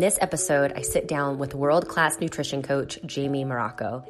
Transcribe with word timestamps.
this 0.00 0.18
episode, 0.20 0.72
I 0.74 0.82
sit 0.82 1.08
down 1.08 1.38
with 1.38 1.54
world 1.54 1.88
class 1.88 2.20
nutrition 2.20 2.62
coach 2.62 2.98
Jamie 3.06 3.44
Morocco. 3.44 4.04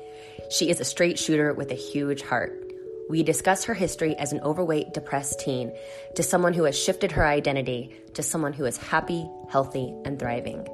She 0.50 0.70
is 0.70 0.80
a 0.80 0.84
straight 0.84 1.18
shooter 1.18 1.52
with 1.52 1.70
a 1.70 1.74
huge 1.74 2.22
heart. 2.22 2.72
We 3.08 3.22
discuss 3.22 3.64
her 3.64 3.74
history 3.74 4.16
as 4.16 4.32
an 4.32 4.40
overweight, 4.40 4.94
depressed 4.94 5.40
teen 5.40 5.72
to 6.14 6.22
someone 6.22 6.54
who 6.54 6.64
has 6.64 6.78
shifted 6.78 7.10
her 7.12 7.26
identity 7.26 7.94
to 8.14 8.22
someone 8.22 8.52
who 8.52 8.66
is 8.66 8.76
happy, 8.76 9.28
healthy, 9.48 9.92
and 10.04 10.18
thriving. 10.18 10.66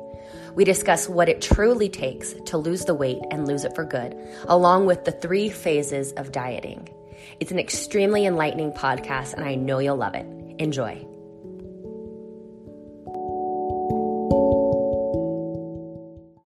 We 0.55 0.65
discuss 0.65 1.09
what 1.09 1.29
it 1.29 1.41
truly 1.41 1.89
takes 1.89 2.35
to 2.47 2.59
lose 2.59 2.85
the 2.85 2.95
weight 2.95 3.23
and 3.31 3.47
lose 3.47 3.65
it 3.65 3.75
for 3.75 3.85
good, 3.85 4.17
along 4.49 4.87
with 4.87 5.05
the 5.05 5.13
three 5.13 5.49
phases 5.49 6.13
of 6.13 6.33
dieting. 6.33 6.89
It's 7.41 7.53
an 7.53 7.59
extremely 7.59 8.27
enlightening 8.27 8.73
podcast, 8.73 9.35
and 9.35 9.45
I 9.45 9.55
know 9.55 9.79
you'll 9.79 9.97
love 9.97 10.15
it. 10.15 10.27
Enjoy. 10.59 11.06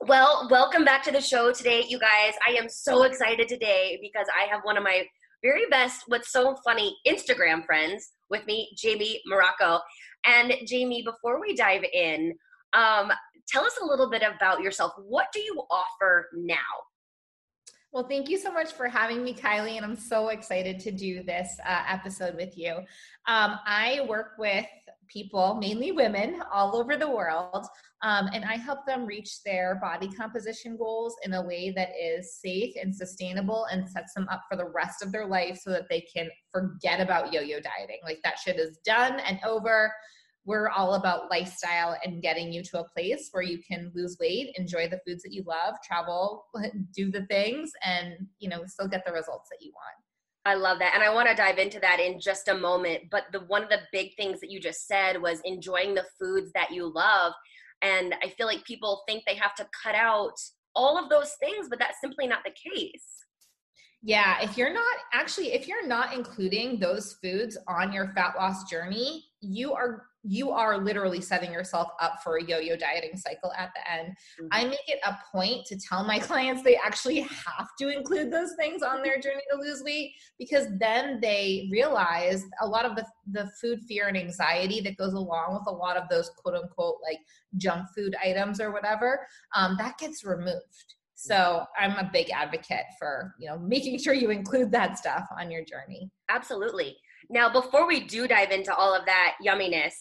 Well, 0.00 0.46
welcome 0.48 0.84
back 0.84 1.02
to 1.04 1.10
the 1.10 1.20
show 1.20 1.52
today, 1.52 1.84
you 1.88 1.98
guys. 1.98 2.32
I 2.46 2.52
am 2.52 2.68
so 2.68 3.02
excited 3.02 3.48
today 3.48 3.98
because 4.00 4.28
I 4.32 4.44
have 4.48 4.60
one 4.62 4.76
of 4.76 4.84
my 4.84 5.04
very 5.42 5.66
best, 5.70 6.04
what's 6.06 6.30
so 6.30 6.56
funny, 6.64 6.96
Instagram 7.04 7.66
friends 7.66 8.12
with 8.30 8.46
me, 8.46 8.70
Jamie 8.76 9.20
Morocco. 9.26 9.80
And 10.24 10.54
Jamie, 10.66 11.02
before 11.02 11.40
we 11.40 11.56
dive 11.56 11.82
in, 11.92 12.32
um, 12.74 13.10
tell 13.48 13.64
us 13.64 13.76
a 13.82 13.84
little 13.84 14.08
bit 14.08 14.22
about 14.22 14.60
yourself. 14.60 14.92
What 14.98 15.26
do 15.34 15.40
you 15.40 15.64
offer 15.68 16.28
now? 16.32 16.56
Well, 17.90 18.06
thank 18.06 18.28
you 18.28 18.38
so 18.38 18.52
much 18.52 18.72
for 18.72 18.86
having 18.88 19.24
me, 19.24 19.34
Kylie, 19.34 19.78
and 19.78 19.84
I'm 19.84 19.96
so 19.96 20.28
excited 20.28 20.78
to 20.80 20.92
do 20.92 21.24
this 21.24 21.58
uh, 21.66 21.82
episode 21.88 22.36
with 22.36 22.56
you. 22.56 22.76
Um, 23.26 23.58
I 23.66 24.06
work 24.08 24.32
with 24.38 24.66
people, 25.12 25.54
mainly 25.54 25.92
women, 25.92 26.42
all 26.52 26.76
over 26.76 26.96
the 26.96 27.10
world. 27.10 27.66
Um, 28.02 28.28
and 28.32 28.44
I 28.44 28.56
help 28.56 28.86
them 28.86 29.06
reach 29.06 29.42
their 29.44 29.76
body 29.76 30.08
composition 30.08 30.76
goals 30.76 31.16
in 31.24 31.34
a 31.34 31.42
way 31.42 31.70
that 31.70 31.90
is 32.00 32.38
safe 32.40 32.74
and 32.80 32.94
sustainable 32.94 33.66
and 33.72 33.88
sets 33.88 34.14
them 34.14 34.28
up 34.30 34.42
for 34.48 34.56
the 34.56 34.68
rest 34.68 35.02
of 35.02 35.12
their 35.12 35.26
life 35.26 35.58
so 35.62 35.70
that 35.70 35.88
they 35.88 36.00
can 36.00 36.28
forget 36.52 37.00
about 37.00 37.32
yo 37.32 37.40
yo 37.40 37.60
dieting. 37.60 38.00
Like 38.04 38.20
that 38.24 38.38
shit 38.38 38.58
is 38.58 38.78
done 38.84 39.20
and 39.20 39.40
over. 39.44 39.92
We're 40.44 40.70
all 40.70 40.94
about 40.94 41.30
lifestyle 41.30 41.98
and 42.04 42.22
getting 42.22 42.52
you 42.52 42.62
to 42.62 42.80
a 42.80 42.88
place 42.96 43.28
where 43.32 43.42
you 43.42 43.58
can 43.70 43.92
lose 43.94 44.16
weight, 44.18 44.54
enjoy 44.56 44.88
the 44.88 45.00
foods 45.06 45.22
that 45.24 45.32
you 45.32 45.42
love, 45.46 45.74
travel, 45.84 46.46
do 46.96 47.10
the 47.10 47.26
things, 47.26 47.70
and 47.84 48.14
you 48.38 48.48
know, 48.48 48.62
still 48.66 48.88
get 48.88 49.04
the 49.04 49.12
results 49.12 49.48
that 49.50 49.58
you 49.60 49.72
want. 49.74 50.07
I 50.44 50.54
love 50.54 50.78
that. 50.78 50.94
And 50.94 51.02
I 51.02 51.12
want 51.12 51.28
to 51.28 51.34
dive 51.34 51.58
into 51.58 51.80
that 51.80 52.00
in 52.00 52.20
just 52.20 52.48
a 52.48 52.54
moment. 52.54 53.04
But 53.10 53.24
the 53.32 53.40
one 53.40 53.62
of 53.62 53.68
the 53.68 53.80
big 53.92 54.14
things 54.16 54.40
that 54.40 54.50
you 54.50 54.60
just 54.60 54.86
said 54.86 55.20
was 55.20 55.40
enjoying 55.44 55.94
the 55.94 56.06
foods 56.18 56.50
that 56.54 56.70
you 56.70 56.92
love. 56.92 57.32
And 57.82 58.14
I 58.22 58.28
feel 58.30 58.46
like 58.46 58.64
people 58.64 59.02
think 59.06 59.24
they 59.26 59.34
have 59.34 59.54
to 59.56 59.68
cut 59.82 59.94
out 59.94 60.34
all 60.74 60.98
of 61.02 61.10
those 61.10 61.32
things, 61.40 61.68
but 61.68 61.78
that's 61.78 62.00
simply 62.00 62.26
not 62.26 62.40
the 62.44 62.70
case. 62.70 63.04
Yeah, 64.02 64.40
if 64.40 64.56
you're 64.56 64.72
not 64.72 64.96
actually 65.12 65.52
if 65.52 65.66
you're 65.66 65.86
not 65.86 66.14
including 66.14 66.78
those 66.78 67.16
foods 67.22 67.58
on 67.66 67.92
your 67.92 68.12
fat 68.14 68.34
loss 68.36 68.70
journey, 68.70 69.24
you 69.40 69.72
are 69.72 70.04
you 70.24 70.50
are 70.50 70.78
literally 70.78 71.20
setting 71.20 71.52
yourself 71.52 71.88
up 72.00 72.22
for 72.22 72.36
a 72.36 72.44
yo-yo 72.44 72.76
dieting 72.76 73.16
cycle 73.16 73.52
at 73.56 73.70
the 73.74 73.92
end. 73.92 74.08
Mm-hmm. 74.40 74.46
I 74.50 74.64
make 74.64 74.88
it 74.88 74.98
a 75.06 75.16
point 75.32 75.64
to 75.66 75.78
tell 75.78 76.04
my 76.04 76.18
clients 76.28 76.62
they 76.62 76.76
actually 76.76 77.20
have 77.20 77.68
to 77.80 77.88
include 77.88 78.32
those 78.32 78.54
things 78.58 78.82
on 78.82 79.02
their 79.02 79.20
journey 79.20 79.42
to 79.50 79.58
lose 79.58 79.82
weight 79.84 80.12
because 80.38 80.66
then 80.78 81.20
they 81.20 81.68
realize 81.70 82.44
a 82.60 82.66
lot 82.66 82.84
of 82.84 82.96
the 82.96 83.04
the 83.30 83.50
food 83.60 83.80
fear 83.86 84.08
and 84.08 84.16
anxiety 84.16 84.80
that 84.80 84.96
goes 84.96 85.12
along 85.12 85.52
with 85.52 85.64
a 85.66 85.70
lot 85.70 85.96
of 85.96 86.08
those 86.08 86.30
quote 86.36 86.54
unquote 86.54 86.96
like 87.02 87.18
junk 87.56 87.86
food 87.94 88.16
items 88.24 88.60
or 88.60 88.72
whatever 88.72 89.26
um, 89.54 89.76
that 89.78 89.98
gets 89.98 90.24
removed. 90.24 90.94
So 91.14 91.64
I'm 91.76 91.92
a 91.92 92.08
big 92.12 92.30
advocate 92.30 92.84
for 92.98 93.34
you 93.38 93.48
know 93.48 93.58
making 93.58 93.98
sure 93.98 94.14
you 94.14 94.30
include 94.30 94.70
that 94.72 94.98
stuff 94.98 95.26
on 95.38 95.50
your 95.50 95.64
journey. 95.64 96.10
Absolutely. 96.28 96.96
Now, 97.30 97.52
before 97.52 97.86
we 97.86 98.00
do 98.00 98.26
dive 98.26 98.50
into 98.50 98.74
all 98.74 98.94
of 98.94 99.04
that 99.06 99.34
yumminess, 99.44 99.92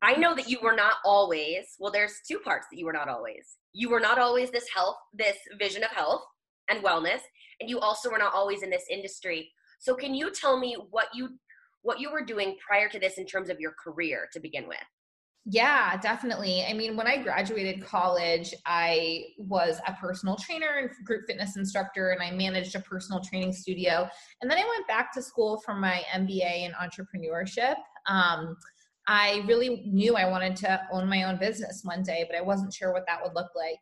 I 0.00 0.14
know 0.14 0.34
that 0.34 0.48
you 0.48 0.58
were 0.62 0.74
not 0.74 0.94
always, 1.04 1.74
well, 1.78 1.92
there's 1.92 2.20
two 2.26 2.38
parts 2.38 2.66
that 2.70 2.78
you 2.78 2.86
were 2.86 2.92
not 2.92 3.08
always. 3.08 3.56
You 3.72 3.90
were 3.90 4.00
not 4.00 4.18
always 4.18 4.50
this 4.50 4.68
health, 4.74 4.96
this 5.12 5.36
vision 5.58 5.82
of 5.82 5.90
health 5.90 6.22
and 6.70 6.82
wellness, 6.82 7.20
and 7.60 7.68
you 7.68 7.78
also 7.78 8.10
were 8.10 8.18
not 8.18 8.32
always 8.32 8.62
in 8.62 8.70
this 8.70 8.86
industry. 8.90 9.50
So 9.80 9.94
can 9.94 10.14
you 10.14 10.30
tell 10.30 10.58
me 10.58 10.76
what 10.90 11.08
you 11.14 11.30
what 11.82 11.98
you 11.98 12.12
were 12.12 12.24
doing 12.24 12.56
prior 12.64 12.88
to 12.88 13.00
this 13.00 13.18
in 13.18 13.26
terms 13.26 13.50
of 13.50 13.58
your 13.58 13.74
career 13.82 14.28
to 14.32 14.40
begin 14.40 14.68
with? 14.68 14.78
Yeah, 15.44 15.96
definitely. 15.96 16.64
I 16.68 16.72
mean, 16.72 16.96
when 16.96 17.08
I 17.08 17.16
graduated 17.16 17.84
college, 17.84 18.54
I 18.64 19.24
was 19.38 19.80
a 19.88 19.92
personal 19.94 20.36
trainer 20.36 20.78
and 20.78 20.90
group 21.04 21.22
fitness 21.26 21.56
instructor, 21.56 22.10
and 22.10 22.22
I 22.22 22.30
managed 22.30 22.76
a 22.76 22.80
personal 22.80 23.20
training 23.20 23.52
studio. 23.52 24.08
And 24.40 24.48
then 24.48 24.58
I 24.58 24.64
went 24.64 24.86
back 24.86 25.12
to 25.14 25.22
school 25.22 25.60
for 25.64 25.74
my 25.74 26.04
MBA 26.14 26.64
in 26.64 26.72
entrepreneurship. 26.72 27.74
Um, 28.06 28.56
I 29.08 29.42
really 29.48 29.82
knew 29.84 30.14
I 30.14 30.28
wanted 30.28 30.54
to 30.58 30.80
own 30.92 31.08
my 31.08 31.24
own 31.24 31.38
business 31.38 31.80
one 31.82 32.04
day, 32.04 32.24
but 32.30 32.38
I 32.38 32.40
wasn't 32.40 32.72
sure 32.72 32.92
what 32.92 33.04
that 33.08 33.20
would 33.20 33.34
look 33.34 33.50
like. 33.56 33.78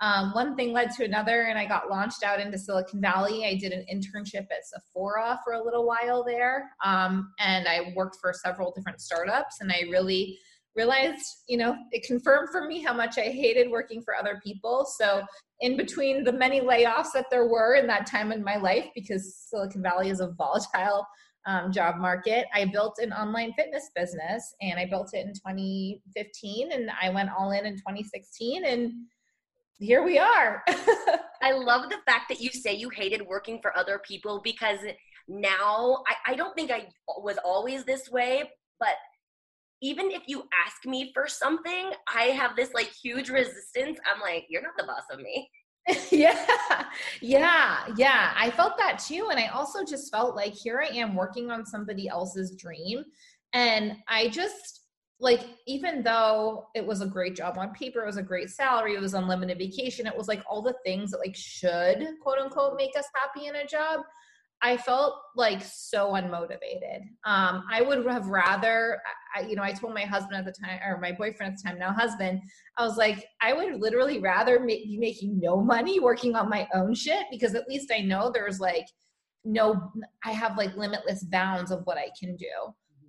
Um, 0.00 0.34
one 0.34 0.56
thing 0.56 0.72
led 0.72 0.90
to 0.96 1.04
another, 1.04 1.42
and 1.42 1.56
I 1.56 1.64
got 1.64 1.88
launched 1.88 2.24
out 2.24 2.40
into 2.40 2.58
Silicon 2.58 3.00
Valley. 3.00 3.46
I 3.46 3.54
did 3.54 3.72
an 3.72 3.86
internship 3.92 4.46
at 4.50 4.66
Sephora 4.66 5.38
for 5.44 5.52
a 5.52 5.62
little 5.62 5.86
while 5.86 6.24
there, 6.24 6.70
um, 6.84 7.32
and 7.38 7.68
I 7.68 7.92
worked 7.94 8.16
for 8.20 8.32
several 8.32 8.72
different 8.72 9.00
startups, 9.00 9.60
and 9.60 9.70
I 9.70 9.84
really 9.92 10.36
realized, 10.76 11.24
you 11.48 11.56
know, 11.56 11.76
it 11.92 12.04
confirmed 12.04 12.48
for 12.50 12.66
me 12.66 12.82
how 12.82 12.92
much 12.92 13.18
I 13.18 13.22
hated 13.22 13.70
working 13.70 14.02
for 14.02 14.14
other 14.14 14.40
people. 14.44 14.86
So, 14.98 15.22
in 15.60 15.76
between 15.76 16.24
the 16.24 16.32
many 16.32 16.60
layoffs 16.60 17.12
that 17.14 17.26
there 17.30 17.46
were 17.46 17.74
in 17.76 17.86
that 17.86 18.06
time 18.06 18.32
in 18.32 18.42
my 18.42 18.56
life, 18.56 18.86
because 18.94 19.36
Silicon 19.36 19.82
Valley 19.82 20.10
is 20.10 20.20
a 20.20 20.32
volatile 20.36 21.06
um, 21.46 21.70
job 21.72 21.96
market, 21.96 22.46
I 22.52 22.64
built 22.64 22.98
an 22.98 23.12
online 23.12 23.52
fitness 23.52 23.90
business 23.94 24.54
and 24.60 24.78
I 24.78 24.86
built 24.86 25.10
it 25.12 25.26
in 25.26 25.32
2015 25.34 26.72
and 26.72 26.90
I 27.00 27.10
went 27.10 27.30
all 27.36 27.52
in 27.52 27.66
in 27.66 27.76
2016 27.76 28.64
and 28.64 28.92
here 29.78 30.02
we 30.02 30.18
are. 30.18 30.62
I 31.42 31.52
love 31.52 31.90
the 31.90 31.98
fact 32.06 32.28
that 32.30 32.40
you 32.40 32.50
say 32.50 32.74
you 32.74 32.88
hated 32.88 33.26
working 33.26 33.60
for 33.60 33.76
other 33.76 34.00
people 34.06 34.40
because 34.42 34.78
now 35.28 36.02
I, 36.08 36.32
I 36.32 36.34
don't 36.34 36.54
think 36.54 36.70
I 36.70 36.88
was 37.18 37.36
always 37.44 37.84
this 37.84 38.10
way, 38.10 38.50
but 38.78 38.94
even 39.84 40.10
if 40.10 40.22
you 40.26 40.44
ask 40.66 40.86
me 40.86 41.10
for 41.12 41.28
something, 41.28 41.90
I 42.12 42.24
have 42.28 42.56
this 42.56 42.72
like 42.72 42.90
huge 42.90 43.28
resistance. 43.28 43.98
I'm 44.10 44.18
like, 44.22 44.46
you're 44.48 44.62
not 44.62 44.72
the 44.78 44.84
boss 44.84 45.02
of 45.12 45.20
me. 45.20 45.50
yeah, 46.10 46.86
yeah, 47.20 47.80
yeah. 47.94 48.32
I 48.34 48.50
felt 48.50 48.78
that 48.78 48.98
too. 48.98 49.28
And 49.30 49.38
I 49.38 49.48
also 49.48 49.84
just 49.84 50.10
felt 50.10 50.34
like 50.34 50.54
here 50.54 50.82
I 50.82 50.94
am 50.94 51.14
working 51.14 51.50
on 51.50 51.66
somebody 51.66 52.08
else's 52.08 52.56
dream. 52.56 53.04
And 53.52 53.96
I 54.08 54.28
just, 54.28 54.86
like, 55.20 55.42
even 55.66 56.02
though 56.02 56.68
it 56.74 56.84
was 56.84 57.02
a 57.02 57.06
great 57.06 57.36
job 57.36 57.58
on 57.58 57.74
paper, 57.74 58.02
it 58.02 58.06
was 58.06 58.16
a 58.16 58.22
great 58.22 58.48
salary, 58.48 58.94
it 58.94 59.02
was 59.02 59.12
unlimited 59.12 59.58
vacation, 59.58 60.06
it 60.06 60.16
was 60.16 60.28
like 60.28 60.42
all 60.48 60.62
the 60.62 60.74
things 60.84 61.10
that, 61.10 61.18
like, 61.18 61.36
should 61.36 62.04
quote 62.22 62.38
unquote 62.38 62.76
make 62.76 62.98
us 62.98 63.06
happy 63.14 63.48
in 63.48 63.56
a 63.56 63.66
job. 63.66 64.00
I 64.62 64.78
felt 64.78 65.16
like 65.36 65.62
so 65.62 66.12
unmotivated. 66.12 67.02
Um, 67.26 67.64
I 67.70 67.82
would 67.82 68.06
have 68.06 68.28
rather, 68.28 68.98
I, 69.34 69.40
you 69.42 69.56
know, 69.56 69.62
I 69.62 69.72
told 69.72 69.94
my 69.94 70.02
husband 70.02 70.36
at 70.36 70.44
the 70.44 70.52
time, 70.52 70.78
or 70.86 71.00
my 71.00 71.12
boyfriend 71.12 71.52
at 71.52 71.58
the 71.62 71.68
time, 71.68 71.78
now 71.78 71.92
husband, 71.92 72.40
I 72.78 72.84
was 72.84 72.96
like, 72.96 73.26
I 73.40 73.52
would 73.52 73.80
literally 73.80 74.18
rather 74.18 74.60
be 74.60 74.96
making 74.98 75.40
no 75.40 75.60
money 75.60 76.00
working 76.00 76.36
on 76.36 76.48
my 76.48 76.68
own 76.74 76.94
shit 76.94 77.26
because 77.30 77.54
at 77.54 77.68
least 77.68 77.92
I 77.94 78.00
know 78.00 78.30
there's 78.32 78.60
like 78.60 78.86
no, 79.44 79.92
I 80.24 80.32
have 80.32 80.56
like 80.56 80.76
limitless 80.76 81.24
bounds 81.24 81.70
of 81.70 81.82
what 81.84 81.98
I 81.98 82.08
can 82.18 82.36
do. 82.36 82.46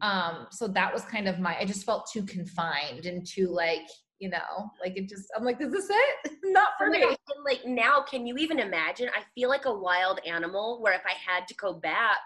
Mm-hmm. 0.03 0.07
Um, 0.07 0.47
so 0.51 0.67
that 0.67 0.93
was 0.93 1.03
kind 1.05 1.27
of 1.27 1.39
my, 1.39 1.57
I 1.57 1.65
just 1.65 1.85
felt 1.85 2.09
too 2.11 2.23
confined 2.23 3.05
and 3.05 3.25
too 3.25 3.47
like, 3.47 3.87
you 4.19 4.29
know 4.29 4.71
like 4.81 4.95
it 4.95 5.09
just 5.09 5.25
i'm 5.35 5.43
like 5.43 5.59
is 5.59 5.71
this 5.71 5.89
it 5.89 6.31
not 6.45 6.69
for 6.77 6.89
me 6.89 7.03
and 7.03 7.17
like 7.43 7.65
now 7.65 8.01
can 8.01 8.25
you 8.25 8.37
even 8.37 8.59
imagine 8.59 9.09
i 9.09 9.21
feel 9.35 9.49
like 9.49 9.65
a 9.65 9.73
wild 9.73 10.19
animal 10.25 10.81
where 10.81 10.93
if 10.93 11.01
i 11.05 11.11
had 11.11 11.45
to 11.47 11.53
go 11.55 11.73
back 11.73 12.19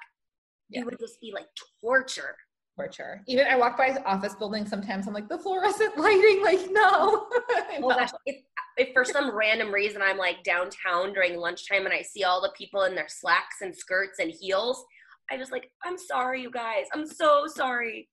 yeah. 0.69 0.81
it 0.81 0.85
would 0.85 0.99
just 0.99 1.19
be 1.19 1.31
like 1.33 1.47
torture 1.81 2.35
torture. 2.79 3.21
Even 3.27 3.45
I 3.47 3.57
walk 3.57 3.77
by 3.77 3.97
office 4.05 4.35
buildings 4.35 4.69
sometimes. 4.69 5.07
I'm 5.07 5.13
like 5.13 5.27
the 5.27 5.37
fluorescent 5.37 5.97
lighting. 5.97 6.41
Like 6.43 6.59
no. 6.71 7.27
oh 7.83 7.89
gosh, 7.89 8.11
if, 8.25 8.37
if 8.77 8.93
for 8.93 9.03
some 9.03 9.35
random 9.35 9.73
reason 9.73 10.01
I'm 10.01 10.17
like 10.17 10.43
downtown 10.43 11.13
during 11.13 11.37
lunchtime 11.37 11.85
and 11.85 11.93
I 11.93 12.01
see 12.01 12.23
all 12.23 12.41
the 12.41 12.53
people 12.57 12.83
in 12.83 12.95
their 12.95 13.09
slacks 13.09 13.57
and 13.61 13.75
skirts 13.75 14.19
and 14.19 14.31
heels, 14.31 14.83
I 15.29 15.37
just 15.37 15.51
like 15.51 15.69
I'm 15.83 15.97
sorry, 15.97 16.41
you 16.41 16.51
guys. 16.51 16.85
I'm 16.93 17.05
so 17.05 17.45
sorry 17.47 18.07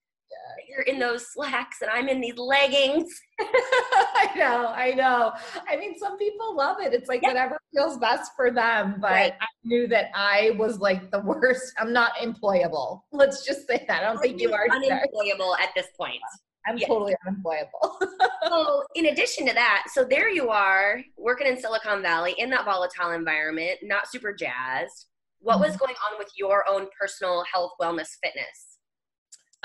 you're 0.69 0.83
in 0.83 0.99
those 0.99 1.33
slacks 1.33 1.83
and 1.83 1.91
I'm 1.91 2.09
in 2.09 2.21
these 2.21 2.37
leggings. 2.37 3.09
I 3.41 4.31
know, 4.37 4.73
I 4.75 4.93
know. 4.93 5.33
I 5.69 5.77
mean, 5.77 5.99
some 5.99 6.19
people 6.19 6.57
love 6.57 6.79
it. 6.81 6.93
It's 6.93 7.09
like 7.09 7.23
yeah. 7.23 7.29
whatever 7.29 7.59
feels 7.75 7.99
best 7.99 8.33
for 8.37 8.51
them. 8.51 8.97
But 9.01 9.11
right. 9.11 9.33
I 9.41 9.47
knew 9.65 9.87
that 9.89 10.11
I 10.15 10.55
was 10.59 10.79
like 10.79 11.11
the 11.11 11.21
worst. 11.21 11.73
I'm 11.79 11.93
not 11.93 12.13
employable. 12.17 13.01
Let's 13.13 13.45
just 13.45 13.67
say 13.67 13.85
that. 13.89 14.03
I 14.03 14.07
don't 14.07 14.21
think 14.21 14.41
you 14.41 14.53
are 14.53 14.67
unemployable 14.71 15.57
at 15.57 15.71
this 15.75 15.87
point. 15.99 16.21
I'm 16.67 16.79
totally 16.79 17.15
unemployable. 17.25 17.99
so, 18.49 18.83
in 18.97 19.07
addition 19.07 19.47
to 19.47 19.55
that, 19.55 19.85
so 19.93 20.05
there 20.05 20.29
you 20.29 20.49
are 20.49 21.01
working 21.17 21.47
in 21.47 21.57
Silicon 21.57 22.03
Valley 22.03 22.35
in 22.39 22.51
that 22.51 22.65
volatile 22.65 23.13
environment, 23.13 23.79
not 23.85 24.11
super 24.11 24.35
jazzed. 24.35 25.07
What 25.39 25.55
mm-hmm. 25.55 25.63
was 25.63 25.77
going 25.77 25.95
on 26.11 26.19
with 26.19 26.29
your 26.37 26.65
own 26.69 26.89
personal 27.01 27.45
health, 27.53 27.71
wellness, 27.81 28.09
fitness? 28.21 28.76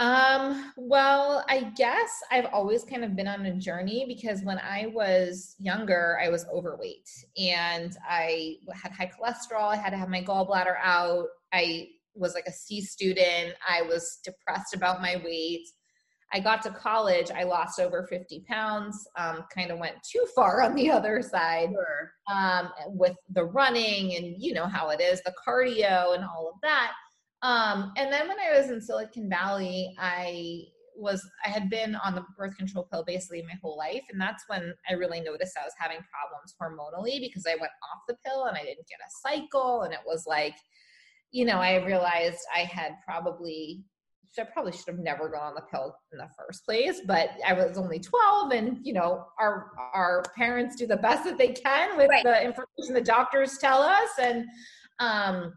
Um, 0.01 0.73
well, 0.77 1.45
I 1.47 1.71
guess 1.77 2.09
I've 2.31 2.47
always 2.47 2.83
kind 2.83 3.05
of 3.05 3.15
been 3.15 3.27
on 3.27 3.45
a 3.45 3.53
journey 3.53 4.03
because 4.07 4.41
when 4.41 4.57
I 4.57 4.87
was 4.87 5.55
younger, 5.59 6.17
I 6.19 6.27
was 6.27 6.43
overweight 6.51 7.07
and 7.37 7.95
I 8.09 8.55
had 8.73 8.93
high 8.93 9.11
cholesterol. 9.11 9.71
I 9.71 9.75
had 9.75 9.91
to 9.91 9.97
have 9.97 10.09
my 10.09 10.23
gallbladder 10.23 10.75
out. 10.81 11.27
I 11.53 11.89
was 12.15 12.33
like 12.33 12.45
a 12.47 12.51
C 12.51 12.81
student. 12.81 13.53
I 13.69 13.83
was 13.83 14.17
depressed 14.25 14.73
about 14.73 15.03
my 15.03 15.21
weight. 15.23 15.67
I 16.33 16.39
got 16.39 16.63
to 16.63 16.71
college, 16.71 17.29
I 17.29 17.43
lost 17.43 17.79
over 17.79 18.07
50 18.09 18.45
pounds, 18.47 19.07
um, 19.17 19.43
kind 19.53 19.69
of 19.69 19.77
went 19.77 19.97
too 20.01 20.25
far 20.33 20.61
on 20.63 20.73
the 20.73 20.89
other 20.89 21.21
side 21.21 21.69
sure. 21.73 22.13
um, 22.33 22.71
with 22.87 23.15
the 23.29 23.43
running 23.43 24.15
and 24.15 24.41
you 24.41 24.53
know 24.53 24.65
how 24.65 24.89
it 24.89 25.01
is, 25.01 25.21
the 25.23 25.33
cardio 25.45 26.15
and 26.15 26.23
all 26.23 26.49
of 26.51 26.59
that. 26.63 26.93
Um, 27.41 27.91
and 27.97 28.11
then 28.11 28.27
when 28.27 28.37
I 28.39 28.59
was 28.59 28.69
in 28.69 28.81
Silicon 28.81 29.29
Valley, 29.29 29.95
I 29.99 30.63
was 30.95 31.27
I 31.45 31.49
had 31.49 31.69
been 31.69 31.95
on 31.95 32.15
the 32.15 32.23
birth 32.37 32.55
control 32.57 32.87
pill 32.91 33.03
basically 33.03 33.41
my 33.41 33.57
whole 33.61 33.77
life, 33.77 34.03
and 34.11 34.21
that's 34.21 34.43
when 34.47 34.73
I 34.89 34.93
really 34.93 35.21
noticed 35.21 35.57
I 35.57 35.65
was 35.65 35.73
having 35.77 35.99
problems 36.11 36.55
hormonally 36.61 37.19
because 37.19 37.45
I 37.47 37.55
went 37.55 37.71
off 37.91 38.01
the 38.07 38.17
pill 38.25 38.45
and 38.45 38.57
I 38.57 38.61
didn't 38.61 38.87
get 38.87 38.99
a 38.99 39.29
cycle, 39.29 39.83
and 39.83 39.93
it 39.93 40.01
was 40.05 40.25
like, 40.27 40.55
you 41.31 41.45
know, 41.45 41.57
I 41.57 41.83
realized 41.83 42.39
I 42.55 42.59
had 42.59 42.93
probably 43.05 43.83
I 44.39 44.43
probably 44.43 44.71
should 44.71 44.87
have 44.87 44.99
never 44.99 45.27
gone 45.27 45.49
on 45.49 45.55
the 45.55 45.61
pill 45.61 45.93
in 46.13 46.17
the 46.17 46.29
first 46.37 46.63
place, 46.63 47.01
but 47.05 47.31
I 47.45 47.51
was 47.53 47.77
only 47.77 47.99
12 47.99 48.51
and 48.51 48.77
you 48.85 48.93
know, 48.93 49.25
our 49.39 49.71
our 49.93 50.23
parents 50.37 50.75
do 50.75 50.87
the 50.87 50.97
best 50.97 51.25
that 51.25 51.37
they 51.37 51.49
can 51.49 51.97
with 51.97 52.09
right. 52.09 52.23
the 52.23 52.45
information 52.45 52.93
the 52.93 53.01
doctors 53.01 53.57
tell 53.57 53.81
us 53.81 54.09
and 54.19 54.45
um 54.99 55.53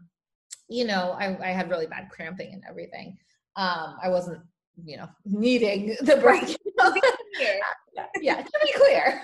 you 0.67 0.85
know, 0.85 1.15
I, 1.19 1.37
I 1.49 1.51
had 1.51 1.69
really 1.69 1.87
bad 1.87 2.09
cramping 2.09 2.53
and 2.53 2.63
everything. 2.67 3.17
Um, 3.55 3.97
I 4.01 4.09
wasn't, 4.09 4.41
you 4.83 4.97
know, 4.97 5.07
needing 5.25 5.95
the 6.01 6.17
break. 6.17 6.57
yeah, 7.39 8.05
yeah, 8.21 8.41
to 8.41 8.59
be 8.63 8.71
clear. 8.73 9.21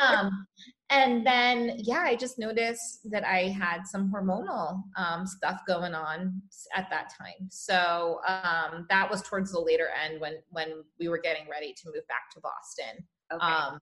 um, 0.00 0.46
and 0.90 1.26
then, 1.26 1.76
yeah, 1.78 2.02
I 2.04 2.16
just 2.16 2.38
noticed 2.38 3.10
that 3.10 3.24
I 3.24 3.48
had 3.48 3.86
some 3.86 4.12
hormonal 4.12 4.82
um, 4.96 5.26
stuff 5.26 5.60
going 5.66 5.94
on 5.94 6.42
at 6.74 6.88
that 6.90 7.12
time. 7.16 7.48
So 7.50 8.20
um, 8.28 8.86
that 8.90 9.10
was 9.10 9.22
towards 9.22 9.52
the 9.52 9.60
later 9.60 9.88
end 10.04 10.20
when 10.20 10.34
when 10.50 10.84
we 11.00 11.08
were 11.08 11.18
getting 11.18 11.48
ready 11.50 11.74
to 11.82 11.86
move 11.86 12.06
back 12.08 12.30
to 12.34 12.40
Boston. 12.40 13.04
Okay. 13.32 13.42
Um, 13.42 13.78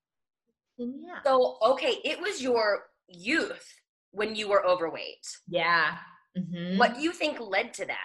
yeah. 0.78 1.20
So 1.24 1.58
okay, 1.62 1.98
it 2.04 2.20
was 2.20 2.40
your 2.40 2.84
youth 3.08 3.66
when 4.12 4.36
you 4.36 4.48
were 4.48 4.64
overweight. 4.64 5.26
Yeah. 5.48 5.96
Mm-hmm. 6.38 6.78
What 6.78 6.94
do 6.94 7.00
you 7.00 7.12
think 7.12 7.40
led 7.40 7.74
to 7.74 7.86
that? 7.86 7.96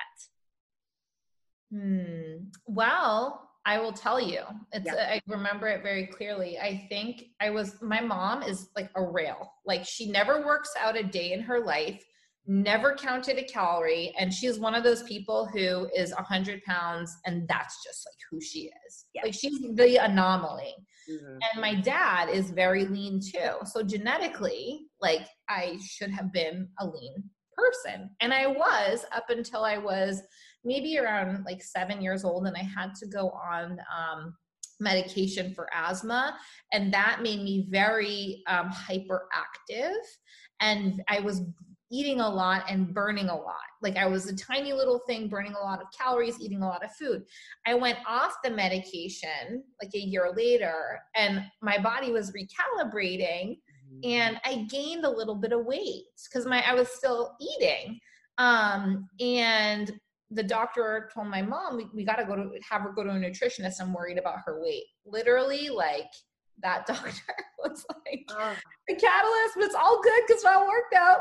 Hmm. 1.72 2.50
Well, 2.66 3.50
I 3.66 3.80
will 3.80 3.94
tell 3.94 4.22
you. 4.22 4.42
It's. 4.72 4.90
I 4.90 5.20
remember 5.28 5.68
it 5.68 5.82
very 5.82 6.06
clearly. 6.08 6.60
I 6.60 6.86
think 6.88 7.24
I 7.42 7.50
was 7.50 7.82
my 7.82 8.00
mom 8.00 8.44
is 8.44 8.70
like 8.76 8.90
a 8.96 9.04
rail. 9.04 9.52
Like 9.66 9.86
she 9.86 10.12
never 10.12 10.46
works 10.46 10.70
out 10.80 10.96
a 10.96 11.04
day 11.04 11.34
in 11.34 11.42
her 11.42 11.60
life, 11.60 12.04
never 12.46 12.94
counted 12.94 13.40
a 13.40 13.44
calorie, 13.44 14.14
and 14.20 14.32
she's 14.32 14.60
one 14.60 14.76
of 14.76 14.84
those 14.84 15.02
people 15.04 15.48
who 15.48 15.90
is 15.96 16.12
a 16.12 16.22
hundred 16.22 16.64
pounds 16.64 17.18
and 17.26 17.48
that's 17.48 17.84
just 17.84 18.08
like 18.08 18.18
who 18.30 18.40
she 18.40 18.70
is. 18.88 19.06
Like 19.24 19.34
she's 19.34 19.60
the 19.60 19.98
anomaly. 19.98 20.76
Mm-hmm. 21.10 21.38
And 21.52 21.62
my 21.62 21.76
dad 21.76 22.30
is 22.30 22.52
very 22.52 22.86
lean 22.86 23.20
too. 23.20 23.66
So 23.66 23.82
genetically, 23.82 24.88
like 25.02 25.28
I 25.50 25.80
should 25.84 26.12
have 26.12 26.32
been 26.32 26.68
a 26.80 26.86
lean 26.86 27.24
person. 27.56 28.10
And 28.20 28.34
I 28.34 28.48
was 28.48 29.06
up 29.16 29.30
until 29.30 29.64
I 29.64 29.78
was 29.78 30.22
maybe 30.64 30.98
around 30.98 31.44
like 31.46 31.64
seven 31.64 32.02
years 32.02 32.24
old, 32.24 32.48
and 32.48 32.56
I 32.58 32.64
had 32.64 32.96
to 32.96 33.08
go 33.08 33.30
on 33.30 33.80
um, 33.96 34.36
medication 34.80 35.54
for 35.54 35.70
asthma. 35.74 36.38
And 36.74 36.94
that 36.94 37.22
made 37.22 37.42
me 37.42 37.68
very 37.70 38.44
um, 38.48 38.70
hyperactive. 38.70 40.02
And 40.60 41.04
I 41.08 41.20
was 41.20 41.42
eating 41.92 42.20
a 42.20 42.30
lot 42.30 42.64
and 42.68 42.94
burning 42.94 43.30
a 43.30 43.36
lot. 43.36 43.56
Like 43.82 43.96
I 43.96 44.08
was 44.08 44.28
a 44.28 44.36
tiny 44.36 44.74
little 44.74 45.00
thing, 45.08 45.30
burning 45.30 45.54
a 45.54 45.64
lot 45.64 45.82
of 45.82 45.88
calories, 45.98 46.42
eating 46.42 46.64
a 46.64 46.68
lot 46.68 46.84
of 46.84 46.92
food. 46.96 47.24
I 47.66 47.76
went 47.76 48.00
off 48.08 48.34
the 48.44 48.50
medication 48.50 49.64
like 49.82 49.92
a 49.94 50.00
year 50.00 50.32
later, 50.36 51.00
and 51.16 51.44
my 51.62 51.78
body 51.78 52.12
was 52.12 52.34
recalibrating 52.34 53.60
and 54.04 54.40
I 54.44 54.66
gained 54.70 55.06
a 55.06 55.10
little 55.10 55.36
bit 55.36 55.52
of 55.52 55.66
weight 55.66 56.06
because 56.28 56.46
my 56.46 56.64
I 56.68 56.74
was 56.74 56.90
still 56.90 57.36
eating. 57.40 58.00
Um, 58.38 59.08
and 59.20 59.92
the 60.32 60.44
doctor 60.44 61.10
told 61.14 61.28
my 61.28 61.42
mom 61.42 61.78
we, 61.78 61.88
we 61.94 62.04
got 62.04 62.16
to 62.16 62.26
go 62.26 62.36
to 62.36 62.52
have 62.70 62.82
her 62.82 62.92
go 62.92 63.04
to 63.04 63.12
a 63.12 63.14
nutritionist. 63.14 63.80
I'm 63.80 63.94
worried 63.94 64.18
about 64.18 64.40
her 64.46 64.62
weight. 64.62 64.86
Literally, 65.06 65.70
like 65.70 66.12
that 66.62 66.86
doctor 66.88 67.36
was 67.64 67.86
like 68.06 68.26
oh. 68.32 68.54
the 68.88 68.96
catalyst, 68.96 69.56
but 69.56 69.66
it's 69.66 69.76
all 69.76 70.02
good 70.02 70.22
because 70.28 70.44
I 70.46 70.66
worked 70.66 70.94
out. 70.96 71.20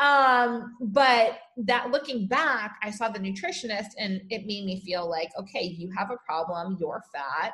Um, 0.00 0.76
but 0.80 1.38
that 1.58 1.90
looking 1.90 2.26
back, 2.26 2.76
I 2.82 2.90
saw 2.90 3.08
the 3.08 3.18
nutritionist 3.18 3.90
and 3.98 4.20
it 4.30 4.46
made 4.46 4.64
me 4.64 4.82
feel 4.84 5.08
like, 5.08 5.30
okay, 5.38 5.64
you 5.64 5.90
have 5.96 6.10
a 6.10 6.16
problem, 6.24 6.76
you're 6.80 7.02
fat. 7.12 7.52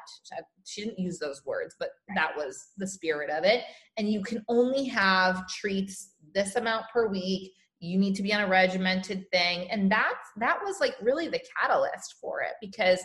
She 0.65 0.85
didn't 0.85 0.99
use 0.99 1.19
those 1.19 1.45
words, 1.45 1.75
but 1.79 1.91
that 2.15 2.37
was 2.37 2.69
the 2.77 2.87
spirit 2.87 3.31
of 3.31 3.45
it. 3.45 3.65
And 3.97 4.11
you 4.11 4.23
can 4.23 4.45
only 4.49 4.85
have 4.85 5.49
treats 5.49 6.11
this 6.35 6.57
amount 6.57 6.87
per 6.93 7.09
week. 7.09 7.53
You 7.81 7.99
need 7.99 8.15
to 8.17 8.23
be 8.23 8.33
on 8.33 8.41
a 8.41 8.49
regimented 8.49 9.31
thing. 9.33 9.69
And 9.71 9.91
that's 9.91 10.31
that 10.39 10.59
was 10.65 10.81
like 10.81 10.95
really 11.01 11.29
the 11.29 11.41
catalyst 11.61 12.17
for 12.21 12.41
it 12.41 12.55
because 12.61 13.01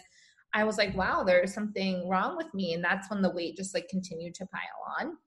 I 0.53 0.63
was 0.63 0.77
like, 0.77 0.95
wow, 0.95 1.23
there's 1.23 1.53
something 1.53 2.07
wrong 2.07 2.35
with 2.35 2.53
me. 2.53 2.73
And 2.73 2.83
that's 2.83 3.09
when 3.09 3.21
the 3.21 3.31
weight 3.31 3.55
just 3.55 3.73
like 3.73 3.87
continued 3.89 4.35
to 4.35 4.47
pile 4.47 4.97
on. 4.99 5.17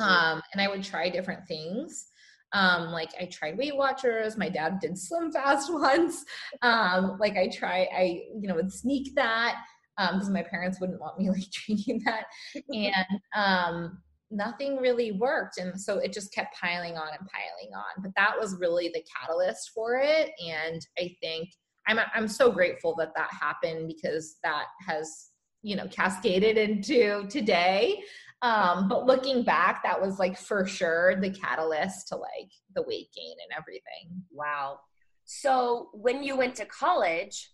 Um, 0.00 0.42
and 0.52 0.60
I 0.60 0.68
would 0.68 0.84
try 0.84 1.08
different 1.08 1.46
things. 1.46 2.06
Um, 2.52 2.92
like 2.92 3.10
I 3.20 3.26
tried 3.26 3.58
Weight 3.58 3.76
Watchers. 3.76 4.36
My 4.36 4.48
dad 4.48 4.78
did 4.80 4.98
Slim 4.98 5.32
Fast 5.32 5.72
once. 5.72 6.24
Um, 6.62 7.16
like 7.18 7.36
I 7.36 7.48
try, 7.48 7.88
I 7.94 8.22
you 8.40 8.48
know 8.48 8.54
would 8.54 8.72
sneak 8.72 9.14
that 9.16 9.56
because 9.96 10.28
um, 10.28 10.32
my 10.32 10.42
parents 10.42 10.80
wouldn't 10.80 11.00
want 11.00 11.18
me 11.18 11.28
like 11.30 11.50
drinking 11.50 12.02
that, 12.04 12.24
and 12.72 13.20
um, 13.34 13.98
nothing 14.30 14.76
really 14.76 15.12
worked. 15.12 15.58
And 15.58 15.78
so 15.78 15.98
it 15.98 16.12
just 16.12 16.32
kept 16.32 16.58
piling 16.58 16.96
on 16.96 17.08
and 17.08 17.28
piling 17.28 17.74
on. 17.74 18.02
But 18.02 18.12
that 18.16 18.38
was 18.38 18.58
really 18.58 18.88
the 18.88 19.04
catalyst 19.20 19.70
for 19.74 19.96
it. 19.96 20.30
And 20.46 20.80
I 20.98 21.14
think 21.20 21.50
I'm 21.88 21.98
I'm 22.14 22.28
so 22.28 22.52
grateful 22.52 22.94
that 22.98 23.12
that 23.16 23.30
happened 23.32 23.88
because 23.88 24.36
that 24.44 24.66
has 24.86 25.30
you 25.62 25.74
know 25.74 25.88
cascaded 25.88 26.56
into 26.56 27.26
today. 27.28 28.02
Um, 28.42 28.88
but 28.88 29.04
looking 29.04 29.42
back, 29.42 29.82
that 29.82 30.00
was 30.00 30.20
like 30.20 30.38
for 30.38 30.64
sure 30.64 31.20
the 31.20 31.30
catalyst 31.30 32.08
to 32.08 32.16
like 32.16 32.50
the 32.76 32.82
weight 32.82 33.08
gain 33.16 33.34
and 33.42 33.58
everything. 33.58 34.22
Wow. 34.30 34.78
So 35.24 35.88
when 35.92 36.22
you 36.22 36.36
went 36.36 36.54
to 36.56 36.64
college, 36.64 37.50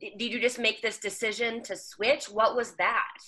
did 0.00 0.32
you 0.32 0.40
just 0.40 0.58
make 0.58 0.80
this 0.80 0.98
decision 0.98 1.62
to 1.64 1.76
switch? 1.76 2.24
What 2.24 2.56
was 2.56 2.72
that? 2.76 3.18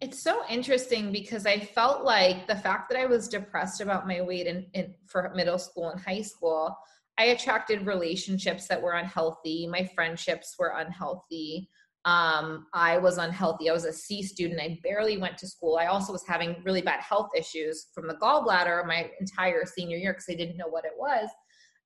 It's 0.00 0.22
so 0.22 0.42
interesting 0.48 1.12
because 1.12 1.46
I 1.46 1.58
felt 1.58 2.04
like 2.04 2.46
the 2.46 2.56
fact 2.56 2.90
that 2.90 2.98
I 2.98 3.06
was 3.06 3.28
depressed 3.28 3.80
about 3.80 4.06
my 4.06 4.20
weight 4.20 4.46
in, 4.46 4.66
in 4.74 4.94
for 5.06 5.32
middle 5.34 5.58
school 5.58 5.88
and 5.90 6.00
high 6.00 6.22
school 6.22 6.76
I 7.18 7.24
attracted 7.26 7.86
relationships 7.86 8.68
that 8.68 8.80
were 8.80 8.92
unhealthy. 8.92 9.66
My 9.66 9.90
friendships 9.94 10.54
were 10.58 10.74
unhealthy. 10.76 11.68
Um, 12.04 12.66
I 12.72 12.96
was 12.96 13.18
unhealthy. 13.18 13.68
I 13.68 13.72
was 13.72 13.84
a 13.84 13.92
C 13.92 14.22
student. 14.22 14.60
I 14.60 14.78
barely 14.84 15.18
went 15.18 15.36
to 15.38 15.46
school. 15.46 15.76
I 15.76 15.86
also 15.86 16.12
was 16.12 16.26
having 16.26 16.62
really 16.64 16.80
bad 16.80 17.00
health 17.00 17.30
issues 17.36 17.88
from 17.92 18.06
the 18.06 18.14
gallbladder 18.14 18.86
my 18.86 19.10
entire 19.20 19.64
senior 19.66 19.96
year 19.96 20.12
because 20.12 20.26
I 20.30 20.34
didn't 20.34 20.56
know 20.56 20.68
what 20.68 20.84
it 20.84 20.92
was. 20.96 21.28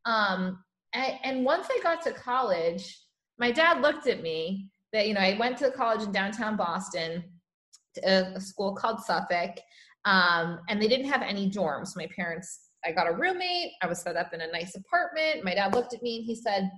Um, 0.05 0.63
and, 0.93 1.45
once 1.45 1.69
I 1.71 1.81
got 1.83 2.03
to 2.03 2.13
college, 2.13 3.01
my 3.39 3.51
dad 3.51 3.81
looked 3.81 4.07
at 4.07 4.23
me 4.23 4.69
that 4.93 5.09
you 5.09 5.15
know 5.15 5.21
I 5.21 5.37
went 5.39 5.57
to 5.59 5.71
college 5.71 6.03
in 6.03 6.13
downtown 6.13 6.57
Boston, 6.57 7.25
a, 8.05 8.35
a 8.35 8.41
school 8.41 8.75
called 8.75 9.01
Suffolk, 9.01 9.57
um, 10.05 10.61
and 10.69 10.81
they 10.81 10.89
didn't 10.89 11.09
have 11.09 11.23
any 11.23 11.51
dorms. 11.51 11.97
My 11.97 12.09
parents, 12.15 12.69
I 12.85 12.93
got 12.93 13.09
a 13.09 13.13
roommate. 13.13 13.73
I 13.83 13.87
was 13.87 14.01
set 14.01 14.17
up 14.17 14.33
in 14.33 14.41
a 14.41 14.51
nice 14.51 14.75
apartment. 14.75 15.45
My 15.45 15.55
dad 15.55 15.75
looked 15.75 15.95
at 15.95 16.03
me 16.03 16.19
and 16.19 16.25
he 16.25 16.35
said, 16.35 16.71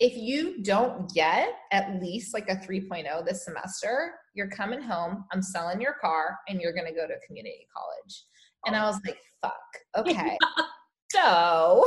"If 0.00 0.16
you 0.16 0.62
don't 0.62 1.12
get 1.14 1.48
at 1.72 2.00
least 2.00 2.34
like 2.34 2.48
a 2.48 2.56
3.0 2.56 3.24
this 3.24 3.44
semester, 3.44 4.14
you're 4.34 4.50
coming 4.50 4.82
home. 4.82 5.24
I'm 5.32 5.42
selling 5.42 5.80
your 5.80 5.94
car, 6.00 6.38
and 6.48 6.60
you're 6.60 6.74
going 6.74 6.86
to 6.86 6.94
go 6.94 7.06
to 7.06 7.14
community 7.26 7.66
college." 7.74 8.24
And 8.66 8.76
I 8.76 8.84
was 8.84 9.00
like, 9.04 9.18
"Fuck, 9.40 9.52
okay." 9.96 10.36
so 11.10 11.86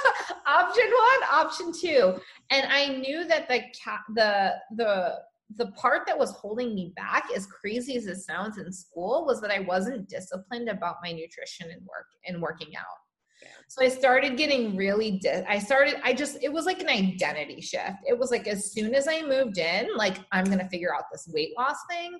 option 0.46 0.84
one 0.84 1.28
option 1.30 1.72
two 1.72 2.18
and 2.50 2.66
i 2.72 2.88
knew 2.88 3.24
that 3.24 3.46
the 3.48 3.60
cat 3.84 4.00
the 4.14 4.52
the 4.74 5.14
the 5.56 5.66
part 5.72 6.02
that 6.06 6.18
was 6.18 6.32
holding 6.32 6.74
me 6.74 6.92
back 6.96 7.24
as 7.34 7.46
crazy 7.46 7.96
as 7.96 8.06
it 8.06 8.16
sounds 8.16 8.58
in 8.58 8.72
school 8.72 9.24
was 9.26 9.40
that 9.40 9.50
i 9.50 9.60
wasn't 9.60 10.08
disciplined 10.08 10.68
about 10.68 10.96
my 11.02 11.12
nutrition 11.12 11.70
and 11.70 11.82
work 11.82 12.06
and 12.26 12.40
working 12.40 12.74
out 12.76 12.98
yeah. 13.42 13.48
so 13.68 13.84
i 13.84 13.88
started 13.88 14.36
getting 14.36 14.76
really 14.76 15.18
di- 15.22 15.44
i 15.48 15.58
started 15.58 16.00
i 16.02 16.12
just 16.12 16.38
it 16.42 16.52
was 16.52 16.64
like 16.66 16.80
an 16.80 16.88
identity 16.88 17.60
shift 17.60 17.98
it 18.06 18.18
was 18.18 18.30
like 18.30 18.46
as 18.46 18.72
soon 18.72 18.94
as 18.94 19.06
i 19.06 19.22
moved 19.22 19.58
in 19.58 19.88
like 19.96 20.18
i'm 20.32 20.44
gonna 20.44 20.68
figure 20.70 20.94
out 20.94 21.04
this 21.12 21.28
weight 21.32 21.52
loss 21.56 21.76
thing 21.90 22.18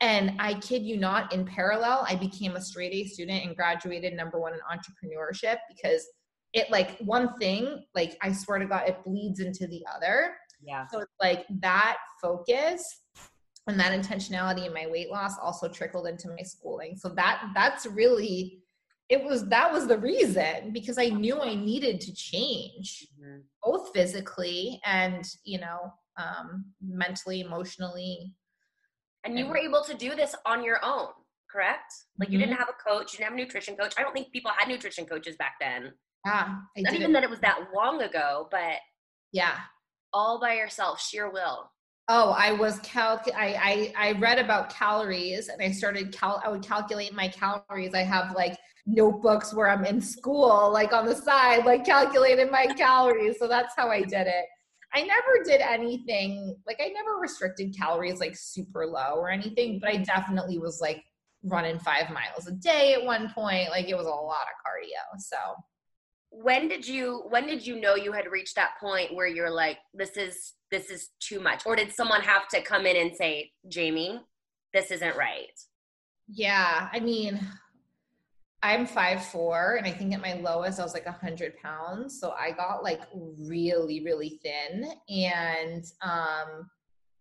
and 0.00 0.32
I 0.38 0.54
kid 0.54 0.82
you 0.82 0.98
not, 0.98 1.32
in 1.32 1.46
parallel, 1.46 2.04
I 2.06 2.16
became 2.16 2.56
a 2.56 2.60
straight 2.60 2.92
A 2.92 3.04
student 3.08 3.44
and 3.44 3.56
graduated 3.56 4.12
number 4.12 4.38
one 4.38 4.52
in 4.52 4.60
entrepreneurship 4.60 5.56
because 5.74 6.06
it 6.52 6.70
like 6.70 6.98
one 6.98 7.36
thing, 7.38 7.84
like 7.94 8.16
I 8.22 8.32
swear 8.32 8.58
to 8.58 8.66
God, 8.66 8.88
it 8.88 9.02
bleeds 9.04 9.40
into 9.40 9.66
the 9.66 9.82
other. 9.94 10.34
Yeah. 10.62 10.86
So 10.88 11.00
it's 11.00 11.14
like 11.20 11.46
that 11.60 11.96
focus 12.20 13.02
and 13.66 13.78
that 13.80 13.92
intentionality 13.92 14.66
in 14.66 14.72
my 14.72 14.86
weight 14.86 15.10
loss 15.10 15.34
also 15.42 15.68
trickled 15.68 16.06
into 16.06 16.28
my 16.28 16.42
schooling. 16.42 16.96
So 16.96 17.08
that 17.10 17.50
that's 17.54 17.86
really 17.86 18.62
it 19.08 19.22
was 19.22 19.48
that 19.48 19.72
was 19.72 19.86
the 19.86 19.98
reason 19.98 20.72
because 20.72 20.98
I 20.98 21.06
knew 21.06 21.40
I 21.40 21.54
needed 21.54 22.00
to 22.02 22.14
change 22.14 23.06
mm-hmm. 23.20 23.38
both 23.62 23.92
physically 23.92 24.80
and 24.84 25.24
you 25.44 25.60
know 25.60 25.92
um 26.18 26.64
mentally, 26.80 27.40
emotionally, 27.40 28.34
and 29.24 29.38
you 29.38 29.46
were 29.46 29.58
able 29.58 29.82
to 29.84 29.94
do 29.94 30.14
this 30.14 30.34
on 30.44 30.64
your 30.64 30.78
own, 30.84 31.08
correct? 31.50 31.92
Like 32.18 32.30
you 32.30 32.38
mm-hmm. 32.38 32.48
didn't 32.48 32.58
have 32.58 32.68
a 32.68 32.88
coach, 32.88 33.12
you 33.12 33.18
didn't 33.18 33.30
have 33.30 33.38
a 33.38 33.42
nutrition 33.42 33.76
coach. 33.76 33.94
I 33.98 34.02
don't 34.02 34.12
think 34.12 34.32
people 34.32 34.50
had 34.56 34.68
nutrition 34.68 35.04
coaches 35.04 35.36
back 35.36 35.54
then. 35.60 35.92
Yeah. 36.24 36.56
I 36.76 36.80
Not 36.80 36.94
even 36.94 37.12
that 37.12 37.22
it 37.22 37.30
was 37.30 37.40
that 37.40 37.58
long 37.74 38.02
ago, 38.02 38.48
but 38.50 38.78
yeah. 39.32 39.56
All 40.12 40.40
by 40.40 40.54
yourself, 40.54 41.00
sheer 41.00 41.30
will. 41.30 41.70
Oh, 42.08 42.30
I 42.30 42.52
was 42.52 42.78
cal. 42.80 43.20
I, 43.34 43.92
I 43.98 44.08
I 44.08 44.12
read 44.12 44.38
about 44.38 44.70
calories, 44.70 45.48
and 45.48 45.60
I 45.60 45.72
started 45.72 46.12
cal. 46.12 46.40
I 46.44 46.48
would 46.48 46.62
calculate 46.62 47.12
my 47.12 47.28
calories. 47.28 47.94
I 47.94 48.02
have 48.02 48.34
like 48.34 48.56
notebooks 48.86 49.52
where 49.52 49.68
I'm 49.68 49.84
in 49.84 50.00
school, 50.00 50.70
like 50.72 50.92
on 50.92 51.06
the 51.06 51.16
side, 51.16 51.64
like 51.66 51.84
calculating 51.84 52.50
my 52.50 52.66
calories. 52.66 53.38
So 53.38 53.48
that's 53.48 53.74
how 53.76 53.90
I 53.90 54.02
did 54.02 54.28
it. 54.28 54.44
I 54.94 55.02
never 55.02 55.44
did 55.44 55.60
anything 55.60 56.56
like 56.66 56.78
I 56.80 56.88
never 56.88 57.16
restricted 57.20 57.76
calories 57.76 58.20
like 58.20 58.36
super 58.36 58.86
low 58.86 59.16
or 59.16 59.30
anything, 59.30 59.80
but 59.80 59.90
I 59.90 59.96
definitely 59.96 60.58
was 60.58 60.80
like 60.80 61.02
running 61.42 61.78
five 61.78 62.10
miles 62.10 62.46
a 62.46 62.52
day 62.52 62.94
at 62.94 63.04
one 63.04 63.30
point. 63.34 63.70
Like 63.70 63.88
it 63.88 63.96
was 63.96 64.06
a 64.06 64.10
lot 64.10 64.46
of 64.46 64.64
cardio. 64.64 65.20
So 65.20 65.36
when 66.42 66.68
did 66.68 66.86
you 66.86 67.22
when 67.30 67.46
did 67.46 67.66
you 67.66 67.80
know 67.80 67.94
you 67.94 68.12
had 68.12 68.30
reached 68.30 68.56
that 68.56 68.72
point 68.78 69.14
where 69.14 69.26
you're 69.26 69.50
like, 69.50 69.78
this 69.94 70.16
is 70.16 70.52
this 70.70 70.90
is 70.90 71.10
too 71.20 71.40
much? 71.40 71.62
Or 71.64 71.76
did 71.76 71.92
someone 71.92 72.20
have 72.20 72.46
to 72.48 72.60
come 72.60 72.84
in 72.86 72.96
and 72.96 73.16
say, 73.16 73.52
Jamie, 73.68 74.20
this 74.74 74.90
isn't 74.90 75.16
right? 75.16 75.46
Yeah. 76.28 76.88
I 76.92 77.00
mean, 77.00 77.40
I'm 78.62 78.86
five 78.86 79.24
four, 79.24 79.76
and 79.76 79.86
I 79.86 79.92
think 79.92 80.12
at 80.12 80.20
my 80.20 80.34
lowest 80.34 80.78
I 80.78 80.82
was 80.82 80.92
like 80.92 81.06
hundred 81.06 81.56
pounds. 81.56 82.20
So 82.20 82.32
I 82.32 82.50
got 82.50 82.82
like 82.82 83.00
really, 83.14 84.04
really 84.04 84.40
thin. 84.42 84.90
And 85.08 85.84
um, 86.02 86.68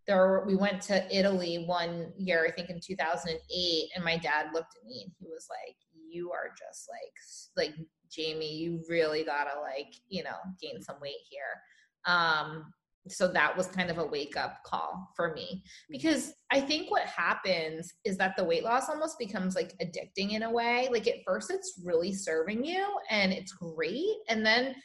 there 0.08 0.44
we 0.46 0.56
went 0.56 0.82
to 0.84 1.18
Italy 1.18 1.64
one 1.68 2.12
year, 2.18 2.46
I 2.46 2.52
think 2.52 2.70
in 2.70 2.82
2008, 2.86 3.90
and 3.96 4.04
my 4.04 4.18
dad 4.18 4.48
looked 4.54 4.76
at 4.76 4.88
me 4.88 5.04
and 5.04 5.12
he 5.20 5.28
was 5.28 5.48
like, 5.50 5.76
"You 6.10 6.32
are 6.32 6.50
just 6.50 6.90
like 6.90 7.66
like 7.70 7.86
Jamie. 8.16 8.56
You 8.56 8.84
really 8.90 9.24
gotta 9.24 9.60
like 9.60 9.94
you 10.08 10.24
know 10.24 10.38
gain 10.62 10.82
some 10.82 11.00
weight 11.02 11.22
here." 11.30 11.62
Um, 12.06 12.74
so 13.08 13.28
that 13.28 13.56
was 13.56 13.68
kind 13.68 13.92
of 13.92 13.98
a 14.00 14.06
wake 14.06 14.36
up 14.36 14.64
call 14.64 15.12
for 15.16 15.34
me 15.34 15.64
because 15.90 16.34
I 16.52 16.60
think 16.60 16.90
what 16.90 17.04
happens 17.04 17.94
is 18.04 18.18
that 18.18 18.36
the 18.36 18.44
weight 18.44 18.64
loss 18.64 18.90
almost 18.90 19.20
becomes 19.20 19.56
like 19.56 19.74
addicting 19.80 20.32
in 20.32 20.44
a 20.44 20.52
way. 20.52 20.88
Like 20.92 21.08
at 21.08 21.24
first 21.26 21.52
it's 21.52 21.80
really 21.84 22.14
serving 22.14 22.66
you 22.66 22.86
and 23.12 23.32
it's 23.32 23.52
great. 23.54 24.16
And 24.28 24.46
then, 24.46 24.76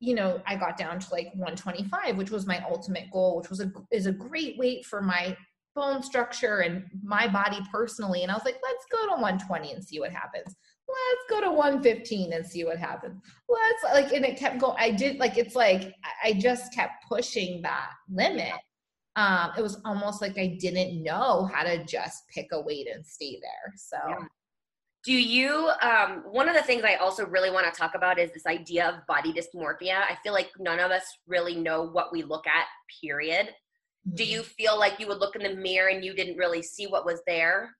you 0.00 0.14
know, 0.14 0.42
I 0.46 0.56
got 0.56 0.76
down 0.76 0.98
to 0.98 1.12
like 1.12 1.28
125, 1.34 2.16
which 2.16 2.30
was 2.30 2.46
my 2.46 2.62
ultimate 2.68 3.10
goal, 3.10 3.38
which 3.38 3.48
was 3.48 3.60
a 3.60 3.72
is 3.90 4.06
a 4.06 4.12
great 4.12 4.58
weight 4.58 4.84
for 4.84 5.00
my 5.00 5.36
bone 5.74 6.02
structure 6.02 6.58
and 6.58 6.84
my 7.02 7.26
body 7.26 7.60
personally. 7.72 8.22
And 8.22 8.30
I 8.30 8.34
was 8.34 8.44
like, 8.44 8.60
let's 8.62 8.84
go 8.92 9.06
to 9.06 9.22
120 9.22 9.72
and 9.72 9.82
see 9.82 9.98
what 9.98 10.12
happens 10.12 10.54
let's 10.88 11.30
go 11.30 11.40
to 11.40 11.50
115 11.50 12.32
and 12.32 12.46
see 12.46 12.64
what 12.64 12.78
happens. 12.78 13.22
Let's 13.48 13.84
like, 13.94 14.12
and 14.12 14.24
it 14.24 14.36
kept 14.36 14.58
going. 14.58 14.76
I 14.78 14.90
did 14.90 15.18
like, 15.18 15.38
it's 15.38 15.54
like, 15.54 15.94
I 16.22 16.34
just 16.34 16.72
kept 16.74 17.04
pushing 17.08 17.62
that 17.62 17.90
limit. 18.10 18.52
Um, 19.16 19.50
it 19.56 19.62
was 19.62 19.80
almost 19.84 20.22
like 20.22 20.38
I 20.38 20.56
didn't 20.58 21.02
know 21.02 21.48
how 21.52 21.64
to 21.64 21.84
just 21.84 22.26
pick 22.28 22.48
a 22.52 22.60
weight 22.60 22.88
and 22.92 23.04
stay 23.04 23.38
there. 23.42 23.74
So, 23.76 23.98
yeah. 24.08 24.24
do 25.04 25.12
you, 25.12 25.70
um, 25.82 26.24
one 26.30 26.48
of 26.48 26.54
the 26.54 26.62
things 26.62 26.82
I 26.82 26.94
also 26.94 27.26
really 27.26 27.50
want 27.50 27.72
to 27.72 27.78
talk 27.78 27.94
about 27.94 28.18
is 28.18 28.32
this 28.32 28.46
idea 28.46 28.88
of 28.88 29.06
body 29.06 29.32
dysmorphia. 29.32 30.00
I 30.00 30.16
feel 30.22 30.32
like 30.32 30.50
none 30.58 30.80
of 30.80 30.90
us 30.90 31.04
really 31.26 31.56
know 31.56 31.82
what 31.82 32.12
we 32.12 32.22
look 32.22 32.46
at, 32.46 32.66
period. 33.02 33.48
Mm-hmm. 33.48 34.14
Do 34.16 34.24
you 34.24 34.42
feel 34.42 34.78
like 34.78 34.98
you 34.98 35.06
would 35.08 35.18
look 35.18 35.36
in 35.36 35.42
the 35.42 35.60
mirror 35.60 35.88
and 35.88 36.04
you 36.04 36.14
didn't 36.14 36.38
really 36.38 36.62
see 36.62 36.86
what 36.86 37.04
was 37.04 37.20
there? 37.26 37.76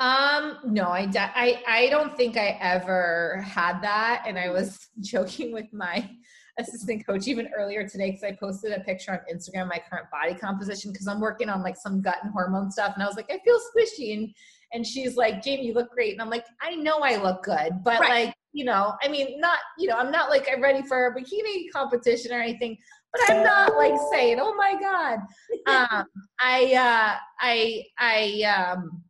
Um, 0.00 0.58
no, 0.64 0.84
I, 0.84 1.08
I, 1.14 1.62
I 1.66 1.88
don't 1.90 2.16
think 2.16 2.36
I 2.36 2.58
ever 2.60 3.44
had 3.46 3.80
that. 3.82 4.24
And 4.26 4.38
I 4.38 4.50
was 4.50 4.88
joking 5.00 5.52
with 5.52 5.72
my 5.72 6.08
assistant 6.58 7.06
coach 7.06 7.28
even 7.28 7.48
earlier 7.56 7.88
today 7.88 8.10
because 8.10 8.24
I 8.24 8.32
posted 8.32 8.72
a 8.72 8.80
picture 8.80 9.12
on 9.12 9.20
Instagram 9.32 9.68
my 9.68 9.80
current 9.88 10.06
body 10.10 10.34
composition 10.34 10.92
because 10.92 11.06
I'm 11.06 11.20
working 11.20 11.48
on 11.48 11.62
like 11.62 11.76
some 11.76 12.02
gut 12.02 12.16
and 12.22 12.32
hormone 12.32 12.70
stuff. 12.70 12.94
And 12.94 13.02
I 13.02 13.06
was 13.06 13.16
like, 13.16 13.30
I 13.30 13.38
feel 13.44 13.58
squishy. 13.58 14.16
And, 14.16 14.34
and 14.72 14.86
she's 14.86 15.16
like, 15.16 15.42
Jamie, 15.42 15.66
you 15.66 15.74
look 15.74 15.90
great. 15.90 16.12
And 16.12 16.20
I'm 16.20 16.30
like, 16.30 16.46
I 16.60 16.74
know 16.74 16.98
I 16.98 17.16
look 17.16 17.44
good, 17.44 17.82
but 17.84 18.00
right. 18.00 18.26
like, 18.26 18.34
you 18.52 18.64
know, 18.64 18.94
I 19.02 19.08
mean, 19.08 19.40
not, 19.40 19.58
you 19.78 19.88
know, 19.88 19.96
I'm 19.96 20.10
not 20.10 20.30
like 20.30 20.48
I'm 20.52 20.62
ready 20.62 20.82
for 20.82 21.06
a 21.06 21.14
bikini 21.14 21.70
competition 21.72 22.32
or 22.32 22.40
anything, 22.40 22.76
but 23.12 23.30
I'm 23.30 23.42
not 23.44 23.76
like 23.76 23.94
saying, 24.12 24.38
oh 24.40 24.54
my 24.54 24.74
God. 24.80 25.18
Um, 25.64 26.06
I, 26.40 26.74
uh, 26.74 27.16
I, 27.40 27.84
I, 27.96 28.42
um, 28.42 29.02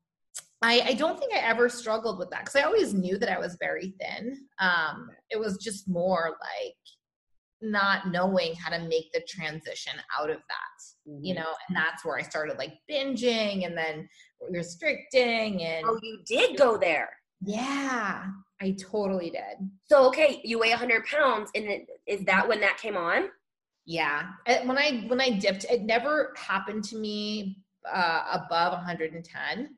I, 0.63 0.81
I 0.87 0.93
don't 0.95 1.19
think 1.19 1.35
I 1.35 1.39
ever 1.39 1.69
struggled 1.69 2.19
with 2.19 2.31
that 2.31 2.45
because 2.45 2.57
I 2.57 2.63
always 2.63 2.95
knew 2.95 3.19
that 3.19 3.31
I 3.31 3.39
was 3.39 3.57
very 3.61 3.95
thin. 4.01 4.47
Um, 4.61 5.11
it 5.31 5.39
was 5.39 5.57
just 5.59 5.89
more 5.89 6.37
like 6.41 6.77
not 7.61 8.09
knowing 8.09 8.55
how 8.55 8.71
to 8.71 8.79
make 8.87 9.13
the 9.13 9.23
transition 9.29 9.95
out 10.19 10.31
of 10.31 10.37
that, 10.37 11.11
mm-hmm. 11.11 11.25
you 11.25 11.35
know, 11.35 11.53
and 11.69 11.77
that's 11.77 12.05
where 12.05 12.17
I 12.17 12.23
started 12.23 12.59
like 12.59 12.75
binging 12.91 13.67
and 13.67 13.77
then 13.77 14.09
restricting 14.51 15.63
and. 15.63 15.85
Oh, 15.87 15.99
you 16.03 16.21
did 16.27 16.57
go 16.57 16.77
there. 16.77 17.11
Yeah, 17.41 18.27
I 18.61 18.77
totally 18.81 19.31
did. 19.31 19.69
So, 19.87 20.07
okay, 20.09 20.41
you 20.45 20.61
weigh 20.61 20.71
100 20.71 21.05
pounds, 21.07 21.51
and 21.57 21.65
it, 21.65 21.87
is 22.07 22.25
that 22.27 22.49
when 22.49 22.61
that 22.61 22.79
came 22.79 22.97
on? 22.97 23.31
Yeah, 23.85 24.29
when 24.65 24.79
I 24.79 25.05
when 25.09 25.21
I 25.21 25.31
dipped, 25.31 25.65
it 25.65 25.83
never 25.83 26.33
happened 26.37 26.85
to 26.85 26.97
me 26.97 27.59
uh, 27.93 28.23
above 28.33 28.75
110 28.75 29.71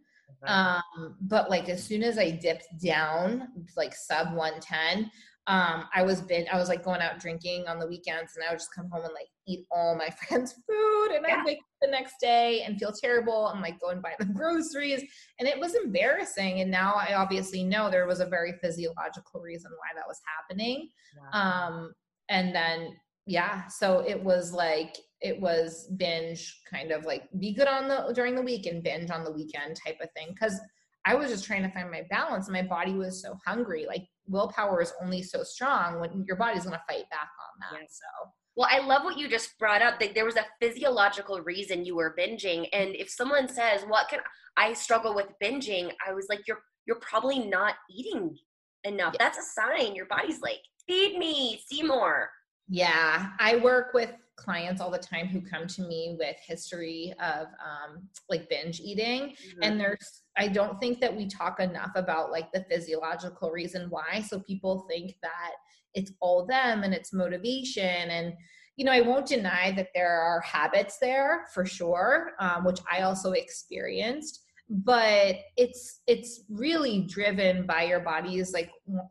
um, 0.47 1.17
but 1.21 1.51
like 1.51 1.69
as 1.69 1.83
soon 1.83 2.03
as 2.03 2.19
I 2.19 2.31
dipped 2.31 2.69
down, 2.83 3.49
like 3.77 3.95
sub 3.95 4.35
110, 4.35 5.11
um, 5.47 5.85
I 5.95 6.03
was 6.03 6.23
been 6.23 6.47
I 6.51 6.57
was 6.57 6.69
like 6.71 6.83
going 6.83 7.03
out 7.03 7.19
drinking 7.19 7.67
on 7.69 7.79
the 7.79 7.87
weekends 7.87 8.33
and 8.35 8.45
I 8.45 8.51
would 8.51 8.59
just 8.59 8.75
come 8.75 8.89
home 8.91 9.05
and 9.05 9.13
like 9.13 9.29
eat 9.47 9.67
all 9.71 9.95
my 9.95 10.09
friends' 10.29 10.55
food 10.67 11.09
and 11.15 11.25
yeah. 11.29 11.37
I'd 11.37 11.45
wake 11.45 11.59
up 11.59 11.65
the 11.83 11.91
next 11.91 12.15
day 12.19 12.63
and 12.63 12.79
feel 12.79 12.93
terrible 12.93 13.49
and 13.49 13.61
like 13.61 13.79
go 13.79 13.91
and 13.91 14.01
buy 14.01 14.15
the 14.19 14.25
groceries. 14.35 15.03
And 15.39 15.47
it 15.47 15.61
was 15.61 15.75
embarrassing. 15.75 16.61
And 16.61 16.71
now 16.71 16.95
I 16.95 17.15
obviously 17.15 17.63
know 17.63 17.91
there 17.91 18.07
was 18.07 18.21
a 18.21 18.27
very 18.27 18.55
physiological 18.63 19.41
reason 19.41 19.71
why 19.73 19.95
that 19.95 20.09
was 20.09 20.21
happening. 20.39 20.89
Wow. 21.33 21.69
Um, 21.69 21.93
and 22.31 22.55
then 22.55 22.97
yeah, 23.27 23.67
so 23.69 24.01
it 24.07 24.23
was 24.23 24.53
like 24.53 24.97
it 25.25 25.41
was 25.41 25.89
binge 25.97 26.61
kind 26.71 26.93
of 26.93 27.05
like 27.07 27.25
be 27.41 27.53
good 27.53 27.67
on 27.67 27.89
the 27.89 28.13
during 28.15 28.37
the 28.37 28.43
week 28.43 28.67
and 28.67 28.85
binge 28.85 29.11
on 29.11 29.25
the 29.25 29.33
weekend 29.33 29.75
type 29.85 29.97
of 30.01 30.09
thing 30.13 30.29
because 30.29 30.61
i 31.07 31.15
was 31.15 31.31
just 31.31 31.45
trying 31.45 31.63
to 31.63 31.71
find 31.71 31.91
my 31.91 32.03
balance 32.11 32.47
and 32.47 32.55
my 32.55 32.63
body 32.63 32.93
was 32.93 33.21
so 33.21 33.37
hungry 33.45 33.87
like 33.89 34.05
willpower 34.29 34.81
is 34.81 34.93
only 35.03 35.23
so 35.23 35.43
strong 35.43 35.99
when 35.99 36.25
your 36.27 36.37
body's 36.37 36.65
going 36.65 36.77
to 36.77 36.85
fight 36.87 37.09
back 37.11 37.31
on 37.41 37.79
that 37.79 37.87
so 37.91 38.31
Well, 38.57 38.69
I 38.71 38.79
love 38.79 39.03
what 39.03 39.19
you 39.19 39.29
just 39.29 39.59
brought 39.59 39.83
up. 39.83 39.99
That 39.99 40.15
there 40.15 40.25
was 40.25 40.37
a 40.37 40.47
physiological 40.61 41.41
reason 41.41 41.85
you 41.85 41.97
were 41.97 42.15
binging, 42.17 42.69
and 42.73 42.95
if 42.95 43.11
someone 43.11 43.49
says, 43.49 43.83
"What 43.89 44.09
can 44.09 44.21
I 44.57 44.75
struggle 44.75 45.13
with 45.13 45.27
binging?" 45.43 45.91
I 46.07 46.13
was 46.13 46.27
like, 46.29 46.47
"You're 46.47 46.63
you're 46.87 47.01
probably 47.01 47.41
not 47.41 47.75
eating 47.91 48.39
enough. 48.85 49.15
Yeah. 49.15 49.25
That's 49.25 49.39
a 49.39 49.43
sign. 49.43 49.97
Your 49.97 50.07
body's 50.07 50.41
like, 50.41 50.63
feed 50.87 51.19
me, 51.19 51.61
see 51.69 51.83
more." 51.83 52.31
Yeah, 52.69 53.31
I 53.41 53.57
work 53.57 53.93
with 53.93 54.13
clients 54.37 54.81
all 54.81 54.91
the 54.91 54.99
time 54.99 55.27
who 55.27 55.41
come 55.41 55.67
to 55.67 55.83
me 55.83 56.17
with 56.19 56.37
history 56.47 57.13
of 57.23 57.47
um, 57.47 58.09
like 58.29 58.49
binge 58.49 58.81
eating, 58.81 59.31
mm-hmm. 59.31 59.63
and 59.63 59.81
there's 59.81 60.23
I 60.37 60.49
don't 60.49 60.81
think 60.81 61.01
that 61.01 61.17
we 61.17 61.27
talk 61.27 61.61
enough 61.61 61.93
about 61.95 62.31
like 62.31 62.51
the 62.53 62.65
physiological 62.69 63.51
reason 63.51 63.87
why. 63.89 64.25
So 64.27 64.41
people 64.41 64.87
think 64.89 65.15
that 65.23 65.53
it's 65.95 66.13
all 66.21 66.45
them 66.45 66.83
and 66.83 66.93
it's 66.93 67.13
motivation 67.13 67.85
and 67.85 68.35
you 68.77 68.85
know 68.85 68.93
i 68.93 69.01
won't 69.01 69.27
deny 69.27 69.73
that 69.73 69.89
there 69.95 70.21
are 70.21 70.41
habits 70.41 70.99
there 71.01 71.47
for 71.55 71.65
sure 71.65 72.33
um, 72.41 72.65
which 72.65 72.81
i 72.93 73.03
also 73.03 73.33
experienced 73.33 74.44
but 74.71 75.37
it's 75.59 76.01
it's 76.07 76.41
really 76.49 77.03
driven 77.03 77.67
by 77.67 77.83
your 77.83 78.01
body's 78.01 78.53
like 78.55 78.71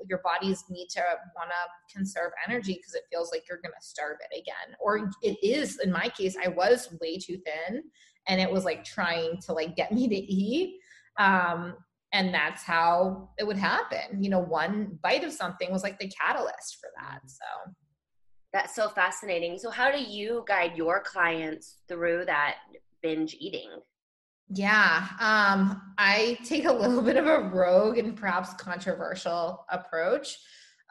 your 0.09 0.19
body's 0.23 0.63
need 0.69 0.87
to 0.89 1.01
want 1.35 1.49
to 1.49 1.95
conserve 1.95 2.31
energy 2.47 2.73
because 2.73 2.95
it 2.95 3.03
feels 3.11 3.31
like 3.31 3.43
you're 3.47 3.59
going 3.59 3.71
to 3.71 3.87
starve 3.87 4.17
it 4.31 4.41
again. 4.41 4.75
Or 4.79 5.11
it 5.21 5.37
is 5.43 5.79
in 5.79 5.91
my 5.91 6.09
case 6.09 6.35
i 6.43 6.47
was 6.47 6.95
way 6.99 7.17
too 7.17 7.37
thin 7.45 7.83
and 8.27 8.41
it 8.41 8.51
was 8.51 8.65
like 8.65 8.83
trying 8.83 9.39
to 9.41 9.53
like 9.53 9.75
get 9.75 9.91
me 9.91 10.07
to 10.07 10.15
eat 10.15 10.79
um 11.19 11.75
and 12.13 12.31
that's 12.33 12.63
how 12.63 13.29
it 13.39 13.45
would 13.45 13.57
happen. 13.57 14.23
You 14.23 14.31
know 14.31 14.39
one 14.39 14.97
bite 15.03 15.23
of 15.23 15.33
something 15.33 15.71
was 15.71 15.83
like 15.83 15.99
the 15.99 16.09
catalyst 16.09 16.79
for 16.79 16.89
that 16.99 17.19
mm-hmm. 17.19 17.27
so. 17.27 17.73
That's 18.53 18.75
so 18.75 18.89
fascinating. 18.89 19.57
So 19.57 19.71
how 19.71 19.91
do 19.91 19.99
you 19.99 20.43
guide 20.47 20.77
your 20.77 21.01
clients 21.01 21.77
through 21.87 22.25
that 22.25 22.57
binge 23.01 23.35
eating 23.39 23.69
yeah 24.49 25.07
um 25.19 25.81
i 25.97 26.37
take 26.45 26.65
a 26.65 26.71
little 26.71 27.01
bit 27.09 27.17
of 27.17 27.25
a 27.25 27.49
rogue 27.49 27.97
and 27.97 28.15
perhaps 28.15 28.53
controversial 28.53 29.65
approach 29.69 30.37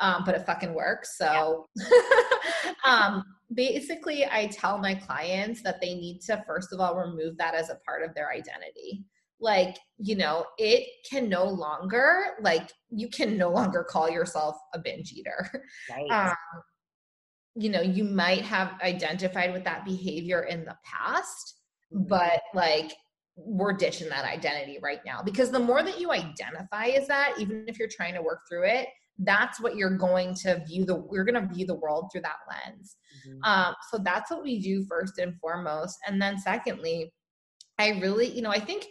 um, 0.00 0.24
but 0.26 0.34
it 0.34 0.44
fucking 0.46 0.74
works 0.74 1.16
so 1.16 1.66
yeah. 1.76 2.72
um 2.84 3.24
basically 3.54 4.24
i 4.26 4.46
tell 4.46 4.78
my 4.78 4.94
clients 4.94 5.62
that 5.62 5.80
they 5.80 5.94
need 5.94 6.20
to 6.20 6.42
first 6.46 6.72
of 6.72 6.80
all 6.80 6.96
remove 6.96 7.36
that 7.36 7.54
as 7.54 7.70
a 7.70 7.78
part 7.86 8.02
of 8.02 8.14
their 8.14 8.32
identity 8.32 9.04
like 9.42 9.76
you 9.98 10.14
know 10.14 10.46
it 10.56 10.86
can 11.08 11.28
no 11.28 11.44
longer 11.44 12.36
like 12.40 12.70
you 12.90 13.08
can 13.08 13.36
no 13.36 13.50
longer 13.50 13.84
call 13.84 14.08
yourself 14.08 14.56
a 14.72 14.78
binge 14.78 15.12
eater 15.12 15.50
right. 15.90 16.10
um, 16.10 16.34
you 17.54 17.68
know 17.68 17.82
you 17.82 18.04
might 18.04 18.42
have 18.42 18.72
identified 18.82 19.52
with 19.52 19.64
that 19.64 19.84
behavior 19.84 20.44
in 20.44 20.64
the 20.64 20.76
past 20.84 21.56
mm-hmm. 21.92 22.04
but 22.08 22.40
like 22.54 22.92
we're 23.36 23.72
ditching 23.72 24.08
that 24.08 24.24
identity 24.24 24.78
right 24.82 25.00
now 25.06 25.22
because 25.22 25.50
the 25.50 25.58
more 25.58 25.82
that 25.82 25.98
you 25.98 26.12
identify 26.12 26.86
as 26.86 27.08
that 27.08 27.34
even 27.38 27.64
if 27.66 27.78
you're 27.78 27.88
trying 27.90 28.14
to 28.14 28.22
work 28.22 28.40
through 28.48 28.66
it 28.66 28.88
that's 29.20 29.60
what 29.60 29.76
you're 29.76 29.96
going 29.96 30.34
to 30.34 30.62
view 30.66 30.84
the 30.84 30.94
we're 30.94 31.24
going 31.24 31.40
to 31.40 31.54
view 31.54 31.66
the 31.66 31.74
world 31.74 32.08
through 32.10 32.20
that 32.20 32.36
lens 32.50 32.96
mm-hmm. 33.26 33.42
um, 33.44 33.74
so 33.90 33.98
that's 34.04 34.30
what 34.30 34.42
we 34.42 34.60
do 34.60 34.84
first 34.88 35.18
and 35.18 35.34
foremost 35.40 35.96
and 36.06 36.20
then 36.20 36.38
secondly 36.38 37.12
i 37.78 37.90
really 38.00 38.26
you 38.26 38.42
know 38.42 38.50
i 38.50 38.60
think 38.60 38.86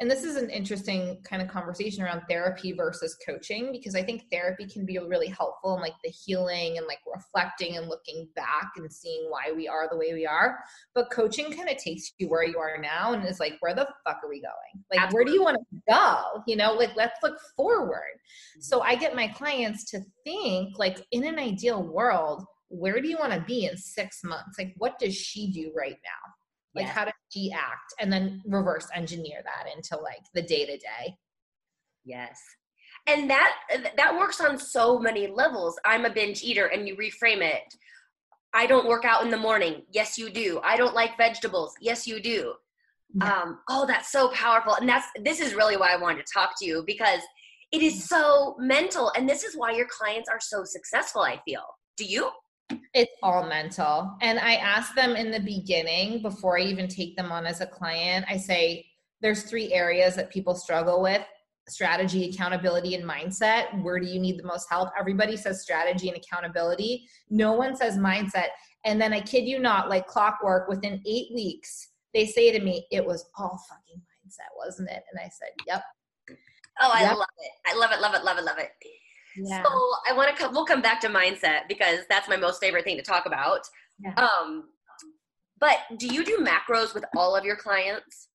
and 0.00 0.10
this 0.10 0.24
is 0.24 0.36
an 0.36 0.50
interesting 0.50 1.18
kind 1.22 1.42
of 1.42 1.48
conversation 1.48 2.02
around 2.02 2.22
therapy 2.28 2.72
versus 2.72 3.16
coaching 3.26 3.70
because 3.72 3.94
i 3.94 4.02
think 4.02 4.24
therapy 4.30 4.66
can 4.66 4.84
be 4.86 4.98
really 4.98 5.28
helpful 5.28 5.74
in 5.76 5.80
like 5.80 5.94
the 6.02 6.10
healing 6.10 6.78
and 6.78 6.86
like 6.86 6.98
reflecting 7.12 7.76
and 7.76 7.88
looking 7.88 8.28
back 8.34 8.72
and 8.76 8.92
seeing 8.92 9.26
why 9.28 9.52
we 9.54 9.68
are 9.68 9.88
the 9.90 9.96
way 9.96 10.12
we 10.12 10.26
are. 10.26 10.58
But 10.94 11.10
coaching 11.10 11.52
kind 11.52 11.68
of 11.68 11.76
takes 11.76 12.12
you 12.18 12.28
where 12.28 12.44
you 12.44 12.58
are 12.58 12.78
now 12.78 13.12
and 13.12 13.26
is 13.26 13.40
like 13.40 13.54
where 13.60 13.74
the 13.74 13.88
fuck 14.04 14.18
are 14.22 14.28
we 14.28 14.40
going? 14.40 14.84
Like 14.90 15.00
Absolutely. 15.00 15.14
where 15.14 15.24
do 15.24 15.32
you 15.32 15.42
want 15.42 15.58
to 15.58 15.82
go? 15.88 16.42
You 16.46 16.56
know 16.56 16.72
like 16.72 16.96
let's 16.96 17.22
look 17.22 17.38
forward. 17.56 18.18
So 18.60 18.80
i 18.82 18.94
get 18.94 19.14
my 19.14 19.28
clients 19.28 19.84
to 19.90 20.00
think 20.24 20.78
like 20.78 21.04
in 21.12 21.24
an 21.24 21.38
ideal 21.38 21.82
world 21.82 22.44
where 22.68 23.00
do 23.00 23.08
you 23.08 23.18
want 23.18 23.32
to 23.32 23.40
be 23.40 23.66
in 23.66 23.76
six 23.76 24.22
months? 24.22 24.56
Like 24.56 24.74
what 24.76 24.98
does 24.98 25.16
she 25.16 25.50
do 25.50 25.72
right 25.76 25.98
now 26.04 26.34
like 26.74 26.86
yeah. 26.86 26.92
how 26.92 27.04
does 27.04 27.14
she 27.30 27.52
act 27.52 27.94
and 27.98 28.12
then 28.12 28.42
reverse 28.46 28.88
engineer 28.94 29.42
that 29.44 29.70
into 29.74 29.96
like 29.96 30.22
the 30.34 30.42
day 30.42 30.66
to 30.66 30.76
day 30.76 31.16
yes. 32.04 32.40
And 33.06 33.30
that 33.30 33.52
that 33.96 34.16
works 34.16 34.40
on 34.40 34.58
so 34.58 34.98
many 34.98 35.26
levels. 35.26 35.78
I'm 35.84 36.04
a 36.04 36.10
binge 36.10 36.42
eater 36.42 36.66
and 36.66 36.86
you 36.86 36.96
reframe 36.96 37.42
it. 37.42 37.74
I 38.52 38.66
don't 38.66 38.88
work 38.88 39.04
out 39.04 39.22
in 39.22 39.30
the 39.30 39.36
morning. 39.36 39.82
Yes 39.90 40.18
you 40.18 40.28
do. 40.30 40.60
I 40.62 40.76
don't 40.76 40.94
like 40.94 41.16
vegetables. 41.16 41.74
Yes 41.80 42.06
you 42.06 42.20
do. 42.20 42.54
Yeah. 43.14 43.32
um, 43.32 43.58
oh 43.68 43.86
that's 43.86 44.12
so 44.12 44.30
powerful. 44.30 44.74
And 44.74 44.88
that's 44.88 45.06
this 45.22 45.40
is 45.40 45.54
really 45.54 45.76
why 45.76 45.92
i 45.92 45.96
wanted 45.96 46.24
to 46.26 46.32
talk 46.32 46.50
to 46.58 46.66
you 46.66 46.84
because 46.86 47.20
it 47.72 47.82
is 47.82 48.08
so 48.08 48.56
mental. 48.58 49.12
And 49.16 49.28
this 49.28 49.44
is 49.44 49.56
why 49.56 49.72
your 49.72 49.86
clients 49.88 50.28
are 50.28 50.40
so 50.40 50.64
successful 50.64 51.22
i 51.22 51.40
feel. 51.44 51.64
Do 51.96 52.04
you 52.04 52.30
it's 52.94 53.12
all 53.22 53.46
mental. 53.46 54.16
And 54.20 54.38
I 54.38 54.54
ask 54.54 54.94
them 54.94 55.16
in 55.16 55.30
the 55.30 55.40
beginning, 55.40 56.22
before 56.22 56.58
I 56.58 56.62
even 56.62 56.88
take 56.88 57.16
them 57.16 57.32
on 57.32 57.46
as 57.46 57.60
a 57.60 57.66
client, 57.66 58.26
I 58.28 58.36
say, 58.36 58.86
there's 59.20 59.42
three 59.42 59.72
areas 59.72 60.14
that 60.16 60.30
people 60.30 60.54
struggle 60.54 61.02
with 61.02 61.22
strategy, 61.68 62.30
accountability, 62.30 62.94
and 62.94 63.04
mindset. 63.04 63.82
Where 63.82 64.00
do 64.00 64.06
you 64.06 64.18
need 64.18 64.38
the 64.38 64.44
most 64.44 64.66
help? 64.68 64.88
Everybody 64.98 65.36
says 65.36 65.62
strategy 65.62 66.08
and 66.08 66.16
accountability. 66.16 67.06
No 67.28 67.52
one 67.52 67.76
says 67.76 67.96
mindset. 67.96 68.48
And 68.84 69.00
then 69.00 69.12
I 69.12 69.20
kid 69.20 69.44
you 69.44 69.58
not, 69.58 69.88
like 69.88 70.06
clockwork, 70.06 70.68
within 70.68 71.02
eight 71.06 71.26
weeks, 71.34 71.88
they 72.14 72.26
say 72.26 72.50
to 72.50 72.64
me, 72.64 72.86
it 72.90 73.04
was 73.04 73.26
all 73.38 73.60
fucking 73.68 74.00
mindset, 74.00 74.56
wasn't 74.56 74.90
it? 74.90 75.02
And 75.10 75.20
I 75.20 75.28
said, 75.28 75.50
yep. 75.66 75.82
Oh, 76.80 76.90
I 76.92 77.02
yep. 77.02 77.16
love 77.16 77.28
it. 77.38 77.52
I 77.66 77.76
love 77.76 77.92
it, 77.92 78.00
love 78.00 78.14
it, 78.14 78.24
love 78.24 78.38
it, 78.38 78.44
love 78.44 78.58
it. 78.58 78.70
Yeah. 79.44 79.62
So 79.62 79.70
I 80.08 80.12
want 80.12 80.30
to 80.30 80.36
come, 80.36 80.52
we'll 80.52 80.66
come 80.66 80.82
back 80.82 81.00
to 81.02 81.08
mindset 81.08 81.68
because 81.68 82.00
that's 82.08 82.28
my 82.28 82.36
most 82.36 82.60
favorite 82.60 82.84
thing 82.84 82.96
to 82.96 83.02
talk 83.02 83.26
about. 83.26 83.60
Yeah. 83.98 84.14
Um, 84.14 84.64
but 85.58 85.78
do 85.98 86.06
you 86.06 86.24
do 86.24 86.38
macros 86.38 86.94
with 86.94 87.04
all 87.16 87.36
of 87.36 87.44
your 87.44 87.56
clients? 87.56 88.28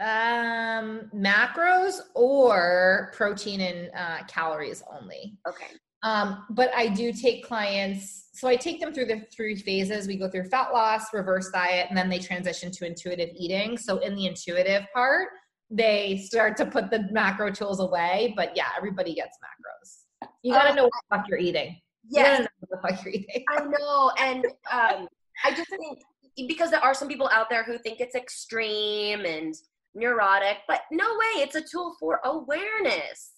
Um, 0.00 1.10
macros 1.14 2.00
or 2.14 3.12
protein 3.14 3.60
and 3.60 3.90
uh, 3.96 4.24
calories 4.26 4.82
only. 5.00 5.36
Okay. 5.46 5.66
Um, 6.02 6.44
but 6.50 6.70
I 6.74 6.88
do 6.88 7.12
take 7.12 7.46
clients, 7.46 8.28
so 8.34 8.46
I 8.46 8.56
take 8.56 8.78
them 8.78 8.92
through 8.92 9.06
the 9.06 9.22
three 9.34 9.56
phases. 9.56 10.06
We 10.06 10.18
go 10.18 10.28
through 10.28 10.44
fat 10.44 10.72
loss, 10.72 11.14
reverse 11.14 11.50
diet, 11.50 11.86
and 11.88 11.96
then 11.96 12.10
they 12.10 12.18
transition 12.18 12.70
to 12.72 12.86
intuitive 12.86 13.30
eating. 13.34 13.78
So 13.78 13.98
in 13.98 14.14
the 14.14 14.26
intuitive 14.26 14.82
part, 14.92 15.28
they 15.70 16.18
start 16.18 16.56
to 16.58 16.66
put 16.66 16.90
the 16.90 17.08
macro 17.10 17.50
tools 17.50 17.80
away. 17.80 18.32
But 18.36 18.56
yeah, 18.56 18.68
everybody 18.76 19.14
gets 19.14 19.38
macros. 19.38 20.28
You 20.42 20.52
got 20.52 20.64
to 20.64 20.70
uh, 20.70 20.74
know 20.74 20.84
what 20.84 20.92
the 20.92 21.16
fuck 21.16 21.28
you're 21.28 21.38
eating. 21.38 21.80
Yeah, 22.08 22.46
what 22.60 22.70
the 22.70 22.88
fuck 22.88 23.04
you're 23.04 23.14
eating. 23.14 23.44
I 23.48 23.64
know, 23.64 24.12
and 24.18 24.44
um, 24.70 25.08
I 25.44 25.50
just 25.50 25.70
think 25.70 26.00
because 26.48 26.70
there 26.70 26.84
are 26.84 26.94
some 26.94 27.08
people 27.08 27.28
out 27.32 27.48
there 27.48 27.64
who 27.64 27.78
think 27.78 28.00
it's 28.00 28.14
extreme 28.14 29.24
and 29.24 29.54
neurotic, 29.94 30.58
but 30.68 30.82
no 30.90 31.04
way, 31.04 31.42
it's 31.42 31.54
a 31.54 31.62
tool 31.62 31.94
for 31.98 32.20
awareness. 32.24 33.30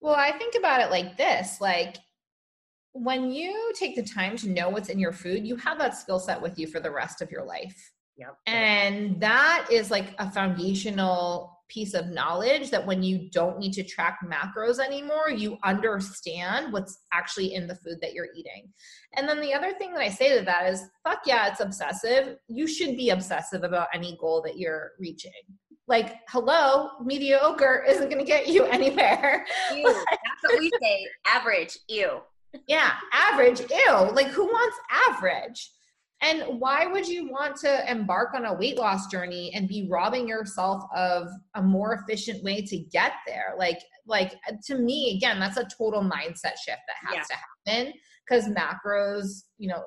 Well, 0.00 0.14
I 0.14 0.32
think 0.38 0.54
about 0.54 0.80
it 0.80 0.90
like 0.90 1.16
this 1.16 1.60
like 1.60 1.96
when 2.92 3.30
you 3.30 3.72
take 3.78 3.96
the 3.96 4.02
time 4.02 4.36
to 4.36 4.48
know 4.48 4.68
what's 4.68 4.88
in 4.88 4.98
your 4.98 5.12
food, 5.12 5.46
you 5.46 5.56
have 5.56 5.78
that 5.78 5.96
skill 5.96 6.18
set 6.18 6.40
with 6.40 6.58
you 6.58 6.66
for 6.66 6.80
the 6.80 6.90
rest 6.90 7.22
of 7.22 7.30
your 7.30 7.44
life. 7.44 7.92
Yep. 8.18 8.36
And 8.46 9.20
that 9.20 9.68
is 9.70 9.90
like 9.90 10.14
a 10.18 10.30
foundational 10.30 11.58
piece 11.68 11.94
of 11.94 12.08
knowledge 12.08 12.70
that 12.70 12.84
when 12.84 13.02
you 13.02 13.28
don't 13.30 13.58
need 13.58 13.72
to 13.74 13.84
track 13.84 14.18
macros 14.24 14.78
anymore, 14.78 15.30
you 15.30 15.58
understand 15.64 16.72
what's 16.72 17.02
actually 17.12 17.54
in 17.54 17.66
the 17.66 17.74
food 17.76 17.98
that 18.00 18.14
you're 18.14 18.28
eating. 18.34 18.72
And 19.14 19.28
then 19.28 19.40
the 19.40 19.54
other 19.54 19.72
thing 19.74 19.92
that 19.92 20.00
I 20.00 20.08
say 20.08 20.36
to 20.38 20.44
that 20.44 20.66
is 20.66 20.82
fuck 21.04 21.20
yeah, 21.26 21.46
it's 21.48 21.60
obsessive. 21.60 22.36
You 22.48 22.66
should 22.66 22.96
be 22.96 23.10
obsessive 23.10 23.62
about 23.62 23.88
any 23.94 24.16
goal 24.20 24.42
that 24.42 24.58
you're 24.58 24.92
reaching. 24.98 25.32
Like, 25.86 26.16
hello, 26.28 26.90
mediocre 27.02 27.84
isn't 27.88 28.10
going 28.10 28.18
to 28.18 28.24
get 28.24 28.48
you 28.48 28.64
anywhere. 28.70 29.46
Ew, 29.74 29.84
that's 30.10 30.42
what 30.42 30.58
we 30.58 30.70
say. 30.82 31.06
Average, 31.26 31.78
ew. 31.88 32.20
Yeah, 32.66 32.92
average, 33.12 33.60
ew. 33.70 34.10
Like, 34.12 34.28
who 34.28 34.46
wants 34.46 34.76
average? 35.08 35.70
And 36.20 36.58
why 36.58 36.86
would 36.86 37.06
you 37.06 37.30
want 37.30 37.56
to 37.56 37.90
embark 37.90 38.34
on 38.34 38.44
a 38.44 38.52
weight 38.52 38.76
loss 38.76 39.06
journey 39.06 39.52
and 39.54 39.68
be 39.68 39.88
robbing 39.88 40.26
yourself 40.26 40.82
of 40.94 41.28
a 41.54 41.62
more 41.62 41.94
efficient 41.94 42.42
way 42.42 42.60
to 42.62 42.76
get 42.76 43.12
there? 43.26 43.54
Like, 43.56 43.78
like 44.06 44.34
to 44.66 44.76
me, 44.76 45.16
again, 45.16 45.38
that's 45.38 45.58
a 45.58 45.68
total 45.78 46.02
mindset 46.02 46.56
shift 46.56 46.80
that 46.88 46.96
has 47.04 47.14
yeah. 47.14 47.22
to 47.22 47.74
happen 47.74 47.92
because 48.28 48.48
macros, 48.48 49.44
you 49.58 49.68
know, 49.68 49.84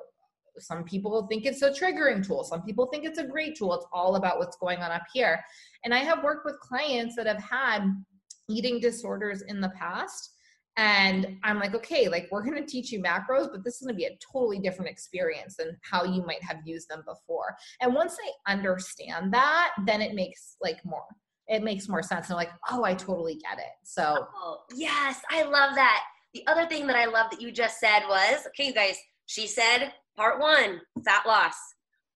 some 0.58 0.84
people 0.84 1.26
think 1.28 1.44
it's 1.44 1.62
a 1.62 1.70
triggering 1.70 2.26
tool. 2.26 2.44
Some 2.44 2.62
people 2.62 2.86
think 2.86 3.04
it's 3.04 3.18
a 3.18 3.26
great 3.26 3.56
tool. 3.56 3.74
It's 3.74 3.86
all 3.92 4.16
about 4.16 4.38
what's 4.38 4.56
going 4.56 4.78
on 4.78 4.90
up 4.90 5.04
here. 5.12 5.42
And 5.84 5.94
I 5.94 5.98
have 5.98 6.22
worked 6.22 6.44
with 6.44 6.58
clients 6.60 7.16
that 7.16 7.26
have 7.26 7.42
had 7.42 7.82
eating 8.48 8.80
disorders 8.80 9.42
in 9.42 9.60
the 9.60 9.70
past 9.70 10.30
And 10.76 11.36
I'm 11.44 11.58
like, 11.58 11.74
okay, 11.74 12.08
like 12.08 12.28
we're 12.30 12.42
going 12.42 12.56
to 12.56 12.64
teach 12.66 12.92
you 12.92 13.02
macros, 13.02 13.50
but 13.52 13.62
this 13.62 13.74
is 13.74 13.82
going 13.82 13.94
to 13.94 13.98
be 13.98 14.06
a 14.06 14.18
totally 14.32 14.58
different 14.58 14.90
experience 14.90 15.56
than 15.56 15.76
how 15.82 16.04
you 16.04 16.24
might 16.24 16.42
have 16.42 16.58
used 16.64 16.88
them 16.88 17.02
before. 17.06 17.54
And 17.80 17.94
once 17.94 18.16
they 18.16 18.52
understand 18.52 19.34
that, 19.34 19.72
then 19.84 20.00
it 20.00 20.14
makes 20.14 20.56
like 20.62 20.82
more, 20.84 21.04
it 21.48 21.62
makes 21.62 21.88
more 21.88 22.02
sense. 22.02 22.28
And 22.28 22.36
like, 22.36 22.52
oh, 22.70 22.84
I 22.84 22.94
totally 22.94 23.34
get 23.34 23.58
it. 23.58 23.72
So, 23.84 24.26
oh, 24.34 24.60
yes, 24.74 25.20
I 25.30 25.42
love 25.42 25.74
that. 25.74 26.02
The 26.32 26.46
other 26.46 26.66
thing 26.66 26.86
that 26.86 26.96
I 26.96 27.04
love 27.04 27.30
that 27.30 27.42
you 27.42 27.52
just 27.52 27.78
said 27.78 28.00
was, 28.08 28.46
okay, 28.48 28.68
you 28.68 28.72
guys, 28.72 28.96
she 29.26 29.46
said 29.46 29.92
part 30.16 30.40
one, 30.40 30.80
fat 31.04 31.26
loss. 31.26 31.54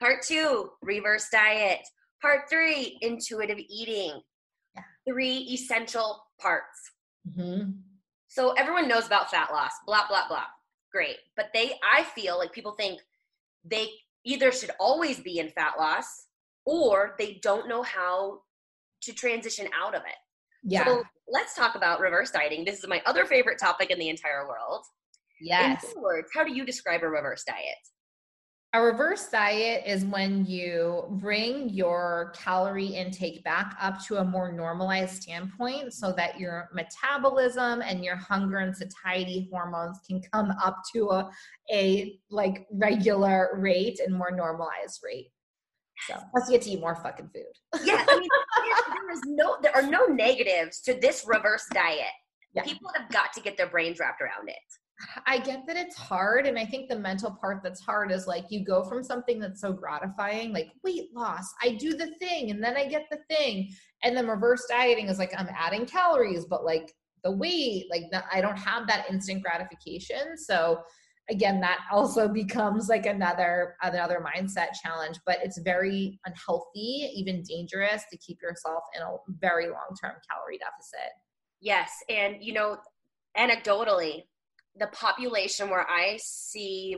Part 0.01 0.23
two, 0.23 0.71
reverse 0.81 1.29
diet. 1.31 1.81
Part 2.23 2.49
three, 2.51 2.99
intuitive 3.03 3.59
eating. 3.69 4.21
Yeah. 4.75 4.83
Three 5.07 5.37
essential 5.53 6.23
parts. 6.41 6.93
Mm-hmm. 7.29 7.71
So 8.37 8.53
everyone 8.53 8.87
knows 8.87 9.07
about 9.07 9.31
fat 9.31 9.49
loss, 9.51 9.73
blah, 9.87 10.07
blah, 10.09 10.29
blah. 10.29 10.45
Great. 10.93 11.17
But 11.37 11.47
they, 11.55 11.73
I 11.83 12.03
feel 12.03 12.37
like 12.37 12.53
people 12.53 12.73
think 12.73 13.01
they 13.65 13.89
either 14.27 14.53
should 14.53 14.73
always 14.79 15.21
be 15.21 15.39
in 15.39 15.49
fat 15.49 15.73
loss 15.79 16.27
or 16.67 17.15
they 17.19 17.41
don't 17.43 17.67
know 17.67 17.83
how 17.83 18.41
to 19.05 19.13
transition 19.15 19.69
out 19.75 19.95
of 19.95 20.03
it. 20.03 20.19
Yeah. 20.63 20.85
So 20.85 21.03
let's 21.27 21.55
talk 21.55 21.77
about 21.77 21.99
reverse 21.99 22.31
dieting. 22.31 22.67
This 22.67 22.79
is 22.79 22.87
my 22.87 23.01
other 23.07 23.25
favorite 23.25 23.59
topic 23.59 23.91
in 23.91 23.99
the 23.99 24.11
entire 24.11 24.47
world. 24.47 24.85
Yes. 25.41 25.83
In 25.97 26.03
words, 26.03 26.29
how 26.35 26.45
do 26.45 26.55
you 26.55 26.67
describe 26.67 27.05
a 27.05 27.09
reverse 27.09 27.43
diet? 27.43 27.57
A 28.73 28.81
reverse 28.83 29.29
diet 29.29 29.85
is 29.87 30.05
when 30.05 30.45
you 30.45 31.05
bring 31.13 31.71
your 31.71 32.35
calorie 32.37 32.87
intake 32.87 33.43
back 33.43 33.75
up 33.81 34.05
to 34.07 34.17
a 34.19 34.25
more 34.25 34.53
normalized 34.53 35.23
standpoint 35.23 35.95
so 35.95 36.13
that 36.13 36.39
your 36.39 36.69
metabolism 36.75 37.81
and 37.81 38.05
your 38.05 38.17
hunger 38.17 38.59
and 38.59 38.77
satiety 38.77 39.49
hormones 39.51 40.01
can 40.07 40.21
come 40.33 40.51
up 40.63 40.83
to 40.95 41.11
a, 41.11 41.31
a 41.73 42.19
like 42.29 42.67
regular 42.73 43.51
rate 43.55 44.01
and 44.05 44.15
more 44.15 44.31
normalized 44.31 45.01
rate. 45.03 45.31
So 46.07 46.19
plus 46.31 46.49
you 46.51 46.57
get 46.57 46.63
to 46.63 46.71
eat 46.71 46.81
more 46.81 46.97
fucking 46.97 47.31
food. 47.33 47.83
yeah, 47.87 48.05
I 48.07 48.19
mean 48.19 48.29
there 48.89 49.11
is 49.13 49.21
no 49.27 49.57
there 49.63 49.75
are 49.75 49.89
no 49.89 50.05
negatives 50.07 50.81
to 50.83 50.95
this 50.95 51.25
reverse 51.27 51.65
diet. 51.73 52.13
Yeah. 52.53 52.65
People 52.65 52.91
have 52.95 53.11
got 53.11 53.33
to 53.35 53.41
get 53.41 53.57
their 53.57 53.69
brains 53.69 54.01
wrapped 54.01 54.21
around 54.21 54.49
it. 54.49 54.57
I 55.27 55.39
get 55.39 55.67
that 55.67 55.77
it's 55.77 55.97
hard. 55.97 56.47
And 56.47 56.59
I 56.59 56.65
think 56.65 56.89
the 56.89 56.99
mental 56.99 57.31
part 57.31 57.63
that's 57.63 57.81
hard 57.81 58.11
is 58.11 58.27
like 58.27 58.47
you 58.49 58.65
go 58.65 58.83
from 58.85 59.03
something 59.03 59.39
that's 59.39 59.61
so 59.61 59.73
gratifying, 59.73 60.53
like 60.53 60.73
weight 60.85 61.15
loss, 61.15 61.53
I 61.63 61.71
do 61.71 61.95
the 61.95 62.15
thing 62.19 62.51
and 62.51 62.63
then 62.63 62.77
I 62.77 62.87
get 62.87 63.07
the 63.11 63.19
thing. 63.29 63.71
And 64.03 64.17
then 64.17 64.27
reverse 64.27 64.65
dieting 64.69 65.09
is 65.09 65.19
like 65.19 65.33
I'm 65.37 65.49
adding 65.55 65.87
calories, 65.87 66.47
but 66.47 66.65
like 66.65 66.95
the 67.25 67.33
weight, 67.33 67.87
like 67.91 68.05
I 68.33 68.41
don't 68.41 68.59
have 68.59 68.87
that 68.87 69.07
instant 69.11 69.43
gratification. 69.43 70.37
So 70.37 70.81
again, 71.29 71.61
that 71.61 71.81
also 71.93 72.29
becomes 72.33 72.89
like 72.89 73.07
another 73.07 73.77
another 73.83 74.25
mindset 74.25 74.69
challenge, 74.83 75.19
but 75.27 75.39
it's 75.43 75.59
very 75.61 76.19
unhealthy, 76.25 77.11
even 77.15 77.43
dangerous 77.43 78.05
to 78.11 78.19
keep 78.19 78.41
yourself 78.41 78.85
in 78.97 79.03
a 79.03 79.17
very 79.41 79.67
long-term 79.67 80.15
calorie 80.31 80.59
deficit. 80.59 81.13
Yes. 81.61 81.91
And 82.09 82.37
you 82.41 82.53
know, 82.53 82.79
anecdotally, 83.37 84.23
the 84.79 84.89
population 84.89 85.71
where 85.71 85.89
I 85.89 86.19
see, 86.21 86.97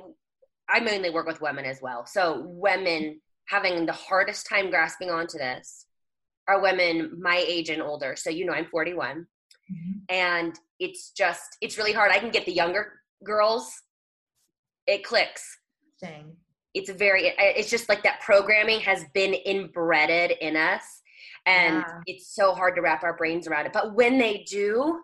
I 0.69 0.81
mainly 0.81 1.11
work 1.11 1.27
with 1.27 1.41
women 1.41 1.65
as 1.65 1.81
well. 1.81 2.07
So 2.07 2.43
women 2.47 3.21
having 3.49 3.87
the 3.87 3.93
hardest 3.93 4.47
time 4.47 4.71
grasping 4.71 5.11
onto 5.11 5.39
this 5.39 5.87
are 6.47 6.63
women 6.63 7.19
my 7.21 7.45
age 7.47 7.69
and 7.69 7.83
older. 7.83 8.17
So 8.17 8.31
you 8.31 8.45
know, 8.45 8.53
I'm 8.53 8.67
41, 8.67 9.27
mm-hmm. 9.71 9.99
and 10.09 10.59
it's 10.79 11.11
just 11.11 11.57
it's 11.61 11.79
really 11.79 11.93
hard. 11.93 12.11
I 12.11 12.19
can 12.19 12.31
get 12.31 12.47
the 12.47 12.53
younger 12.53 12.93
girls. 13.25 13.71
It 14.87 15.05
clicks. 15.05 15.59
Dang. 16.01 16.37
It's 16.75 16.91
very. 16.91 17.33
It's 17.39 17.71
just 17.71 17.89
like 17.89 18.03
that 18.03 18.21
programming 18.21 18.81
has 18.81 19.05
been 19.13 19.35
inbred 19.35 20.33
in 20.41 20.57
us, 20.57 20.83
and 21.47 21.77
yeah. 21.77 22.01
it's 22.07 22.35
so 22.35 22.55
hard 22.55 22.77
to 22.77 22.83
wrap 22.83 23.03
our 23.03 23.17
brains 23.17 23.47
around 23.47 23.67
it. 23.67 23.73
But 23.73 23.95
when 23.95 24.19
they 24.19 24.45
do, 24.49 25.01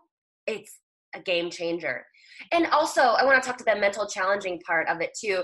it's 0.46 0.78
a 1.14 1.20
game 1.20 1.50
changer. 1.50 2.04
And 2.53 2.66
also, 2.66 3.01
I 3.01 3.25
want 3.25 3.42
to 3.42 3.47
talk 3.47 3.59
to 3.59 3.64
the 3.64 3.77
mental 3.77 4.07
challenging 4.07 4.61
part 4.61 4.88
of 4.88 5.01
it 5.01 5.11
too. 5.18 5.42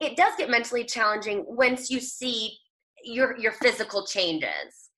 It 0.00 0.16
does 0.16 0.32
get 0.36 0.50
mentally 0.50 0.84
challenging 0.84 1.44
once 1.46 1.90
you 1.90 2.00
see 2.00 2.56
your 3.04 3.36
your 3.38 3.52
physical 3.52 4.06
changes, 4.06 4.90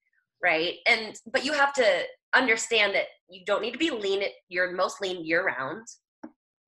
right? 0.43 0.75
And 0.87 1.15
but 1.33 1.45
you 1.45 1.53
have 1.53 1.73
to 1.75 2.03
understand 2.35 2.95
that 2.95 3.07
you 3.29 3.43
don't 3.47 3.63
need 3.63 3.73
to 3.73 3.79
be 3.79 3.91
lean. 3.91 4.23
You're 4.49 4.73
most 4.73 5.01
lean 5.01 5.25
year 5.25 5.45
round, 5.45 5.87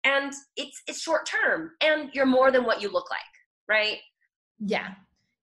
and 0.05 0.33
it's 0.57 0.83
it's 0.87 1.01
short 1.01 1.27
term, 1.27 1.73
and 1.83 2.11
you're 2.13 2.27
more 2.27 2.51
than 2.51 2.65
what 2.65 2.81
you 2.81 2.91
look 2.91 3.11
like, 3.11 3.21
right? 3.69 3.99
Yeah, 4.59 4.91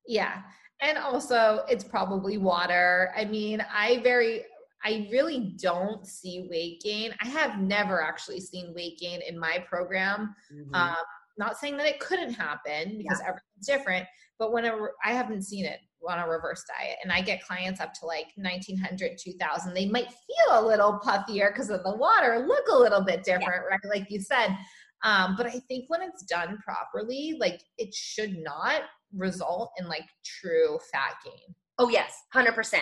yeah. 0.08 0.41
And 0.82 0.98
also, 0.98 1.63
it's 1.69 1.84
probably 1.84 2.38
water. 2.38 3.13
I 3.15 3.26
mean, 3.26 3.65
I 3.74 4.00
very 4.04 4.43
I 4.84 5.08
really 5.12 5.56
don't 5.62 6.06
see 6.06 6.48
weight 6.50 6.82
gain. 6.82 7.13
I 7.22 7.28
have 7.28 7.60
never 7.60 8.02
actually 8.02 8.41
seen 8.41 8.74
weight 8.74 9.00
gain 9.00 9.22
in 9.28 9.39
my 9.39 9.63
program. 9.67 10.36
Mm-hmm. 10.54 10.76
Um, 10.76 10.96
not 11.38 11.58
saying 11.58 11.78
that 11.78 11.88
it 11.88 12.00
couldn't 12.00 12.34
happen 12.34 12.98
because 12.98 13.19
yeah. 13.22 13.30
everything's 13.30 13.65
different, 13.65 14.06
but 14.38 14.52
when 14.52 14.65
I 15.04 15.12
haven't 15.12 15.43
seen 15.43 15.65
it 15.65 15.80
on 16.08 16.19
a 16.19 16.28
reverse 16.28 16.63
diet 16.67 16.98
and 17.04 17.12
I 17.12 17.22
get 17.22 17.43
clients 17.43 17.80
up 17.80 17.93
to 17.96 18.06
like 18.06 18.28
1900, 18.36 19.17
2000, 19.17 19.74
they 19.74 19.88
might 19.88 20.08
feel 20.08 20.60
a 20.60 20.67
little 20.67 21.00
puffier 21.04 21.52
because 21.52 21.69
of 21.69 21.84
the 21.84 21.96
water, 21.96 22.46
look 22.46 22.65
a 22.72 22.78
little 22.78 23.04
bit 23.04 23.24
different, 23.24 23.63
yeah. 23.69 23.78
right? 23.78 23.80
Like 24.00 24.08
you 24.10 24.19
said. 24.19 24.56
Um, 25.04 25.36
but 25.36 25.48
I 25.48 25.60
think 25.67 25.86
when 25.89 26.02
it's 26.02 26.24
done 26.24 26.58
properly, 26.63 27.36
like 27.39 27.62
it 27.78 27.93
should 27.93 28.38
not 28.38 28.84
result 29.15 29.72
in 29.78 29.88
like 29.88 30.06
true 30.24 30.80
fat 30.91 31.15
gain. 31.26 31.56
Oh, 31.78 31.89
yes, 31.89 32.13
100%. 32.34 32.74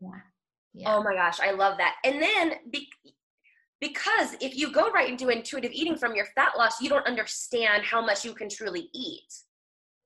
Yeah. 0.00 0.08
Oh 0.74 0.80
yeah. 0.80 0.94
Oh 0.94 1.02
my 1.02 1.14
gosh, 1.14 1.40
I 1.40 1.52
love 1.52 1.78
that. 1.78 1.96
And 2.04 2.22
then 2.22 2.54
be- 2.70 2.88
because 3.80 4.36
if 4.40 4.56
you 4.56 4.72
go 4.72 4.90
right 4.90 5.08
into 5.10 5.28
intuitive 5.28 5.72
eating 5.72 5.96
from 5.96 6.14
your 6.14 6.26
fat 6.36 6.52
loss, 6.56 6.80
you 6.80 6.88
don't 6.88 7.06
understand 7.06 7.82
how 7.82 8.04
much 8.04 8.24
you 8.24 8.32
can 8.32 8.48
truly 8.48 8.88
eat. 8.94 9.32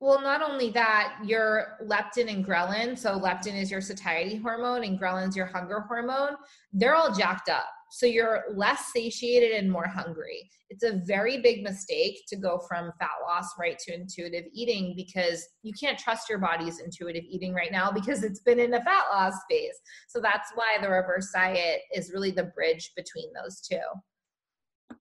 Well, 0.00 0.20
not 0.20 0.42
only 0.42 0.70
that, 0.70 1.16
your 1.24 1.79
leptin 1.85 2.31
and 2.31 2.44
ghrelin, 2.44 2.98
so 2.98 3.18
leptin 3.18 3.61
is 3.61 3.70
your 3.70 3.81
satiety 3.81 4.37
hormone 4.37 4.85
and 4.85 4.98
ghrelin 4.98 5.29
is 5.29 5.37
your 5.37 5.46
hunger 5.46 5.81
hormone, 5.81 6.37
they're 6.72 6.94
all 6.94 7.12
jacked 7.12 7.48
up. 7.48 7.66
So 7.90 8.07
you're 8.07 8.44
less 8.55 8.92
satiated 8.92 9.53
and 9.53 9.70
more 9.70 9.87
hungry. 9.87 10.51
It's 10.70 10.83
a 10.83 11.01
very 11.07 11.40
big 11.40 11.62
mistake 11.62 12.18
to 12.29 12.37
go 12.37 12.61
from 12.68 12.92
fat 12.99 13.11
loss 13.27 13.49
right 13.59 13.79
to 13.81 13.94
intuitive 13.94 14.44
eating 14.53 14.94
because 14.96 15.46
you 15.62 15.72
can't 15.79 15.99
trust 15.99 16.29
your 16.29 16.38
body's 16.38 16.81
intuitive 16.81 17.25
eating 17.29 17.55
right 17.55 17.70
now 17.70 17.92
because 17.92 18.25
it's 18.25 18.40
been 18.40 18.59
in 18.59 18.75
a 18.75 18.85
fat 18.85 19.05
loss 19.12 19.35
phase. 19.49 19.77
So 20.09 20.20
that's 20.20 20.51
why 20.55 20.79
the 20.81 20.90
reverse 20.90 21.31
diet 21.33 21.83
is 21.94 22.12
really 22.12 22.33
the 22.33 22.51
bridge 22.55 22.90
between 22.96 23.33
those 23.33 23.61
two. 23.61 23.79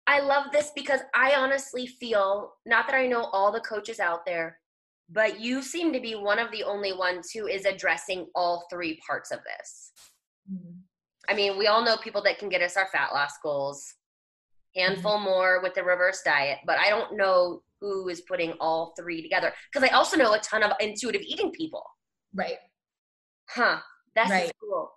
I 0.08 0.20
love 0.20 0.46
this 0.52 0.72
because 0.76 1.02
I 1.16 1.34
honestly 1.36 1.88
feel, 1.88 2.54
not 2.66 2.88
that 2.88 2.96
I 2.96 3.08
know 3.08 3.24
all 3.26 3.52
the 3.52 3.62
coaches 3.62 4.00
out 4.00 4.26
there, 4.26 4.60
but 5.10 5.40
you 5.40 5.62
seem 5.62 5.94
to 5.94 6.00
be 6.00 6.16
one 6.16 6.40
of 6.40 6.52
the 6.52 6.64
only 6.64 6.94
ones 6.94 7.32
who 7.32 7.48
is 7.48 7.66
addressing 7.66 8.28
all 8.36 8.68
three 8.72 9.00
parts 9.08 9.32
of 9.32 9.40
this. 9.44 9.92
Mm-hmm. 10.52 10.80
I 11.30 11.34
mean, 11.34 11.58
we 11.58 11.68
all 11.68 11.84
know 11.84 11.98
people 11.98 12.22
that 12.24 12.40
can 12.40 12.50
get 12.50 12.62
us 12.62 12.78
our 12.78 12.88
fat 12.92 13.14
loss 13.14 13.34
goals, 13.42 13.94
handful 14.76 15.16
mm-hmm. 15.16 15.26
more 15.26 15.62
with 15.62 15.74
the 15.74 15.84
reverse 15.84 16.22
diet, 16.24 16.60
but 16.66 16.78
I 16.78 16.90
don't 16.90 17.16
know 17.18 17.62
who 17.82 18.10
is 18.10 18.22
putting 18.22 18.54
all 18.60 18.94
three 18.98 19.22
together 19.22 19.54
because 19.72 19.88
I 19.88 19.94
also 19.94 20.18
know 20.18 20.34
a 20.34 20.40
ton 20.40 20.64
of 20.64 20.72
intuitive 20.80 21.22
eating 21.22 21.52
people. 21.52 21.84
Right. 22.34 22.58
Huh. 23.50 23.80
That's 24.16 24.32
right. 24.32 24.52
cool. 24.62 24.90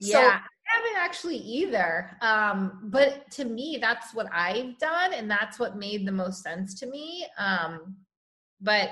Yeah. 0.00 0.12
So, 0.12 0.20
I 0.20 0.76
haven't 0.76 0.96
actually 0.96 1.36
either. 1.36 2.16
Um, 2.20 2.80
but 2.84 3.30
to 3.32 3.44
me, 3.44 3.78
that's 3.80 4.14
what 4.14 4.26
I've 4.32 4.78
done, 4.78 5.12
and 5.12 5.30
that's 5.30 5.58
what 5.58 5.76
made 5.76 6.06
the 6.06 6.12
most 6.12 6.42
sense 6.42 6.78
to 6.80 6.86
me. 6.86 7.26
Um, 7.38 7.96
but 8.60 8.90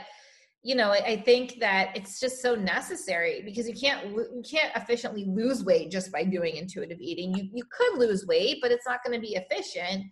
you 0.63 0.75
know 0.75 0.91
i 0.91 1.17
think 1.25 1.59
that 1.59 1.91
it's 1.95 2.21
just 2.21 2.43
so 2.43 2.55
necessary 2.55 3.43
because 3.45 3.67
you 3.67 3.75
can't 3.75 4.07
you 4.09 4.43
can't 4.49 4.75
efficiently 4.77 5.25
lose 5.27 5.65
weight 5.65 5.91
just 5.91 6.13
by 6.13 6.23
doing 6.25 6.57
intuitive 6.57 7.01
eating. 7.01 7.35
You, 7.35 7.49
you 7.53 7.65
could 7.71 7.99
lose 7.99 8.27
weight 8.27 8.59
but 8.61 8.71
it's 8.71 8.87
not 8.87 9.01
going 9.05 9.19
to 9.19 9.21
be 9.21 9.37
efficient. 9.37 10.05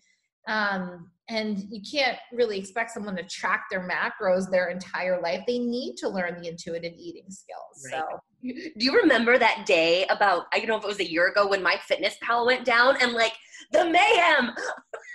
Um, 0.47 1.11
and 1.29 1.59
you 1.69 1.83
can't 1.83 2.17
really 2.33 2.59
expect 2.59 2.93
someone 2.93 3.15
to 3.17 3.23
track 3.25 3.65
their 3.71 3.87
macros 3.87 4.51
their 4.51 4.71
entire 4.71 5.21
life. 5.21 5.43
They 5.47 5.59
need 5.59 5.97
to 5.97 6.09
learn 6.09 6.41
the 6.41 6.49
intuitive 6.49 6.95
eating 6.97 7.27
skills 7.29 7.85
right. 7.93 8.03
so 8.09 8.21
do 8.43 8.85
you 8.85 8.97
remember 8.97 9.37
that 9.37 9.65
day 9.67 10.07
about 10.07 10.47
i 10.53 10.59
don't 10.59 10.69
know 10.69 10.77
if 10.77 10.85
it 10.85 10.89
was 10.89 11.01
a 11.01 11.11
year 11.11 11.29
ago 11.29 11.49
when 11.49 11.63
my 11.63 11.77
fitness 11.87 12.17
pal 12.23 12.47
went 12.47 12.65
down 12.65 12.97
and 13.03 13.13
like 13.13 13.33
the 13.73 13.85
mayhem 13.85 14.51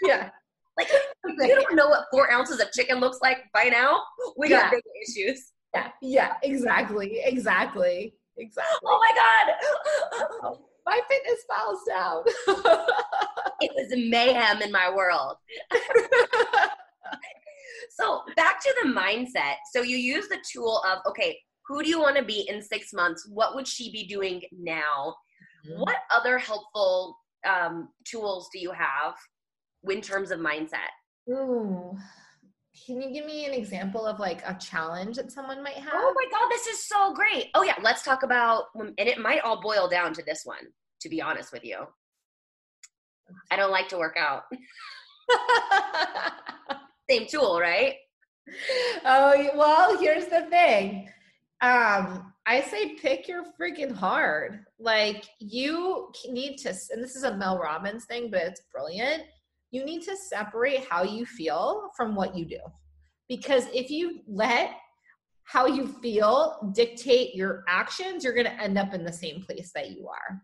yeah 0.04 0.30
like 0.78 0.90
you 1.26 1.56
don't 1.56 1.76
know 1.76 1.90
what 1.90 2.06
four 2.12 2.32
ounces 2.32 2.60
of 2.60 2.72
chicken 2.72 3.00
looks 3.00 3.20
like 3.22 3.46
by 3.54 3.66
now. 3.66 4.02
We 4.38 4.50
got 4.50 4.66
yeah. 4.66 4.72
big 4.72 4.84
issues. 5.08 5.52
Yeah, 5.74 5.90
yeah, 6.02 6.34
exactly, 6.44 7.20
exactly, 7.24 8.16
exactly. 8.38 8.80
Oh 8.86 9.00
my 9.00 9.12
god, 9.16 10.58
MyFitnessPal's 10.88 11.84
down. 11.88 12.24
it 13.62 13.72
was 13.76 14.10
mayhem 14.10 14.62
in 14.62 14.72
my 14.72 14.94
world. 14.94 15.38
so 17.90 18.22
back 18.36 18.62
to 18.62 18.76
the 18.84 18.90
mindset. 18.90 19.56
So 19.72 19.82
you 19.82 19.98
use 19.98 20.28
the 20.28 20.38
tool 20.52 20.82
of 20.90 21.00
okay, 21.08 21.40
who 21.68 21.82
do 21.82 21.90
you 21.90 22.00
want 22.00 22.18
to 22.18 22.24
be 22.24 22.48
in 22.50 22.62
six 22.62 22.94
months? 22.94 23.28
What 23.32 23.56
would 23.56 23.68
she 23.68 23.92
be 23.92 24.06
doing 24.06 24.42
now? 24.52 25.16
Mm-hmm. 25.68 25.82
What 25.82 25.98
other 26.14 26.38
helpful 26.38 27.18
um, 27.48 27.90
tools 28.06 28.50
do 28.54 28.60
you 28.60 28.72
have 28.72 29.16
in 29.90 30.02
terms 30.02 30.32
of 30.32 30.40
mindset? 30.40 30.90
Ooh, 31.30 31.98
can 32.86 33.02
you 33.02 33.12
give 33.12 33.26
me 33.26 33.46
an 33.46 33.54
example 33.54 34.06
of 34.06 34.20
like 34.20 34.42
a 34.46 34.56
challenge 34.56 35.18
that 35.18 35.32
someone 35.32 35.64
might 35.64 35.76
have? 35.76 35.94
Oh 35.94 36.14
my 36.16 36.26
God, 36.32 36.50
this 36.50 36.68
is 36.68 36.88
so 36.88 37.14
great. 37.14 37.50
Oh, 37.54 37.64
yeah, 37.64 37.76
let's 37.82 38.04
talk 38.04 38.24
about, 38.24 38.66
and 38.76 38.94
it 38.98 39.20
might 39.20 39.42
all 39.42 39.62
boil 39.62 39.88
down 39.88 40.14
to 40.14 40.24
this 40.24 40.42
one, 40.44 40.68
to 41.02 41.10
be 41.10 41.22
honest 41.22 41.54
with 41.54 41.64
you. 41.64 41.86
I 43.52 43.56
don't 43.56 43.72
like 43.72 43.88
to 43.90 43.98
work 43.98 44.18
out. 44.18 44.44
Same 47.10 47.28
tool, 47.28 47.60
right? 47.60 47.96
Oh, 49.06 49.50
well, 49.56 49.98
here's 49.98 50.26
the 50.26 50.48
thing. 50.50 51.10
Um, 51.62 52.34
I 52.46 52.62
say 52.70 52.96
pick 52.96 53.28
your 53.28 53.46
freaking 53.60 53.96
hard. 53.96 54.66
Like 54.80 55.24
you 55.40 56.12
need 56.30 56.58
to, 56.58 56.74
and 56.92 57.02
this 57.02 57.16
is 57.16 57.24
a 57.24 57.38
Mel 57.38 57.58
Robbins 57.58 58.06
thing, 58.06 58.30
but 58.30 58.42
it's 58.42 58.64
brilliant 58.74 59.24
you 59.74 59.84
need 59.84 60.04
to 60.04 60.16
separate 60.16 60.86
how 60.88 61.04
you 61.04 61.26
feel 61.26 61.90
from 61.98 62.16
what 62.16 62.38
you 62.38 62.46
do. 62.46 62.60
Because 63.28 63.66
if 63.74 63.90
you 63.90 64.20
let 64.28 64.70
how 65.46 65.66
you 65.66 65.88
feel 65.88 66.72
dictate 66.76 67.34
your 67.34 67.64
actions, 67.68 68.24
you're 68.24 68.36
going 68.36 68.46
to 68.46 68.62
end 68.62 68.78
up 68.78 68.94
in 68.94 69.04
the 69.04 69.12
same 69.12 69.42
place 69.42 69.72
that 69.74 69.90
you 69.90 70.08
are. 70.08 70.40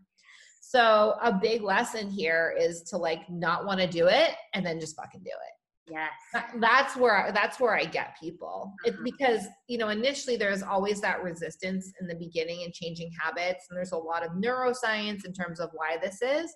So, 0.60 1.14
a 1.22 1.32
big 1.32 1.62
lesson 1.62 2.10
here 2.10 2.54
is 2.58 2.82
to 2.90 2.96
like 2.96 3.28
not 3.30 3.64
want 3.64 3.80
to 3.80 3.86
do 3.86 4.08
it 4.08 4.32
and 4.52 4.66
then 4.66 4.78
just 4.78 4.96
fucking 4.96 5.22
do 5.22 5.30
it. 5.30 5.92
Yes. 5.92 6.44
That's 6.60 6.96
where 6.96 7.30
that's 7.34 7.58
where 7.58 7.76
I 7.76 7.84
get 7.84 8.16
people. 8.20 8.72
It's 8.84 8.94
mm-hmm. 8.96 9.04
because, 9.04 9.46
you 9.68 9.78
know, 9.78 9.88
initially 9.88 10.36
there's 10.36 10.62
always 10.62 11.00
that 11.00 11.22
resistance 11.22 11.92
in 12.00 12.06
the 12.06 12.14
beginning 12.14 12.64
and 12.64 12.72
changing 12.72 13.10
habits 13.20 13.66
and 13.70 13.76
there's 13.76 13.92
a 13.92 13.96
lot 13.96 14.24
of 14.24 14.32
neuroscience 14.32 15.24
in 15.24 15.32
terms 15.32 15.60
of 15.60 15.70
why 15.72 15.96
this 16.00 16.20
is. 16.20 16.52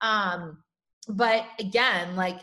Um 0.00 0.62
but 1.08 1.46
again, 1.58 2.16
like 2.16 2.40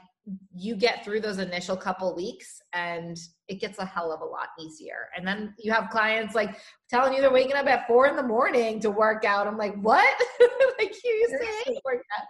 you 0.54 0.76
get 0.76 1.06
through 1.06 1.22
those 1.22 1.38
initial 1.38 1.78
couple 1.78 2.14
weeks 2.14 2.62
and 2.74 3.18
it 3.48 3.62
gets 3.62 3.80
a 3.80 3.86
hell 3.86 4.12
of 4.12 4.20
a 4.22 4.26
lot 4.26 4.50
easier. 4.60 5.08
And 5.16 5.26
then 5.26 5.54
you 5.58 5.72
have 5.72 5.90
clients 5.90 6.36
like 6.36 6.60
telling 6.90 7.14
you 7.14 7.22
they're 7.22 7.32
waking 7.32 7.56
up 7.56 7.68
at 7.68 7.88
four 7.88 8.08
in 8.08 8.16
the 8.16 8.24
morning 8.24 8.80
to 8.82 8.92
work 8.92 9.24
out. 9.24 9.48
I'm 9.48 9.58
like, 9.58 9.76
what? 9.76 10.22
like 10.80 10.94
you 11.04 11.12
used 11.12 11.66
to 11.66 11.82
work 11.86 12.04
out. 12.20 12.26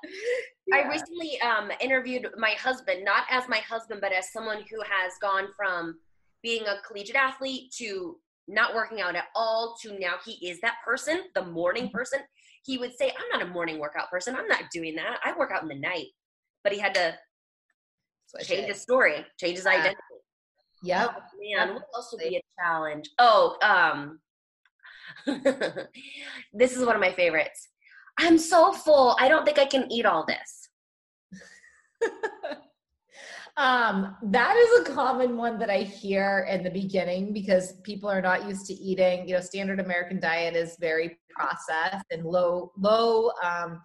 Yeah. 0.67 0.77
I 0.77 0.89
recently 0.89 1.41
um, 1.41 1.71
interviewed 1.81 2.27
my 2.37 2.51
husband, 2.51 3.03
not 3.03 3.23
as 3.31 3.47
my 3.49 3.59
husband, 3.59 3.99
but 4.01 4.11
as 4.11 4.31
someone 4.31 4.63
who 4.69 4.79
has 4.81 5.13
gone 5.19 5.47
from 5.55 5.95
being 6.43 6.63
a 6.67 6.75
collegiate 6.85 7.15
athlete 7.15 7.73
to 7.77 8.17
not 8.47 8.75
working 8.75 9.01
out 9.01 9.15
at 9.15 9.25
all 9.35 9.75
to 9.81 9.97
now 9.99 10.15
he 10.23 10.47
is 10.47 10.61
that 10.61 10.75
person, 10.85 11.23
the 11.35 11.43
morning 11.43 11.85
mm-hmm. 11.85 11.97
person. 11.97 12.19
He 12.67 12.77
would 12.77 12.95
say, 12.95 13.09
I'm 13.09 13.39
not 13.39 13.49
a 13.49 13.51
morning 13.51 13.79
workout 13.79 14.11
person. 14.11 14.35
I'm 14.35 14.47
not 14.47 14.65
doing 14.71 14.95
that. 14.97 15.17
I 15.23 15.35
work 15.35 15.51
out 15.51 15.63
in 15.63 15.69
the 15.69 15.79
night 15.79 16.07
but 16.67 16.73
he 16.73 16.79
had 16.81 16.93
to 16.93 17.15
Switch 18.25 18.45
change 18.45 18.63
it. 18.63 18.73
his 18.73 18.81
story, 18.81 19.25
change 19.39 19.55
his 19.55 19.63
yeah. 19.63 19.71
identity. 19.71 19.97
Yep. 20.83 21.15
Oh, 21.15 21.21
man, 21.41 21.75
what 21.75 21.83
else 21.95 22.09
would 22.11 22.19
be 22.19 22.35
a 22.35 22.41
challenge? 22.61 23.09
Oh, 23.19 23.55
um, 23.61 24.19
this 26.53 26.75
is 26.75 26.85
one 26.85 26.95
of 26.95 26.99
my 26.99 27.13
favorites. 27.13 27.69
I'm 28.19 28.37
so 28.37 28.73
full. 28.73 29.15
I 29.17 29.29
don't 29.29 29.45
think 29.45 29.59
I 29.59 29.65
can 29.65 29.89
eat 29.89 30.05
all 30.05 30.25
this. 30.25 30.69
um, 33.57 34.15
that 34.23 34.55
is 34.55 34.81
a 34.81 34.93
common 34.93 35.35
one 35.35 35.57
that 35.59 35.69
I 35.69 35.79
hear 35.79 36.47
in 36.49 36.63
the 36.63 36.69
beginning 36.69 37.33
because 37.33 37.73
people 37.83 38.09
are 38.09 38.21
not 38.21 38.47
used 38.47 38.65
to 38.67 38.73
eating. 38.73 39.27
You 39.27 39.35
know, 39.35 39.41
standard 39.41 39.79
American 39.79 40.19
diet 40.19 40.55
is 40.55 40.77
very 40.79 41.17
processed 41.29 42.05
and 42.11 42.23
low, 42.23 42.71
low 42.77 43.31
um, 43.43 43.81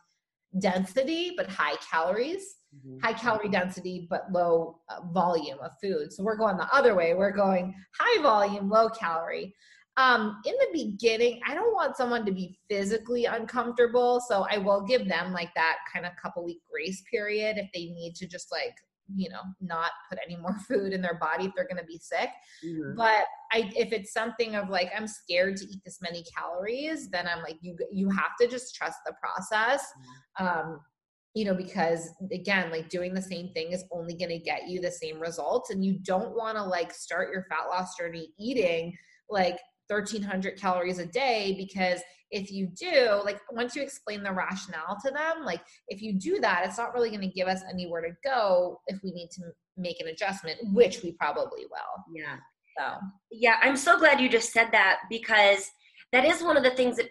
density 0.59 1.33
but 1.37 1.49
high 1.49 1.77
calories 1.77 2.57
mm-hmm. 2.77 2.99
high 3.03 3.13
calorie 3.13 3.49
density 3.49 4.07
but 4.11 4.31
low 4.31 4.79
uh, 4.91 5.01
volume 5.13 5.59
of 5.63 5.73
food 5.83 6.13
so 6.13 6.23
we're 6.23 6.37
going 6.37 6.57
the 6.57 6.75
other 6.75 6.95
way 6.95 7.15
we're 7.15 7.33
going 7.33 7.75
high 7.99 8.23
volume 8.23 8.69
low 8.69 8.89
calorie 8.91 9.55
um, 9.97 10.41
in 10.45 10.55
the 10.61 10.85
beginning 10.85 11.41
i 11.49 11.55
don't 11.55 11.75
want 11.75 11.97
someone 11.97 12.27
to 12.27 12.33
be 12.33 12.59
physically 12.69 13.25
uncomfortable 13.25 14.21
so 14.29 14.47
i 14.51 14.59
will 14.59 14.83
give 14.83 15.09
them 15.09 15.33
like 15.33 15.51
that 15.55 15.77
kind 15.93 16.05
of 16.05 16.13
couple 16.23 16.45
week 16.45 16.61
grace 16.71 17.03
period 17.11 17.57
if 17.57 17.71
they 17.73 17.87
need 17.87 18.15
to 18.15 18.27
just 18.27 18.53
like 18.53 18.75
you 19.17 19.29
know 19.29 19.43
not 19.61 19.91
put 20.09 20.19
any 20.25 20.37
more 20.37 20.57
food 20.69 20.93
in 20.93 21.01
their 21.01 21.19
body 21.19 21.47
if 21.47 21.53
they're 21.55 21.67
going 21.67 21.77
to 21.77 21.85
be 21.85 21.99
sick 21.99 22.31
mm-hmm. 22.65 22.97
but 22.97 23.25
i 23.53 23.71
if 23.77 23.93
it's 23.93 24.13
something 24.13 24.55
of 24.57 24.69
like 24.69 24.91
i'm 24.97 25.07
scared 25.07 25.57
to 25.57 25.65
eat 25.67 25.81
this 25.85 26.01
many 26.01 26.25
calories 26.37 27.09
then 27.11 27.27
i'm 27.27 27.43
like 27.43 27.57
you 27.61 27.77
you 27.91 28.09
have 28.11 28.37
to 28.41 28.47
just 28.47 28.75
trust 28.75 28.99
the 29.07 29.13
process 29.23 29.85
mm-hmm. 30.41 30.47
um 30.47 30.81
you 31.35 31.45
know 31.45 31.55
because 31.55 32.11
again 32.33 32.71
like 32.71 32.89
doing 32.89 33.15
the 33.15 33.23
same 33.23 33.51
thing 33.53 33.73
is 33.73 33.85
only 33.91 34.15
going 34.15 34.31
to 34.31 34.39
get 34.39 34.69
you 34.69 34.81
the 34.81 34.91
same 34.91 35.19
results 35.19 35.71
and 35.71 35.85
you 35.85 35.99
don't 36.03 36.37
want 36.37 36.57
to 36.57 36.63
like 36.63 36.93
start 36.93 37.33
your 37.33 37.47
fat 37.49 37.69
loss 37.71 37.97
journey 37.97 38.29
eating 38.39 38.97
like 39.31 39.59
1300 39.95 40.59
calories 40.59 40.99
a 40.99 41.07
day 41.07 41.55
because 41.59 42.01
if 42.31 42.51
you 42.51 42.67
do 42.69 43.21
like 43.25 43.39
once 43.51 43.77
you 43.77 43.83
explain 43.83 44.23
the 44.23 44.33
rationale 44.33 44.97
to 45.05 45.11
them 45.11 45.45
like 45.45 45.61
if 45.89 46.01
you 46.01 46.15
do 46.15 46.41
that 46.41 46.63
it's 46.65 46.79
not 46.79 46.95
really 46.95 47.11
going 47.11 47.21
to 47.21 47.29
give 47.29 47.49
us 47.49 47.63
anywhere 47.71 48.01
to 48.01 48.13
go 48.25 48.81
if 48.87 48.99
we 49.03 49.13
need 49.13 49.29
to 49.31 49.43
make 49.77 50.01
an 50.01 50.09
adjustment 50.09 50.59
which 50.73 51.03
we 51.03 51.13
probably 51.13 51.67
will. 51.71 52.15
Yeah. 52.15 52.37
So. 52.79 52.97
Yeah 53.31 53.57
i'm 53.61 53.77
so 53.77 53.99
glad 53.99 54.21
you 54.21 54.29
just 54.29 54.53
said 54.53 54.69
that 54.73 55.01
because 55.11 55.69
that 56.13 56.25
is 56.25 56.43
one 56.43 56.57
of 56.57 56.63
the 56.63 56.71
things 56.71 56.97
that 56.97 57.11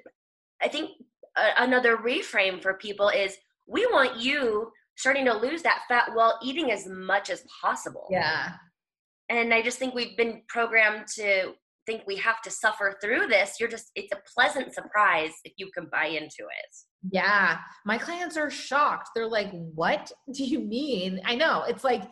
i 0.62 0.68
think 0.68 0.92
another 1.58 1.98
reframe 1.98 2.62
for 2.62 2.74
people 2.76 3.10
is 3.10 3.38
we 3.68 3.86
want 3.88 4.20
you 4.20 4.72
starting 4.98 5.26
to 5.26 5.34
lose 5.34 5.62
that 5.64 5.84
fat 5.88 6.10
while 6.14 6.38
eating 6.44 6.72
as 6.72 6.86
much 6.88 7.30
as 7.30 7.44
possible. 7.62 8.08
Yeah. 8.10 8.54
And 9.30 9.54
i 9.54 9.62
just 9.62 9.80
think 9.80 9.94
we've 9.94 10.18
been 10.18 10.42
programmed 10.48 11.08
to 11.16 11.54
think 11.86 12.04
we 12.06 12.16
have 12.18 12.42
to 12.44 12.52
suffer 12.52 12.98
through 13.04 13.28
this. 13.28 13.56
You're 13.60 13.70
just, 13.70 13.92
it's 13.96 14.12
a 14.12 14.22
pleasant 14.36 14.74
surprise 14.74 15.32
if 15.44 15.54
you 15.58 15.70
can 15.76 15.88
buy 15.92 16.06
into 16.06 16.28
it. 16.40 16.76
Yeah. 17.12 17.58
My 17.86 17.98
clients 17.98 18.38
are 18.38 18.52
shocked. 18.52 19.10
They're 19.16 19.28
like, 19.28 19.52
what 19.52 20.12
do 20.34 20.44
you 20.44 20.60
mean? 20.60 21.20
I 21.26 21.36
know. 21.36 21.64
It's 21.68 21.84
like, 21.84 22.04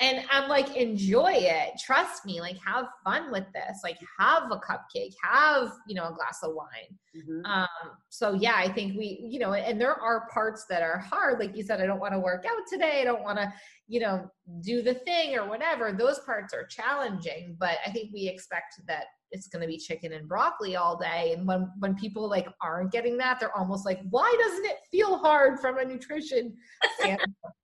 and 0.00 0.24
I'm 0.28 0.48
like, 0.48 0.76
enjoy 0.76 1.32
it. 1.34 1.78
Trust 1.78 2.26
me. 2.26 2.40
Like, 2.40 2.56
have 2.66 2.86
fun 3.04 3.30
with 3.30 3.44
this. 3.54 3.80
Like, 3.84 3.98
have 4.18 4.50
a 4.50 4.56
cupcake. 4.56 5.12
Have 5.22 5.70
you 5.86 5.94
know 5.94 6.08
a 6.08 6.12
glass 6.12 6.40
of 6.42 6.54
wine. 6.54 6.98
Mm-hmm. 7.16 7.46
Um, 7.46 7.68
so 8.08 8.32
yeah, 8.32 8.54
I 8.56 8.68
think 8.68 8.98
we, 8.98 9.20
you 9.22 9.38
know, 9.38 9.54
and 9.54 9.80
there 9.80 9.94
are 9.94 10.28
parts 10.32 10.66
that 10.68 10.82
are 10.82 10.98
hard. 10.98 11.38
Like 11.38 11.56
you 11.56 11.62
said, 11.62 11.80
I 11.80 11.86
don't 11.86 12.00
want 12.00 12.12
to 12.12 12.18
work 12.18 12.44
out 12.44 12.62
today. 12.68 13.00
I 13.02 13.04
don't 13.04 13.22
want 13.22 13.38
to, 13.38 13.52
you 13.86 14.00
know, 14.00 14.28
do 14.62 14.82
the 14.82 14.94
thing 14.94 15.36
or 15.36 15.48
whatever. 15.48 15.92
Those 15.92 16.18
parts 16.20 16.52
are 16.52 16.66
challenging, 16.66 17.56
but 17.60 17.78
I 17.86 17.90
think 17.90 18.10
we 18.12 18.26
expect 18.26 18.74
that 18.88 19.04
it's 19.30 19.46
going 19.46 19.62
to 19.62 19.68
be 19.68 19.78
chicken 19.78 20.12
and 20.12 20.28
broccoli 20.28 20.74
all 20.74 20.96
day. 20.96 21.34
And 21.36 21.46
when 21.46 21.70
when 21.78 21.94
people 21.94 22.28
like 22.28 22.48
aren't 22.60 22.90
getting 22.90 23.16
that, 23.18 23.38
they're 23.38 23.56
almost 23.56 23.86
like, 23.86 24.00
why 24.10 24.34
doesn't 24.40 24.64
it 24.64 24.78
feel 24.90 25.18
hard 25.18 25.60
from 25.60 25.78
a 25.78 25.84
nutrition 25.84 26.56
standpoint? 26.98 27.54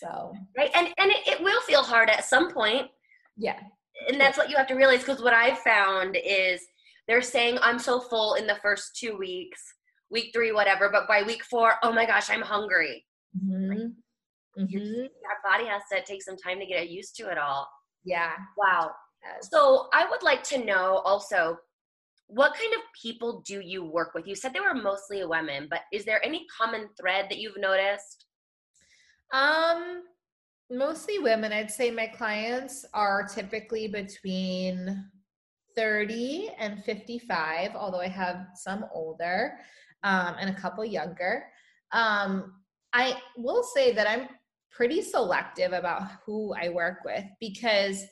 So 0.00 0.32
right, 0.56 0.70
and 0.74 0.88
and 0.98 1.10
it, 1.10 1.26
it 1.26 1.42
will 1.42 1.60
feel 1.62 1.82
hard 1.82 2.08
at 2.08 2.24
some 2.24 2.52
point. 2.52 2.88
Yeah, 3.36 3.58
and 4.08 4.20
that's 4.20 4.38
what 4.38 4.48
you 4.48 4.56
have 4.56 4.66
to 4.68 4.74
realize. 4.74 5.00
Because 5.00 5.22
what 5.22 5.34
I've 5.34 5.58
found 5.58 6.16
is 6.24 6.62
they're 7.06 7.22
saying 7.22 7.58
I'm 7.60 7.78
so 7.78 8.00
full 8.00 8.34
in 8.34 8.46
the 8.46 8.56
first 8.62 8.96
two 8.96 9.16
weeks, 9.16 9.60
week 10.10 10.30
three, 10.34 10.52
whatever, 10.52 10.88
but 10.90 11.08
by 11.08 11.22
week 11.22 11.44
four, 11.44 11.74
oh 11.82 11.92
my 11.92 12.06
gosh, 12.06 12.30
I'm 12.30 12.42
hungry. 12.42 13.04
Mm-hmm. 13.36 14.62
mm-hmm. 14.62 15.00
Our 15.02 15.52
body 15.52 15.66
has 15.66 15.82
to 15.92 16.02
take 16.04 16.22
some 16.22 16.36
time 16.36 16.58
to 16.60 16.66
get 16.66 16.90
used 16.90 17.16
to 17.16 17.30
it 17.30 17.38
all. 17.38 17.68
Yeah. 18.04 18.32
Wow. 18.56 18.92
So 19.42 19.88
I 19.92 20.08
would 20.08 20.22
like 20.22 20.42
to 20.44 20.64
know 20.64 21.02
also 21.04 21.58
what 22.26 22.54
kind 22.54 22.72
of 22.74 22.80
people 23.00 23.42
do 23.44 23.60
you 23.60 23.84
work 23.84 24.14
with? 24.14 24.26
You 24.26 24.36
said 24.36 24.52
they 24.52 24.60
were 24.60 24.74
mostly 24.74 25.24
women, 25.24 25.66
but 25.68 25.80
is 25.92 26.04
there 26.04 26.24
any 26.24 26.46
common 26.56 26.88
thread 26.98 27.26
that 27.28 27.38
you've 27.38 27.58
noticed? 27.58 28.26
Um, 29.32 30.02
mostly 30.70 31.18
women. 31.18 31.52
I'd 31.52 31.70
say 31.70 31.90
my 31.90 32.06
clients 32.06 32.84
are 32.94 33.26
typically 33.26 33.88
between 33.88 35.04
30 35.76 36.50
and 36.58 36.82
55, 36.84 37.74
although 37.74 38.00
I 38.00 38.08
have 38.08 38.46
some 38.54 38.84
older 38.92 39.58
um, 40.02 40.36
and 40.40 40.50
a 40.50 40.60
couple 40.60 40.84
younger. 40.84 41.44
Um, 41.92 42.54
I 42.92 43.20
will 43.36 43.62
say 43.62 43.92
that 43.92 44.08
I'm 44.08 44.28
pretty 44.70 45.02
selective 45.02 45.72
about 45.72 46.02
who 46.24 46.54
I 46.54 46.68
work 46.68 46.98
with 47.04 47.24
because 47.40 48.04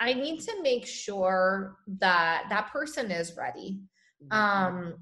I 0.00 0.12
need 0.14 0.40
to 0.40 0.62
make 0.62 0.86
sure 0.86 1.76
that 2.00 2.44
that 2.48 2.70
person 2.72 3.10
is 3.10 3.36
ready. 3.36 3.80
Mm-hmm. 4.22 4.36
Um, 4.36 4.94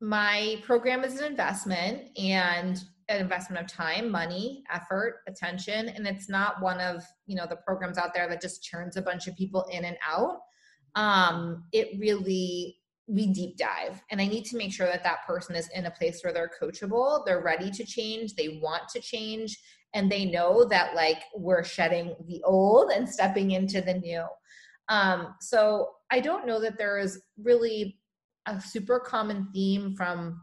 my 0.00 0.60
program 0.64 1.04
is 1.04 1.20
an 1.20 1.26
investment 1.26 2.16
and 2.18 2.82
an 3.08 3.20
investment 3.20 3.64
of 3.64 3.70
time 3.70 4.10
money 4.10 4.64
effort 4.70 5.20
attention 5.28 5.88
and 5.90 6.06
it's 6.06 6.28
not 6.28 6.60
one 6.60 6.80
of 6.80 7.04
you 7.26 7.36
know 7.36 7.46
the 7.48 7.56
programs 7.56 7.98
out 7.98 8.12
there 8.12 8.28
that 8.28 8.40
just 8.40 8.62
churns 8.62 8.96
a 8.96 9.02
bunch 9.02 9.26
of 9.26 9.36
people 9.36 9.64
in 9.70 9.84
and 9.84 9.96
out. 10.06 10.38
Um 10.94 11.64
it 11.72 11.98
really 12.00 12.78
we 13.08 13.28
deep 13.28 13.56
dive 13.56 14.02
and 14.10 14.20
i 14.20 14.26
need 14.26 14.44
to 14.44 14.56
make 14.56 14.72
sure 14.72 14.86
that 14.86 15.04
that 15.04 15.24
person 15.26 15.54
is 15.54 15.68
in 15.74 15.86
a 15.86 15.90
place 15.92 16.22
where 16.22 16.32
they're 16.32 16.50
coachable 16.60 17.24
they're 17.24 17.42
ready 17.42 17.70
to 17.70 17.84
change 17.84 18.34
they 18.34 18.58
want 18.60 18.82
to 18.88 19.00
change 19.00 19.56
and 19.94 20.10
they 20.10 20.24
know 20.24 20.64
that 20.64 20.94
like 20.94 21.22
we're 21.34 21.62
shedding 21.62 22.16
the 22.26 22.42
old 22.42 22.90
and 22.90 23.08
stepping 23.08 23.52
into 23.52 23.80
the 23.80 23.94
new. 23.94 24.24
Um 24.88 25.34
so 25.40 25.90
i 26.10 26.20
don't 26.20 26.46
know 26.46 26.60
that 26.60 26.78
there 26.78 26.98
is 26.98 27.22
really 27.40 27.98
a 28.46 28.60
super 28.60 28.98
common 28.98 29.48
theme 29.52 29.94
from 29.96 30.40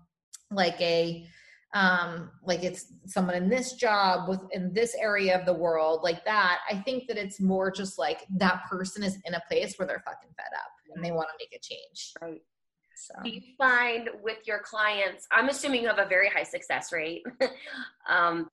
like 0.52 0.80
a 0.82 1.26
um 1.74 2.30
like 2.44 2.64
it's 2.64 2.94
someone 3.06 3.36
in 3.36 3.50
this 3.50 3.74
job 3.74 4.30
with 4.30 4.40
in 4.52 4.72
this 4.74 4.96
area 4.96 5.38
of 5.38 5.46
the 5.46 5.54
world 5.54 6.02
like 6.04 6.24
that 6.24 6.60
i 6.70 6.76
think 6.76 7.08
that 7.08 7.18
it's 7.18 7.40
more 7.40 7.72
just 7.72 7.98
like 7.98 8.26
that 8.30 8.64
person 8.70 9.04
is 9.04 9.18
in 9.26 9.34
a 9.34 9.42
place 9.50 9.76
where 9.78 9.88
they're 9.88 10.04
fucking 10.06 10.30
fed 10.38 10.54
up 10.56 10.72
and 10.96 11.04
they 11.04 11.12
want 11.12 11.28
to 11.28 11.36
make 11.40 11.54
a 11.54 11.62
change 11.62 12.14
right 12.22 12.42
so. 12.96 13.16
Do 13.24 13.30
you 13.30 13.42
find 13.58 14.10
with 14.22 14.38
your 14.46 14.60
clients, 14.60 15.28
I'm 15.32 15.50
assuming 15.50 15.82
you 15.82 15.88
have 15.88 16.00
a 16.00 16.08
very 16.08 16.30
high 16.30 16.44
success 16.44 16.94
rate. 16.94 17.24
um, 18.10 18.50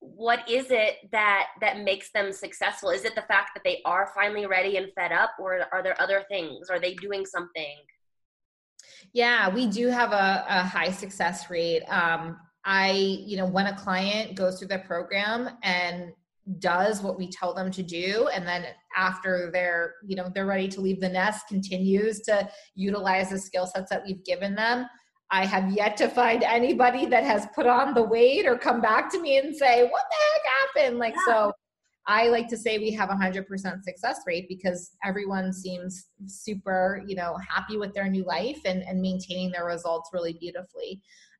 what 0.00 0.48
is 0.48 0.66
it 0.70 0.96
that 1.10 1.48
that 1.60 1.80
makes 1.80 2.10
them 2.12 2.32
successful? 2.32 2.90
Is 2.90 3.04
it 3.04 3.14
the 3.14 3.22
fact 3.22 3.50
that 3.54 3.64
they 3.64 3.80
are 3.84 4.10
finally 4.14 4.46
ready 4.46 4.76
and 4.76 4.92
fed 4.94 5.12
up, 5.12 5.30
or 5.40 5.60
are 5.72 5.82
there 5.82 6.00
other 6.00 6.24
things? 6.28 6.70
Are 6.70 6.78
they 6.78 6.94
doing 6.94 7.26
something? 7.26 7.76
Yeah, 9.12 9.52
we 9.52 9.66
do 9.66 9.88
have 9.88 10.12
a, 10.12 10.44
a 10.48 10.62
high 10.62 10.90
success 10.90 11.50
rate. 11.50 11.82
Um, 11.88 12.38
I, 12.70 12.90
you 12.90 13.38
know, 13.38 13.46
when 13.46 13.66
a 13.66 13.74
client 13.74 14.34
goes 14.34 14.58
through 14.58 14.68
the 14.68 14.80
program 14.80 15.48
and 15.62 16.12
does 16.58 17.02
what 17.02 17.16
we 17.16 17.28
tell 17.28 17.54
them 17.54 17.70
to 17.70 17.82
do 17.82 18.28
and 18.34 18.46
then 18.46 18.64
after 18.96 19.50
they're 19.52 19.96
you 20.06 20.16
know 20.16 20.30
they're 20.34 20.46
ready 20.46 20.66
to 20.66 20.80
leave 20.80 20.98
the 20.98 21.08
nest 21.08 21.46
continues 21.46 22.20
to 22.20 22.48
utilize 22.74 23.28
the 23.28 23.38
skill 23.38 23.66
sets 23.66 23.90
that 23.90 24.02
we've 24.06 24.24
given 24.24 24.54
them 24.54 24.86
i 25.30 25.44
have 25.44 25.70
yet 25.70 25.94
to 25.94 26.08
find 26.08 26.42
anybody 26.42 27.04
that 27.04 27.22
has 27.22 27.46
put 27.54 27.66
on 27.66 27.92
the 27.92 28.02
weight 28.02 28.46
or 28.46 28.56
come 28.56 28.80
back 28.80 29.10
to 29.10 29.20
me 29.20 29.36
and 29.36 29.54
say 29.54 29.82
what 29.90 30.04
the 30.08 30.16
heck 30.16 30.86
happened 30.86 30.98
like 30.98 31.14
yeah. 31.16 31.34
so 31.34 31.52
i 32.06 32.28
like 32.28 32.48
to 32.48 32.56
say 32.56 32.78
we 32.78 32.92
have 32.92 33.10
a 33.10 33.14
100% 33.14 33.82
success 33.82 34.20
rate 34.26 34.46
because 34.48 34.92
everyone 35.04 35.52
seems 35.52 36.06
super 36.24 37.04
you 37.06 37.14
know 37.14 37.36
happy 37.46 37.76
with 37.76 37.92
their 37.92 38.08
new 38.08 38.24
life 38.24 38.60
and, 38.64 38.82
and 38.84 39.02
maintaining 39.02 39.50
their 39.50 39.66
results 39.66 40.08
really 40.14 40.32
beautifully 40.40 40.98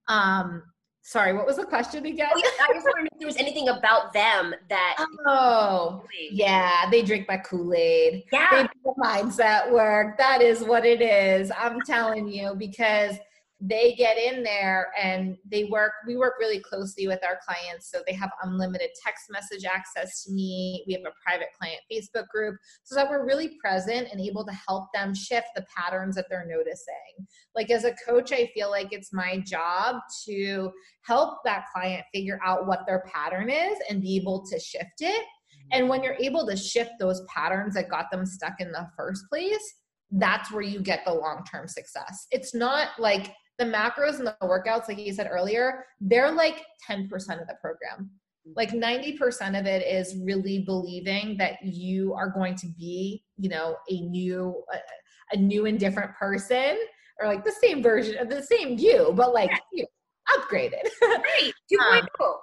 um, 0.09 0.63
Sorry, 1.09 1.33
what 1.33 1.47
was 1.47 1.57
the 1.57 1.65
question 1.65 2.05
again? 2.05 2.29
Oh, 2.31 2.43
I 2.61 2.75
just 2.75 2.85
wondering 2.85 3.07
if 3.11 3.19
there 3.19 3.27
was 3.27 3.39
anything 3.39 3.71
about 3.71 4.13
them 4.13 4.55
that. 4.69 5.03
Oh, 5.27 6.05
yeah, 6.31 6.91
they 6.91 7.01
drink 7.01 7.27
my 7.27 7.39
Kool 7.39 7.73
Aid. 7.73 8.25
Yeah, 8.31 8.47
they 8.51 8.63
do 8.65 8.95
mindset 9.03 9.73
work. 9.73 10.19
That 10.19 10.43
is 10.43 10.63
what 10.63 10.85
it 10.85 11.01
is. 11.01 11.51
I'm 11.59 11.81
telling 11.81 12.29
you 12.29 12.55
because 12.59 13.17
they 13.61 13.95
get 13.95 14.17
in 14.17 14.45
there 14.45 14.93
and 15.01 15.37
they 15.51 15.65
work 15.65 15.93
we 16.07 16.17
work 16.17 16.35
really 16.39 16.61
closely 16.61 17.09
with 17.09 17.19
our 17.25 17.41
clients. 17.45 17.91
So 17.91 18.03
they 18.07 18.13
have 18.13 18.31
unlimited 18.45 18.91
text 19.05 19.25
message 19.31 19.65
access 19.65 20.25
to 20.25 20.33
me. 20.33 20.85
We 20.87 20.93
have 20.93 21.03
a 21.03 21.13
private 21.25 21.49
client 21.59 21.81
facebook 21.91 22.29
group. 22.29 22.57
So 22.85 22.95
that 22.95 23.11
we're 23.11 23.27
really 23.27 23.57
present 23.61 24.09
and 24.13 24.21
able 24.21 24.45
to 24.45 24.53
help 24.53 24.87
them 24.95 25.13
shift 25.13 25.49
the 25.57 25.67
patterns 25.77 26.15
that 26.15 26.27
they're 26.31 26.47
noticing. 26.49 27.27
Like 27.57 27.71
as 27.71 27.85
a 27.85 27.95
coach 28.07 28.33
i 28.33 28.49
feel 28.55 28.71
like 28.71 28.89
it's 28.93 29.13
my 29.13 29.39
job 29.39 29.97
to 30.27 30.71
help 31.03 31.39
that 31.45 31.65
client 31.75 32.05
figure 32.15 32.39
out 32.45 32.69
what 32.69 32.87
their 32.87 33.05
pattern 33.13 33.51
is 33.51 33.77
and 33.91 34.01
be 34.01 34.17
able 34.17 34.47
to 34.47 34.61
shift 34.61 35.01
it. 35.01 35.25
And 35.73 35.89
when 35.89 36.03
you're 36.03 36.17
able 36.21 36.47
to 36.47 36.57
shift 36.57 36.93
those 37.01 37.23
patterns 37.23 37.75
that 37.75 37.91
got 37.91 38.11
them 38.13 38.25
stuck 38.25 38.61
in 38.61 38.71
the 38.71 38.89
first 38.97 39.25
place 39.29 39.75
that's 40.13 40.51
where 40.51 40.63
you 40.63 40.81
get 40.81 41.05
the 41.05 41.13
long 41.13 41.45
term 41.45 41.69
success. 41.69 42.27
It's 42.31 42.55
not 42.55 42.89
like 42.99 43.35
the 43.59 43.65
macros 43.65 44.19
and 44.19 44.27
the 44.27 44.37
workouts, 44.43 44.89
like 44.89 44.99
you 44.99 45.13
said 45.13 45.29
earlier, 45.31 45.85
they're 46.01 46.31
like 46.31 46.65
10% 46.89 47.11
of 47.13 47.47
the 47.47 47.57
program. 47.61 48.11
Like 48.57 48.71
90% 48.71 49.59
of 49.59 49.67
it 49.67 49.87
is 49.87 50.17
really 50.25 50.61
believing 50.61 51.37
that 51.39 51.63
you 51.63 52.15
are 52.15 52.31
going 52.31 52.55
to 52.57 52.67
be, 52.79 53.25
you 53.37 53.49
know, 53.49 53.77
a 53.91 54.01
new, 54.01 54.63
a, 54.73 55.37
a 55.37 55.37
new 55.37 55.67
and 55.67 55.79
different 55.79 56.13
person 56.15 56.79
or 57.21 57.27
like 57.27 57.45
the 57.45 57.55
same 57.61 57.83
version 57.83 58.17
of 58.19 58.31
the 58.31 58.43
same 58.43 58.79
you, 58.79 59.13
but 59.15 59.35
like 59.35 59.51
yeah. 59.51 59.59
you 59.73 59.83
know, 59.83 60.39
upgraded. 60.39 60.89
Right. 61.03 61.53
2.0. 61.73 62.01
Um, 62.01 62.37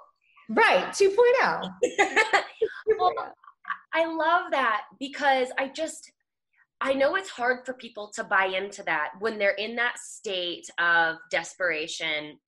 right. 0.50 0.86
2.0. 0.88 1.70
well, 2.98 3.12
I 3.94 4.04
love 4.04 4.50
that 4.50 4.82
because 5.00 5.48
I 5.58 5.68
just, 5.68 6.12
I 6.80 6.92
know 6.92 7.16
it's 7.16 7.30
hard 7.30 7.64
for 7.64 7.72
people 7.74 8.10
to 8.14 8.24
buy 8.24 8.46
into 8.46 8.82
that 8.84 9.12
when 9.18 9.38
they're 9.38 9.52
in 9.52 9.76
that 9.76 9.98
state 9.98 10.68
of 10.78 11.16
desperation. 11.30 12.38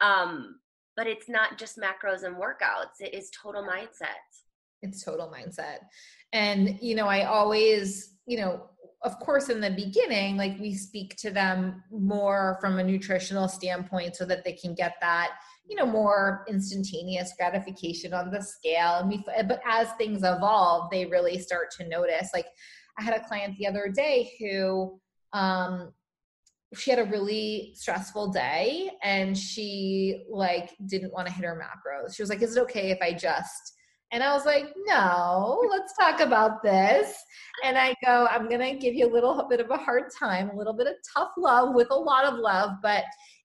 Um, 0.00 0.56
but 0.96 1.06
it's 1.06 1.28
not 1.28 1.58
just 1.58 1.78
macros 1.78 2.24
and 2.24 2.36
workouts, 2.36 3.00
it 3.00 3.14
is 3.14 3.30
total 3.30 3.62
mindset. 3.62 4.18
It's 4.82 5.04
total 5.04 5.32
mindset. 5.32 5.78
And, 6.32 6.78
you 6.82 6.94
know, 6.94 7.06
I 7.06 7.24
always, 7.24 8.14
you 8.26 8.38
know, 8.38 8.68
of 9.04 9.18
course, 9.20 9.48
in 9.48 9.60
the 9.60 9.70
beginning, 9.70 10.36
like 10.36 10.58
we 10.60 10.74
speak 10.74 11.16
to 11.16 11.30
them 11.30 11.82
more 11.90 12.58
from 12.60 12.78
a 12.78 12.84
nutritional 12.84 13.48
standpoint 13.48 14.16
so 14.16 14.24
that 14.26 14.44
they 14.44 14.52
can 14.52 14.74
get 14.74 14.94
that, 15.00 15.32
you 15.68 15.76
know, 15.76 15.86
more 15.86 16.44
instantaneous 16.48 17.32
gratification 17.36 18.12
on 18.12 18.30
the 18.30 18.42
scale. 18.42 18.98
And 18.98 19.08
we, 19.08 19.24
but 19.26 19.60
as 19.66 19.88
things 19.92 20.18
evolve, 20.18 20.90
they 20.90 21.06
really 21.06 21.38
start 21.38 21.70
to 21.78 21.88
notice, 21.88 22.30
like, 22.32 22.46
I 22.98 23.02
had 23.02 23.14
a 23.14 23.26
client 23.26 23.56
the 23.58 23.66
other 23.66 23.88
day 23.88 24.32
who 24.38 25.00
um, 25.32 25.92
she 26.74 26.90
had 26.90 26.98
a 26.98 27.04
really 27.04 27.72
stressful 27.74 28.32
day 28.32 28.90
and 29.02 29.36
she 29.36 30.24
like 30.30 30.74
didn't 30.86 31.12
want 31.12 31.26
to 31.28 31.32
hit 31.32 31.44
her 31.44 31.60
macros. 31.60 32.14
She 32.14 32.22
was 32.22 32.30
like, 32.30 32.42
"Is 32.42 32.56
it 32.56 32.60
okay 32.62 32.90
if 32.90 32.98
I 33.02 33.12
just?" 33.12 33.74
And 34.10 34.22
I 34.22 34.34
was 34.34 34.44
like, 34.44 34.66
"No, 34.86 35.62
let's 35.70 35.94
talk 35.96 36.20
about 36.20 36.62
this." 36.62 37.14
And 37.64 37.78
I 37.78 37.94
go, 38.04 38.26
"I'm 38.30 38.48
going 38.48 38.60
to 38.60 38.78
give 38.78 38.94
you 38.94 39.06
a 39.06 39.12
little 39.12 39.46
bit 39.48 39.60
of 39.60 39.70
a 39.70 39.76
hard 39.76 40.04
time, 40.18 40.50
a 40.50 40.56
little 40.56 40.74
bit 40.74 40.86
of 40.86 40.94
tough 41.14 41.32
love 41.36 41.74
with 41.74 41.88
a 41.90 41.98
lot 41.98 42.24
of 42.24 42.38
love, 42.38 42.72
but 42.82 43.04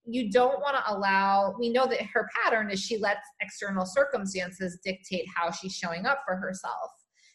you 0.10 0.32
don't 0.32 0.62
want 0.62 0.78
to 0.78 0.94
allow 0.94 1.54
we 1.60 1.70
know 1.70 1.86
that 1.86 2.02
her 2.02 2.30
pattern 2.42 2.72
is 2.72 2.80
she 2.80 2.98
lets 2.98 3.28
external 3.42 3.86
circumstances 3.86 4.80
dictate 4.84 5.26
how 5.36 5.52
she's 5.52 5.76
showing 5.76 6.06
up 6.06 6.22
for 6.26 6.36
herself 6.38 6.92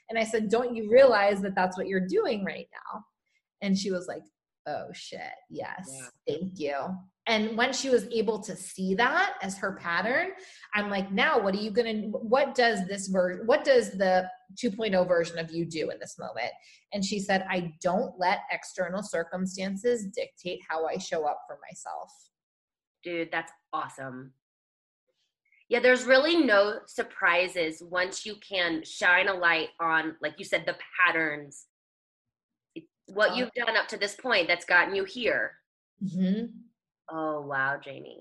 and 0.09 0.19
I 0.19 0.25
said, 0.25 0.49
Don't 0.49 0.75
you 0.75 0.91
realize 0.91 1.41
that 1.43 1.55
that's 1.55 1.77
what 1.77 1.87
you're 1.87 2.07
doing 2.07 2.45
right 2.45 2.69
now? 2.73 3.05
And 3.63 3.77
she 3.77 3.91
was 3.91 4.07
like, 4.07 4.23
Oh 4.67 4.87
shit, 4.93 5.21
yes, 5.51 5.89
yeah. 5.91 6.37
thank 6.37 6.53
you. 6.59 6.75
And 7.29 7.57
when 7.57 7.73
she 7.73 7.89
was 7.89 8.09
able 8.13 8.41
to 8.41 8.57
see 8.57 8.95
that 8.97 9.35
as 9.43 9.57
her 9.59 9.77
pattern, 9.81 10.31
I'm 10.75 10.91
like, 10.91 11.13
now 11.13 11.41
what 11.41 11.55
are 11.55 11.59
you 11.59 11.71
gonna, 11.71 12.09
what 12.09 12.55
does 12.55 12.87
this 12.89 13.07
version, 13.07 13.47
what 13.47 13.63
does 13.63 13.93
the 13.93 14.29
2.0 14.61 15.07
version 15.07 15.39
of 15.39 15.53
you 15.53 15.65
do 15.65 15.91
in 15.91 16.01
this 16.01 16.17
moment? 16.19 16.51
And 16.93 17.05
she 17.05 17.21
said, 17.21 17.47
I 17.49 17.75
don't 17.81 18.13
let 18.19 18.41
external 18.51 19.05
circumstances 19.05 20.07
dictate 20.07 20.61
how 20.69 20.87
I 20.87 20.99
show 20.99 21.25
up 21.25 21.43
for 21.47 21.59
myself. 21.71 22.11
Dude, 23.05 23.31
that's 23.31 23.53
awesome 23.73 24.33
yeah 25.73 25.81
there's 25.81 26.05
really 26.05 26.37
no 26.37 26.81
surprises 26.87 27.83
once 27.83 28.27
you 28.27 28.35
can 28.47 28.85
shine 28.85 29.29
a 29.29 29.33
light 29.33 29.71
on 29.81 30.15
like 30.21 30.35
you 30.37 30.45
said 30.45 30.67
the 30.67 30.77
patterns. 31.01 31.65
What 33.07 33.37
you've 33.37 33.53
done 33.55 33.77
up 33.77 33.89
to 33.89 33.97
this 33.97 34.15
point 34.15 34.49
that's 34.49 34.67
gotten 34.67 34.95
you 34.95 35.05
here. 35.05 35.53
Mm-hmm. 36.05 36.45
oh 37.11 37.41
wow 37.41 37.81
Jaime. 37.83 38.21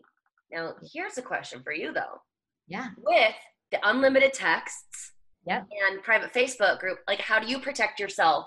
Now 0.49 0.75
here's 0.93 1.17
a 1.17 1.21
question 1.21 1.61
for 1.61 1.73
you 1.73 1.91
though. 1.91 2.21
Yeah. 2.69 2.87
With 2.97 3.35
the 3.71 3.79
unlimited 3.83 4.33
texts 4.33 5.12
yeah 5.45 5.63
and 5.89 6.04
private 6.04 6.31
facebook 6.33 6.79
group 6.79 6.99
like 7.08 7.19
how 7.19 7.37
do 7.37 7.47
you 7.47 7.60
protect 7.60 7.99
yourself? 7.99 8.45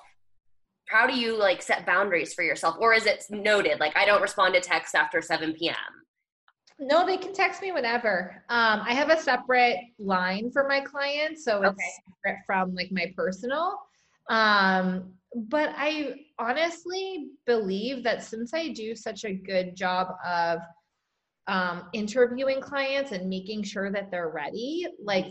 How 0.88 1.06
do 1.06 1.14
you 1.14 1.36
like 1.36 1.60
set 1.60 1.84
boundaries 1.84 2.32
for 2.32 2.42
yourself? 2.42 2.76
Or 2.80 2.94
is 2.94 3.04
it 3.04 3.22
noted 3.28 3.80
like 3.80 3.94
i 3.98 4.06
don't 4.06 4.22
respond 4.22 4.54
to 4.54 4.62
text 4.62 4.94
after 4.94 5.20
7 5.20 5.52
p.m 5.52 6.04
no, 6.78 7.06
they 7.06 7.16
can 7.16 7.32
text 7.32 7.62
me 7.62 7.72
whenever. 7.72 8.42
Um, 8.48 8.82
I 8.84 8.94
have 8.94 9.10
a 9.10 9.20
separate 9.20 9.78
line 9.98 10.50
for 10.50 10.66
my 10.66 10.80
clients, 10.80 11.44
so 11.44 11.62
it's 11.62 11.68
okay. 11.68 11.92
separate 12.06 12.40
from 12.46 12.74
like 12.74 12.90
my 12.90 13.12
personal. 13.16 13.78
Um, 14.28 15.12
but 15.34 15.72
I 15.76 16.14
honestly 16.38 17.28
believe 17.46 18.02
that 18.04 18.22
since 18.22 18.54
I 18.54 18.68
do 18.68 18.94
such 18.94 19.24
a 19.24 19.32
good 19.32 19.76
job 19.76 20.08
of 20.24 20.60
um, 21.46 21.88
interviewing 21.92 22.60
clients 22.60 23.12
and 23.12 23.28
making 23.28 23.62
sure 23.64 23.90
that 23.92 24.10
they're 24.10 24.30
ready, 24.30 24.86
like 25.02 25.26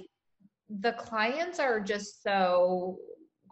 the 0.80 0.94
clients 0.94 1.60
are 1.60 1.80
just 1.80 2.24
so 2.24 2.98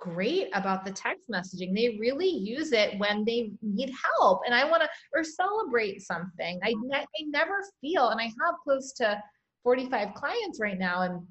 great 0.02 0.50
about 0.54 0.84
the 0.84 0.92
text 0.92 1.30
messaging. 1.30 1.74
They 1.74 1.96
really 2.00 2.28
use 2.28 2.74
it 2.74 2.98
when 3.00 3.24
they 3.24 3.52
need 3.62 3.94
help. 4.20 4.42
And 4.46 4.54
I 4.54 4.70
want 4.70 4.82
to 4.82 4.90
or 5.14 5.24
celebrate 5.24 6.02
something. 6.02 6.60
I, 6.64 6.74
I 6.94 7.06
never 7.28 7.64
feel, 7.80 8.10
and 8.10 8.20
I 8.20 8.26
have 8.26 8.56
close 8.64 8.92
to 8.94 9.22
45 9.64 10.16
clients 10.16 10.60
right 10.60 10.80
now 10.80 11.04
and 11.04 11.22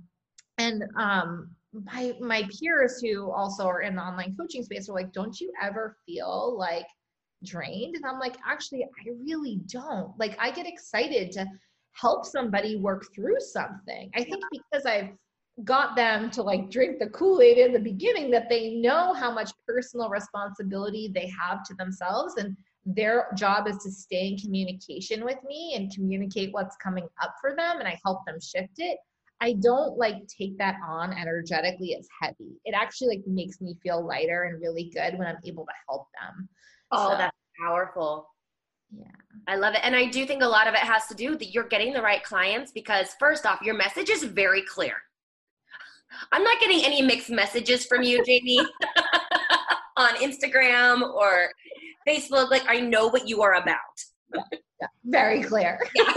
and 0.59 0.85
um 0.97 1.51
my 1.73 2.15
my 2.21 2.49
peers 2.59 3.01
who 3.01 3.31
also 3.33 3.65
are 3.65 3.81
in 3.81 3.97
the 3.97 4.03
online 4.03 4.37
coaching 4.39 4.63
space 4.63 4.89
are 4.89 4.95
like 4.95 5.13
don't 5.13 5.41
you 5.41 5.53
ever 5.61 5.97
feel 6.07 6.57
like 6.57 6.87
drained? 7.45 7.97
And 7.97 8.05
i'm 8.07 8.21
like 8.21 8.37
actually 8.47 8.85
i 8.85 9.11
really 9.25 9.61
don't. 9.67 10.17
Like 10.19 10.37
i 10.39 10.51
get 10.51 10.67
excited 10.67 11.33
to 11.33 11.47
help 11.93 12.25
somebody 12.25 12.77
work 12.77 13.05
through 13.15 13.41
something. 13.41 14.11
I 14.15 14.23
think 14.23 14.45
because 14.53 14.87
i've 14.87 15.11
got 15.65 15.97
them 15.97 16.31
to 16.31 16.43
like 16.43 16.71
drink 16.71 16.99
the 16.99 17.09
kool-aid 17.09 17.59
in 17.59 17.73
the 17.73 17.79
beginning 17.79 18.31
that 18.31 18.49
they 18.49 18.75
know 18.75 19.13
how 19.13 19.33
much 19.33 19.51
personal 19.67 20.09
responsibility 20.09 21.11
they 21.15 21.29
have 21.29 21.63
to 21.65 21.75
themselves 21.75 22.35
and 22.37 22.57
their 22.87 23.27
job 23.37 23.69
is 23.69 23.77
to 23.79 23.91
stay 23.91 24.29
in 24.29 24.39
communication 24.39 25.25
with 25.25 25.37
me 25.47 25.75
and 25.77 25.95
communicate 25.95 26.53
what's 26.53 26.77
coming 26.77 27.07
up 27.23 27.35
for 27.41 27.55
them 27.55 27.79
and 27.79 27.87
i 27.87 27.99
help 28.05 28.25
them 28.27 28.41
shift 28.41 28.75
it. 28.79 28.99
I 29.43 29.55
don't 29.55 29.97
like 29.97 30.17
take 30.29 30.59
that 30.59 30.77
on 30.87 31.15
energetically 31.15 31.97
as 31.97 32.07
heavy. 32.21 32.61
It 32.67 32.75
actually 32.75 33.17
like 33.17 33.27
makes 33.27 33.59
me 33.63 33.75
feel 33.83 34.07
lighter 34.07 34.45
and 34.45 34.61
really 34.61 34.91
good 34.95 35.19
when 35.19 35.27
i'm 35.27 35.39
able 35.45 35.65
to 35.65 35.73
help 35.89 36.07
them. 36.21 36.49
Oh 36.91 37.11
so, 37.11 37.17
that's 37.19 37.37
powerful. 37.63 38.29
Yeah. 38.95 39.07
I 39.47 39.57
love 39.57 39.75
it. 39.75 39.81
And 39.83 39.95
i 39.95 40.07
do 40.07 40.27
think 40.27 40.43
a 40.43 40.47
lot 40.47 40.69
of 40.69 40.75
it 40.75 40.81
has 40.81 41.07
to 41.09 41.15
do 41.15 41.37
that 41.37 41.53
you're 41.53 41.69
getting 41.69 41.93
the 41.93 42.03
right 42.03 42.23
clients 42.23 42.73
because 42.73 43.15
first 43.19 43.45
off 43.45 43.61
your 43.63 43.75
message 43.75 44.09
is 44.09 44.25
very 44.25 44.63
clear 44.63 44.95
i'm 46.33 46.43
not 46.43 46.61
getting 46.61 46.85
any 46.85 47.03
mixed 47.03 47.31
messages 47.31 47.87
from 47.87 48.03
you 48.03 48.23
Jaime 48.27 48.59
on 49.97 50.15
instagram 50.17 51.03
or 51.03 51.51
Facebook, 52.09 52.51
like 52.51 52.65
I 52.69 52.81
know 52.81 53.09
what 53.09 53.29
you 53.29 53.43
are 53.43 53.55
about. 53.55 53.77
Yeah, 54.35 54.43
yeah. 54.81 54.87
very 55.05 55.43
clear. 55.43 55.79
yeah. 55.95 56.13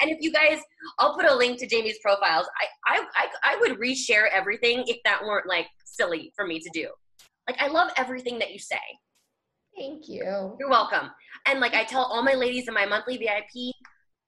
and 0.00 0.10
if 0.10 0.18
you 0.20 0.32
guys, 0.32 0.58
I'll 0.98 1.14
put 1.14 1.26
a 1.26 1.34
link 1.34 1.58
to 1.60 1.68
Jaime's 1.70 1.98
profiles. 2.02 2.46
I, 2.60 2.96
I, 2.96 3.04
I, 3.16 3.54
I 3.54 3.56
would 3.60 3.78
reshare 3.78 4.26
everything 4.32 4.84
if 4.86 4.98
that 5.04 5.22
weren't 5.22 5.46
like 5.46 5.66
silly 5.84 6.32
for 6.36 6.46
me 6.46 6.60
to 6.60 6.70
do. 6.72 6.88
Like 7.48 7.60
I 7.60 7.68
love 7.68 7.90
everything 7.96 8.38
that 8.38 8.52
you 8.52 8.58
say. 8.58 8.80
Thank 9.76 10.08
you. 10.08 10.56
You're 10.58 10.70
welcome. 10.70 11.10
And 11.46 11.60
like 11.60 11.74
I 11.74 11.84
tell 11.84 12.04
all 12.04 12.22
my 12.22 12.34
ladies 12.34 12.68
in 12.68 12.74
my 12.74 12.86
monthly 12.86 13.16
VIP, 13.16 13.74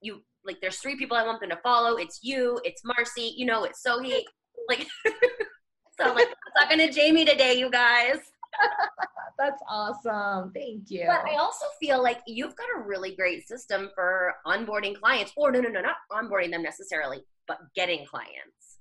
you 0.03 0.23
like 0.45 0.61
there's 0.61 0.79
three 0.79 0.97
people 0.97 1.17
I 1.17 1.25
want 1.25 1.41
them 1.41 1.51
to 1.51 1.59
follow. 1.63 1.97
It's 1.97 2.21
you, 2.23 2.61
it's 2.65 2.83
Marcy, 2.85 3.35
you 3.37 3.47
know, 3.47 3.65
it's 3.65 3.83
Sohi. 3.87 4.21
Like 4.69 4.87
so 6.01 6.13
like 6.15 6.29
I'm 6.29 6.69
talking 6.69 6.79
to 6.79 7.01
Jaime 7.01 7.25
today, 7.25 7.55
you 7.55 7.71
guys. 7.71 8.19
That's 9.39 9.61
awesome. 9.69 10.53
Thank 10.55 10.91
you. 10.91 11.05
But 11.07 11.25
I 11.31 11.37
also 11.37 11.67
feel 11.79 12.03
like 12.03 12.21
you've 12.27 12.57
got 12.57 12.69
a 12.77 12.81
really 12.81 13.15
great 13.15 13.47
system 13.47 13.91
for 13.95 14.35
onboarding 14.47 14.99
clients, 14.99 15.33
or 15.37 15.53
no, 15.53 15.61
no, 15.61 15.69
no, 15.69 15.83
not 15.83 15.97
onboarding 16.11 16.51
them 16.51 16.63
necessarily, 16.63 17.21
but 17.47 17.59
getting 17.75 18.07
clients. 18.07 18.79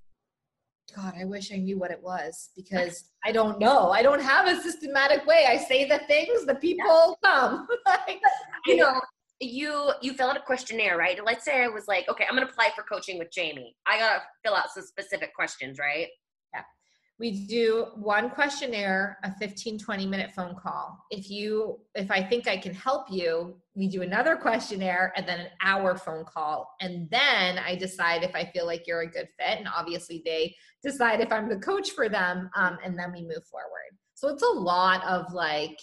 God, 0.96 1.14
I 1.20 1.26
wish 1.26 1.52
I 1.52 1.58
knew 1.58 1.78
what 1.78 1.92
it 1.92 2.02
was 2.02 2.52
because 2.56 3.06
I 3.26 3.32
don't 3.32 3.60
know. 3.60 3.92
I 3.92 4.02
don't 4.02 4.22
have 4.22 4.48
a 4.48 4.62
systematic 4.62 5.26
way. 5.26 5.46
I 5.48 5.58
say 5.58 5.88
the 5.88 6.00
things, 6.08 6.46
the 6.46 6.56
people 6.56 7.18
yeah. 7.24 7.30
come. 7.30 7.68
you 8.66 8.78
know, 8.78 9.02
you 9.40 9.92
you 10.02 10.14
fill 10.14 10.30
out 10.30 10.38
a 10.38 10.42
questionnaire, 10.42 10.98
right? 10.98 11.20
Let's 11.24 11.44
say 11.44 11.64
I 11.64 11.68
was 11.68 11.88
like, 11.88 12.08
okay, 12.10 12.26
I'm 12.28 12.36
gonna 12.36 12.48
apply 12.48 12.72
for 12.76 12.84
coaching 12.84 13.20
with 13.20 13.30
Jaime. 13.36 13.76
I 13.86 14.00
gotta 14.00 14.22
fill 14.44 14.56
out 14.56 14.72
some 14.74 14.84
specific 14.84 15.34
questions, 15.36 15.78
right? 15.78 16.08
Yeah. 16.54 16.62
We 17.20 17.46
do 17.46 17.88
one 17.96 18.30
questionnaire 18.30 19.18
a 19.24 19.34
15 19.36 19.80
20 19.80 20.06
minute 20.06 20.32
phone 20.32 20.56
call 20.56 20.98
if 21.12 21.30
you 21.30 21.80
if 21.96 22.10
i 22.12 22.22
think 22.22 22.48
i 22.48 22.58
can 22.58 22.74
help 22.74 23.10
you 23.10 23.56
we 23.74 23.88
do 23.88 24.02
another 24.02 24.36
questionnaire 24.36 25.14
and 25.16 25.28
then 25.28 25.40
an 25.40 25.48
hour 25.62 25.98
phone 25.98 26.26
call 26.26 26.76
and 26.82 27.10
then 27.10 27.58
i 27.60 27.76
decide 27.76 28.24
if 28.24 28.36
i 28.36 28.44
feel 28.54 28.66
like 28.66 28.84
you're 28.86 29.02
a 29.02 29.10
good 29.10 29.28
fit 29.40 29.60
and 29.60 29.68
obviously 29.74 30.22
they 30.26 30.54
decide 30.84 31.22
if 31.22 31.32
i'm 31.32 31.50
the 31.50 31.60
coach 31.60 31.92
for 31.92 32.10
them 32.10 32.50
um, 32.56 32.78
and 32.84 32.98
then 32.98 33.12
we 33.14 33.22
move 33.22 33.46
forward 33.50 33.92
so 34.14 34.30
it's 34.30 34.44
a 34.44 34.60
lot 34.60 35.04
of 35.06 35.32
like 35.34 35.78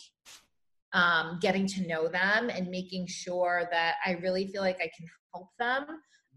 um, 0.95 1.39
getting 1.41 1.67
to 1.67 1.87
know 1.87 2.09
them 2.09 2.51
and 2.51 2.69
making 2.69 3.07
sure 3.07 3.69
that 3.71 3.97
i 4.07 4.13
really 4.13 4.47
feel 4.47 4.63
like 4.63 4.77
i 4.77 4.91
can 4.97 5.07
help 5.33 5.49
them 5.59 5.87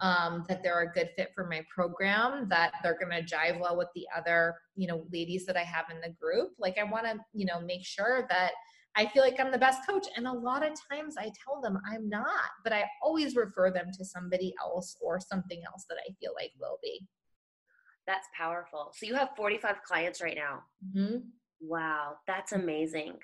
um, 0.02 0.44
that 0.50 0.62
they're 0.62 0.82
a 0.82 0.92
good 0.92 1.10
fit 1.16 1.32
for 1.34 1.48
my 1.48 1.64
program, 1.74 2.50
that 2.50 2.74
they're 2.84 2.98
going 3.00 3.12
to 3.12 3.36
jive 3.36 3.60
well 3.60 3.78
with 3.78 3.88
the 3.96 4.06
other, 4.16 4.56
you 4.76 4.88
know, 4.88 5.06
ladies 5.12 5.46
that 5.46 5.56
I 5.56 5.64
have 5.64 5.86
in 5.90 6.02
the 6.02 6.14
group. 6.22 6.52
Like 6.60 6.78
I 6.78 6.84
want 6.84 7.06
to, 7.06 7.18
you 7.34 7.46
know, 7.46 7.62
make 7.62 7.86
sure 7.86 8.26
that 8.30 8.52
I 8.98 9.06
feel 9.08 9.24
like 9.24 9.40
I'm 9.40 9.52
the 9.52 9.58
best 9.58 9.88
coach. 9.88 10.06
And 10.16 10.28
a 10.28 10.32
lot 10.32 10.66
of 10.66 10.74
times 10.92 11.16
I 11.18 11.32
tell 11.44 11.62
them 11.62 11.80
I'm 11.90 12.10
not, 12.10 12.50
but 12.64 12.74
I 12.74 12.86
always 13.02 13.36
refer 13.36 13.72
them 13.72 13.88
to 13.98 14.06
somebody 14.06 14.54
else 14.62 14.98
or 15.02 15.20
something 15.20 15.62
else 15.66 15.86
that 15.90 15.98
I 16.08 16.14
feel 16.20 16.32
like 16.36 16.52
will 16.60 16.80
be. 16.82 17.06
That's 18.08 18.28
powerful. 18.38 18.92
So 18.96 19.06
you 19.06 19.16
have 19.16 19.30
45 19.36 19.78
clients 19.84 20.22
right 20.22 20.38
now. 20.38 20.60
Mm-hmm. 20.86 21.18
Wow, 21.62 22.16
that's 22.28 22.52
amazing. 22.52 23.18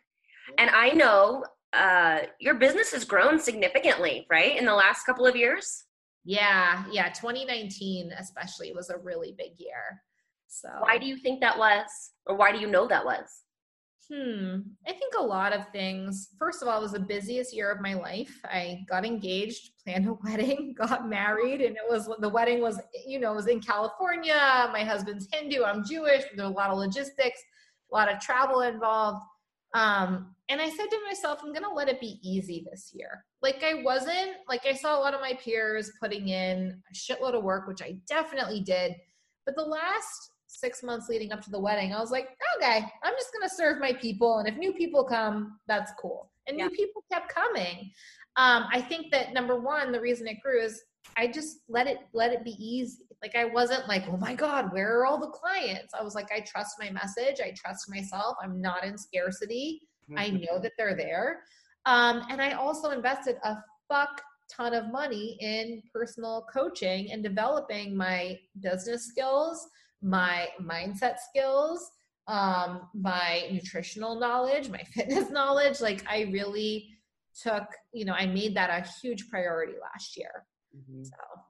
And 0.58 0.70
I 0.70 0.90
know 0.90 1.46
uh, 1.74 2.20
your 2.40 2.56
business 2.56 2.92
has 2.92 3.06
grown 3.06 3.40
significantly, 3.40 4.26
right, 4.30 4.58
in 4.58 4.66
the 4.66 4.74
last 4.74 5.06
couple 5.06 5.26
of 5.26 5.36
years? 5.36 5.86
Yeah, 6.24 6.84
yeah. 6.92 7.10
2019 7.10 8.12
especially 8.20 8.74
was 8.74 8.90
a 8.90 8.98
really 8.98 9.34
big 9.38 9.52
year. 9.58 10.02
So 10.48 10.70
why 10.80 10.98
do 10.98 11.06
you 11.06 11.18
think 11.18 11.40
that 11.42 11.58
was? 11.58 11.88
Or 12.26 12.36
why 12.36 12.52
do 12.52 12.60
you 12.60 12.68
know 12.68 12.88
that 12.88 13.06
was? 13.06 13.26
Hmm. 14.12 14.58
I 14.86 14.92
think 14.92 15.14
a 15.18 15.24
lot 15.24 15.54
of 15.54 15.70
things. 15.70 16.30
First 16.38 16.62
of 16.62 16.68
all, 16.68 16.78
it 16.78 16.82
was 16.82 16.92
the 16.92 17.00
busiest 17.00 17.56
year 17.56 17.72
of 17.72 17.80
my 17.80 17.94
life. 17.94 18.42
I 18.44 18.84
got 18.90 19.06
engaged, 19.06 19.70
planned 19.86 20.08
a 20.08 20.14
wedding, 20.14 20.76
got 20.78 21.08
married, 21.08 21.62
and 21.62 21.78
it 21.78 21.90
was 21.90 22.10
the 22.20 22.30
wedding 22.30 22.62
was, 22.62 22.80
you 23.08 23.20
know, 23.20 23.32
it 23.32 23.36
was 23.36 23.48
in 23.48 23.62
California. 23.62 24.70
My 24.74 24.84
husband's 24.84 25.30
Hindu, 25.32 25.64
I'm 25.64 25.86
Jewish. 25.86 26.24
There 26.36 26.46
was 26.46 26.54
a 26.54 26.58
lot 26.58 26.72
of 26.72 26.78
logistics, 26.78 27.42
a 27.92 27.96
lot 27.96 28.12
of 28.12 28.20
travel 28.20 28.62
involved. 28.62 29.24
Um, 29.74 30.36
and 30.50 30.60
I 30.60 30.70
said 30.70 30.88
to 30.90 31.00
myself, 31.08 31.40
I'm 31.42 31.54
going 31.54 31.64
to 31.64 31.74
let 31.74 31.88
it 31.88 32.02
be 32.02 32.20
easy 32.22 32.66
this 32.70 32.92
year. 32.94 33.24
Like 33.42 33.64
I 33.64 33.84
wasn't, 33.84 34.32
like 34.50 34.66
I 34.66 34.74
saw 34.74 34.98
a 34.98 35.00
lot 35.00 35.14
of 35.14 35.22
my 35.22 35.34
peers 35.34 35.92
putting 36.02 36.28
in 36.28 36.82
a 36.92 36.94
shitload 36.94 37.36
of 37.36 37.44
work, 37.44 37.68
which 37.68 37.82
I 37.82 37.98
definitely 38.08 38.60
did. 38.60 38.96
But 39.46 39.56
the 39.56 39.64
last 39.64 40.32
six 40.48 40.84
months 40.84 41.08
leading 41.08 41.32
up 41.32 41.42
to 41.44 41.50
the 41.50 41.60
wedding, 41.60 41.94
I 41.94 42.00
was 42.00 42.12
like, 42.12 42.30
okay, 42.58 42.86
I'm 43.04 43.14
just 43.14 43.32
going 43.32 43.48
to 43.48 43.56
serve 43.56 43.80
my 43.80 43.94
people. 43.94 44.40
And 44.40 44.48
if 44.48 44.58
new 44.58 44.74
people 44.74 45.06
come, 45.06 45.58
that's 45.68 45.94
cool. 46.00 46.30
And 46.48 46.58
yeah. 46.58 46.66
new 46.66 46.72
people 46.72 47.04
kept 47.12 47.34
coming. 47.34 47.92
Um, 48.36 48.66
I 48.72 48.82
think 48.82 49.12
that 49.12 49.34
number 49.34 49.60
one, 49.60 49.92
the 49.92 50.02
reason 50.02 50.28
it 50.28 50.42
grew 50.42 50.62
is 50.62 50.82
I 51.18 51.28
just 51.28 51.60
let 51.68 51.88
it 51.88 52.00
let 52.14 52.32
it 52.32 52.44
be 52.44 52.56
easy. 52.60 53.04
Like 53.22 53.36
I 53.36 53.46
wasn't 53.46 53.88
like, 53.88 54.06
oh 54.10 54.18
my 54.18 54.34
God, 54.34 54.74
where 54.74 55.00
are 55.00 55.06
all 55.06 55.20
the 55.20 55.28
clients? 55.28 55.94
I 55.98 56.04
was 56.04 56.16
like, 56.16 56.32
I 56.32 56.40
trust 56.40 56.78
my 56.80 56.90
message, 56.90 57.40
I 57.40 57.54
trust 57.56 57.90
myself, 57.90 58.36
I'm 58.44 58.60
not 58.60 58.84
in 58.84 58.98
scarcity. 58.98 59.82
Mm-hmm. 60.10 60.20
I 60.20 60.28
know 60.30 60.60
that 60.60 60.72
they're 60.78 60.96
there. 60.96 61.44
Um, 61.86 62.24
and 62.30 62.42
I 62.42 62.52
also 62.54 62.90
invested 62.90 63.36
a 63.44 63.58
fuck 63.88 64.22
ton 64.50 64.74
of 64.74 64.92
money 64.92 65.38
in 65.40 65.82
personal 65.94 66.46
coaching 66.52 67.12
and 67.12 67.24
developing 67.24 67.96
my 67.96 68.38
business 68.60 69.08
skills, 69.08 69.68
my 70.02 70.50
mindset 70.62 71.18
skills, 71.30 71.92
um, 72.28 72.90
my 72.94 73.48
nutritional 73.52 74.20
knowledge, 74.20 74.70
my 74.70 74.84
fitness 74.94 75.30
knowledge. 75.30 75.80
Like 75.80 76.04
I 76.10 76.22
really 76.32 76.90
took, 77.40 77.66
you 77.94 78.06
know, 78.06 78.14
I 78.14 78.26
made 78.26 78.56
that 78.56 78.70
a 78.70 78.88
huge 79.00 79.30
priority 79.30 79.74
last 79.82 80.18
year. 80.18 80.46
Mm-hmm. 80.76 81.04
So. 81.04 81.42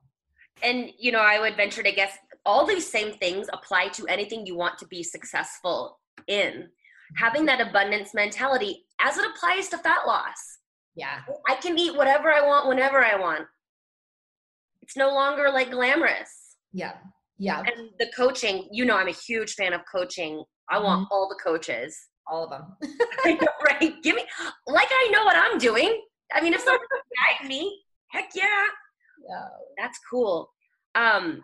And 0.64 0.91
you 0.97 1.12
know, 1.12 1.20
I 1.20 1.39
would 1.39 1.55
venture 1.55 1.84
to 1.84 1.91
guess 1.91 2.18
all 2.45 2.66
these 2.66 2.89
same 2.89 3.14
things 3.14 3.47
apply 3.53 3.89
to 3.89 4.07
anything 4.07 4.45
you 4.45 4.55
want 4.55 4.78
to 4.80 4.88
be 4.88 5.03
successful 5.03 5.99
in. 6.28 6.68
Having 7.18 7.45
that 7.45 7.62
abundance 7.62 8.14
mentality 8.14 8.86
as 9.01 9.18
it 9.18 9.26
applies 9.26 9.68
to 9.70 9.78
fat 9.78 10.07
loss. 10.07 10.59
Yeah. 10.95 11.20
I 11.47 11.55
can 11.55 11.78
eat 11.78 11.95
whatever 11.95 12.32
I 12.32 12.45
want 12.45 12.68
whenever 12.68 13.03
I 13.03 13.16
want. 13.16 13.45
It's 14.82 14.97
no 14.97 15.09
longer 15.09 15.49
like 15.51 15.72
glamorous. 15.72 16.55
Yeah. 16.74 16.93
Yeah. 17.38 17.59
And 17.59 17.89
the 17.99 18.07
coaching, 18.16 18.68
you 18.72 18.86
know, 18.86 18.97
I'm 18.97 19.07
a 19.07 19.14
huge 19.14 19.53
fan 19.53 19.74
of 19.74 19.82
coaching. 19.91 20.43
I 20.70 20.80
want 20.80 21.03
mm-hmm. 21.03 21.14
all 21.14 21.28
the 21.28 21.39
coaches. 21.43 21.97
All 22.28 22.43
of 22.43 22.49
them. 22.49 22.78
right. 23.66 24.01
Give 24.03 24.16
me, 24.16 24.24
like 24.68 24.88
I 24.89 25.09
know 25.12 25.26
what 25.26 25.36
I'm 25.36 25.57
doing. 25.57 26.01
I 26.34 26.41
mean, 26.41 26.53
if 26.53 26.62
someone 26.66 26.80
guide 27.39 27.47
me, 27.47 27.82
heck 28.09 28.30
yeah. 28.36 28.66
Yeah. 29.28 29.47
That's 29.78 29.99
cool. 30.09 30.51
Um, 30.95 31.43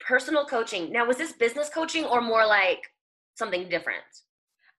personal 0.00 0.44
coaching. 0.44 0.92
Now, 0.92 1.06
was 1.06 1.16
this 1.16 1.32
business 1.32 1.68
coaching 1.68 2.04
or 2.04 2.20
more 2.20 2.46
like 2.46 2.80
something 3.34 3.68
different? 3.68 4.02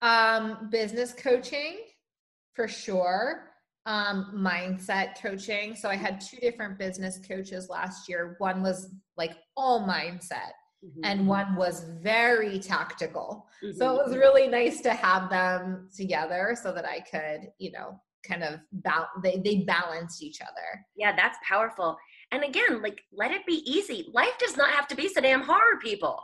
Um, 0.01 0.69
business 0.69 1.13
coaching 1.13 1.79
for 2.53 2.67
sure. 2.67 3.49
Um, 3.85 4.31
mindset 4.35 5.21
coaching. 5.21 5.75
So 5.75 5.89
I 5.89 5.95
had 5.95 6.21
two 6.21 6.37
different 6.37 6.79
business 6.79 7.19
coaches 7.27 7.69
last 7.69 8.07
year. 8.07 8.35
One 8.39 8.61
was 8.61 8.93
like 9.17 9.31
all 9.57 9.85
mindset. 9.85 10.51
Mm-hmm. 10.85 11.01
And 11.03 11.27
one 11.27 11.55
was 11.55 11.85
very 12.01 12.59
tactical. 12.59 13.47
Mm-hmm. 13.63 13.77
So 13.77 13.95
it 13.95 14.05
was 14.05 14.17
really 14.17 14.47
nice 14.47 14.81
to 14.81 14.93
have 14.93 15.29
them 15.29 15.89
together 15.95 16.57
so 16.61 16.73
that 16.73 16.85
I 16.85 16.99
could, 16.99 17.49
you 17.57 17.71
know, 17.71 17.99
kind 18.27 18.43
of 18.43 18.59
ba- 18.71 19.09
they, 19.21 19.41
they 19.43 19.63
balanced 19.65 20.23
each 20.23 20.39
other 20.41 20.85
yeah 20.95 21.15
that's 21.15 21.37
powerful 21.47 21.97
And 22.33 22.43
again, 22.43 22.81
like 22.81 22.99
let 23.13 23.31
it 23.31 23.45
be 23.45 23.61
easy. 23.71 24.09
Life 24.11 24.37
does 24.39 24.57
not 24.57 24.71
have 24.71 24.87
to 24.87 24.95
be 24.95 25.07
so 25.07 25.21
damn 25.21 25.41
hard, 25.43 25.79
people. 25.81 26.19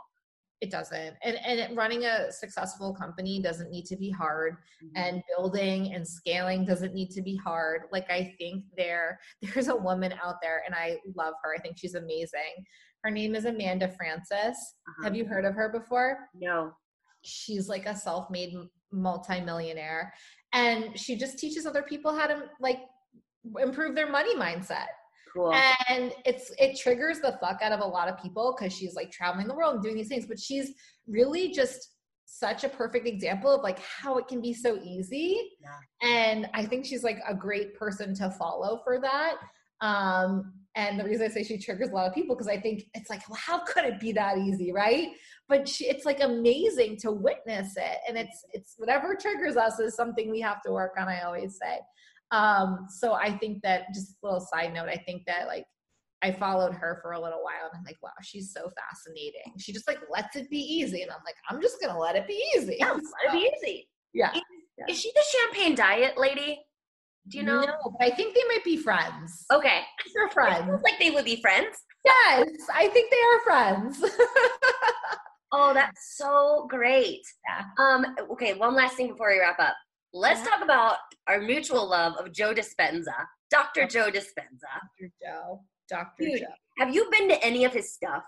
It 0.60 0.70
doesn't. 0.70 1.14
And 1.22 1.38
and 1.46 1.76
running 1.76 2.04
a 2.04 2.32
successful 2.32 2.92
company 2.92 3.40
doesn't 3.40 3.70
need 3.70 3.86
to 3.86 3.96
be 3.96 4.10
hard 4.10 4.54
mm-hmm. 4.54 4.96
and 4.96 5.22
building 5.28 5.94
and 5.94 6.06
scaling 6.06 6.66
doesn't 6.66 6.94
need 6.94 7.10
to 7.12 7.22
be 7.22 7.36
hard. 7.36 7.82
Like 7.92 8.10
I 8.10 8.34
think 8.38 8.64
there 8.76 9.20
there's 9.42 9.68
a 9.68 9.76
woman 9.76 10.12
out 10.22 10.36
there 10.42 10.62
and 10.66 10.74
I 10.74 10.98
love 11.16 11.34
her. 11.44 11.54
I 11.56 11.60
think 11.60 11.76
she's 11.78 11.94
amazing. 11.94 12.54
Her 13.04 13.10
name 13.10 13.36
is 13.36 13.44
Amanda 13.44 13.88
Frances 13.88 14.58
Uh-huh. 14.58 15.04
Have 15.04 15.14
you 15.14 15.24
heard 15.24 15.44
of 15.44 15.54
her 15.54 15.68
before? 15.70 16.18
No. 16.34 16.72
She's 17.22 17.68
like 17.68 17.86
a 17.86 17.94
self-made 17.94 18.54
multimillionaire 18.92 20.12
and 20.52 20.98
she 20.98 21.16
just 21.16 21.38
teaches 21.38 21.66
other 21.66 21.82
people 21.82 22.14
how 22.14 22.26
to 22.26 22.44
like 22.60 22.80
improve 23.58 23.94
their 23.94 24.10
money 24.10 24.34
mindset 24.36 24.86
Cool. 25.32 25.54
And 25.88 26.12
it's 26.24 26.52
it 26.58 26.78
triggers 26.78 27.20
the 27.20 27.38
fuck 27.40 27.60
out 27.62 27.72
of 27.72 27.80
a 27.80 27.84
lot 27.86 28.08
of 28.08 28.20
people 28.20 28.56
because 28.56 28.72
she's 28.72 28.94
like 28.94 29.10
traveling 29.10 29.46
the 29.46 29.54
world 29.54 29.74
and 29.74 29.82
doing 29.82 29.96
these 29.96 30.08
things, 30.08 30.26
but 30.26 30.38
she's 30.38 30.72
really 31.06 31.50
just 31.52 31.94
such 32.26 32.64
a 32.64 32.68
perfect 32.68 33.06
example 33.06 33.50
of 33.52 33.62
like 33.62 33.80
how 33.80 34.16
it 34.18 34.28
can 34.28 34.40
be 34.40 34.52
so 34.52 34.78
easy. 34.82 35.40
Yeah. 35.60 36.08
And 36.08 36.48
I 36.54 36.64
think 36.64 36.84
she's 36.84 37.02
like 37.02 37.18
a 37.28 37.34
great 37.34 37.76
person 37.76 38.14
to 38.16 38.30
follow 38.30 38.80
for 38.84 39.00
that. 39.00 39.36
Um, 39.80 40.52
and 40.76 41.00
the 41.00 41.04
reason 41.04 41.26
I 41.26 41.28
say 41.28 41.42
she 41.42 41.58
triggers 41.58 41.90
a 41.90 41.94
lot 41.94 42.06
of 42.06 42.14
people 42.14 42.36
because 42.36 42.48
I 42.48 42.60
think 42.60 42.84
it's 42.94 43.10
like, 43.10 43.28
well, 43.28 43.38
how 43.44 43.64
could 43.64 43.84
it 43.84 43.98
be 43.98 44.12
that 44.12 44.38
easy, 44.38 44.72
right? 44.72 45.08
But 45.48 45.68
she, 45.68 45.86
it's 45.86 46.04
like 46.04 46.20
amazing 46.22 46.98
to 46.98 47.10
witness 47.10 47.74
it, 47.76 47.98
and 48.08 48.16
it's 48.16 48.44
it's 48.52 48.74
whatever 48.78 49.16
triggers 49.20 49.56
us 49.56 49.80
is 49.80 49.96
something 49.96 50.30
we 50.30 50.40
have 50.40 50.62
to 50.62 50.72
work 50.72 50.92
on. 50.98 51.08
I 51.08 51.22
always 51.22 51.58
say. 51.60 51.80
Um, 52.30 52.86
so 52.88 53.14
I 53.14 53.36
think 53.36 53.62
that 53.62 53.86
just 53.92 54.12
a 54.22 54.26
little 54.26 54.40
side 54.40 54.72
note, 54.72 54.88
I 54.88 54.96
think 55.04 55.22
that 55.26 55.48
like 55.48 55.64
I 56.22 56.32
followed 56.32 56.74
her 56.74 56.98
for 57.02 57.12
a 57.12 57.20
little 57.20 57.42
while 57.42 57.70
and 57.70 57.78
I'm 57.78 57.84
like, 57.84 57.98
wow, 58.02 58.10
she's 58.22 58.52
so 58.52 58.70
fascinating. 58.78 59.54
She 59.58 59.72
just 59.72 59.88
like 59.88 59.98
lets 60.10 60.36
it 60.36 60.50
be 60.50 60.58
easy. 60.58 61.02
And 61.02 61.10
I'm 61.10 61.22
like, 61.24 61.36
I'm 61.48 61.60
just 61.60 61.80
gonna 61.80 61.98
let 61.98 62.16
it 62.16 62.26
be 62.26 62.44
easy. 62.56 62.76
Yeah, 62.78 62.94
so, 62.94 62.94
let 62.94 63.02
it 63.02 63.32
be 63.32 63.50
easy. 63.66 63.88
Yeah. 64.12 64.32
Is, 64.32 64.42
yeah. 64.78 64.84
is 64.88 65.00
she 65.00 65.10
the 65.14 65.24
champagne 65.32 65.74
diet 65.74 66.18
lady? 66.18 66.60
Do 67.30 67.38
you 67.38 67.44
know? 67.44 67.60
No, 67.60 67.74
but 67.98 68.04
I 68.04 68.10
think 68.10 68.34
they 68.34 68.44
might 68.48 68.64
be 68.64 68.76
friends. 68.76 69.46
Okay. 69.52 69.82
They're 70.14 70.28
friends. 70.30 70.82
like 70.82 70.98
they 70.98 71.10
would 71.10 71.24
be 71.24 71.40
friends. 71.40 71.76
Yes, 72.04 72.48
I 72.74 72.88
think 72.88 73.10
they 73.10 73.16
are 73.16 73.40
friends. 73.44 74.02
oh, 75.52 75.72
that's 75.72 76.16
so 76.16 76.66
great. 76.68 77.20
Yeah. 77.48 77.64
Um, 77.78 78.16
okay, 78.32 78.54
one 78.54 78.74
last 78.74 78.96
thing 78.96 79.08
before 79.08 79.30
we 79.30 79.38
wrap 79.38 79.60
up. 79.60 79.76
Let's 80.12 80.42
talk 80.42 80.62
about 80.62 80.96
our 81.28 81.40
mutual 81.40 81.88
love 81.88 82.14
of 82.14 82.32
Joe 82.32 82.52
Dispenza, 82.52 83.14
Dr. 83.50 83.86
Joe 83.86 84.10
Dispenza. 84.10 84.72
Dr. 84.98 85.12
Joe. 85.22 85.60
Dr. 85.88 86.24
Dude, 86.24 86.40
Joe. 86.40 86.46
Have 86.78 86.92
you 86.94 87.08
been 87.12 87.28
to 87.28 87.44
any 87.44 87.64
of 87.64 87.72
his 87.72 87.92
stuff? 87.92 88.24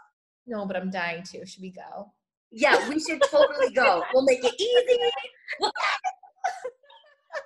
No, 0.47 0.65
but 0.67 0.77
I'm 0.77 0.91
dying 0.91 1.25
to. 1.33 1.45
Should 1.47 1.63
we 1.63 1.71
go? 1.71 2.13
Yeah, 2.53 2.89
we 2.89 3.01
should 3.01 3.23
totally 3.31 3.73
go. 3.73 4.05
We'll 4.15 4.25
make 4.25 4.45
it 4.45 4.55
easy. 4.61 4.99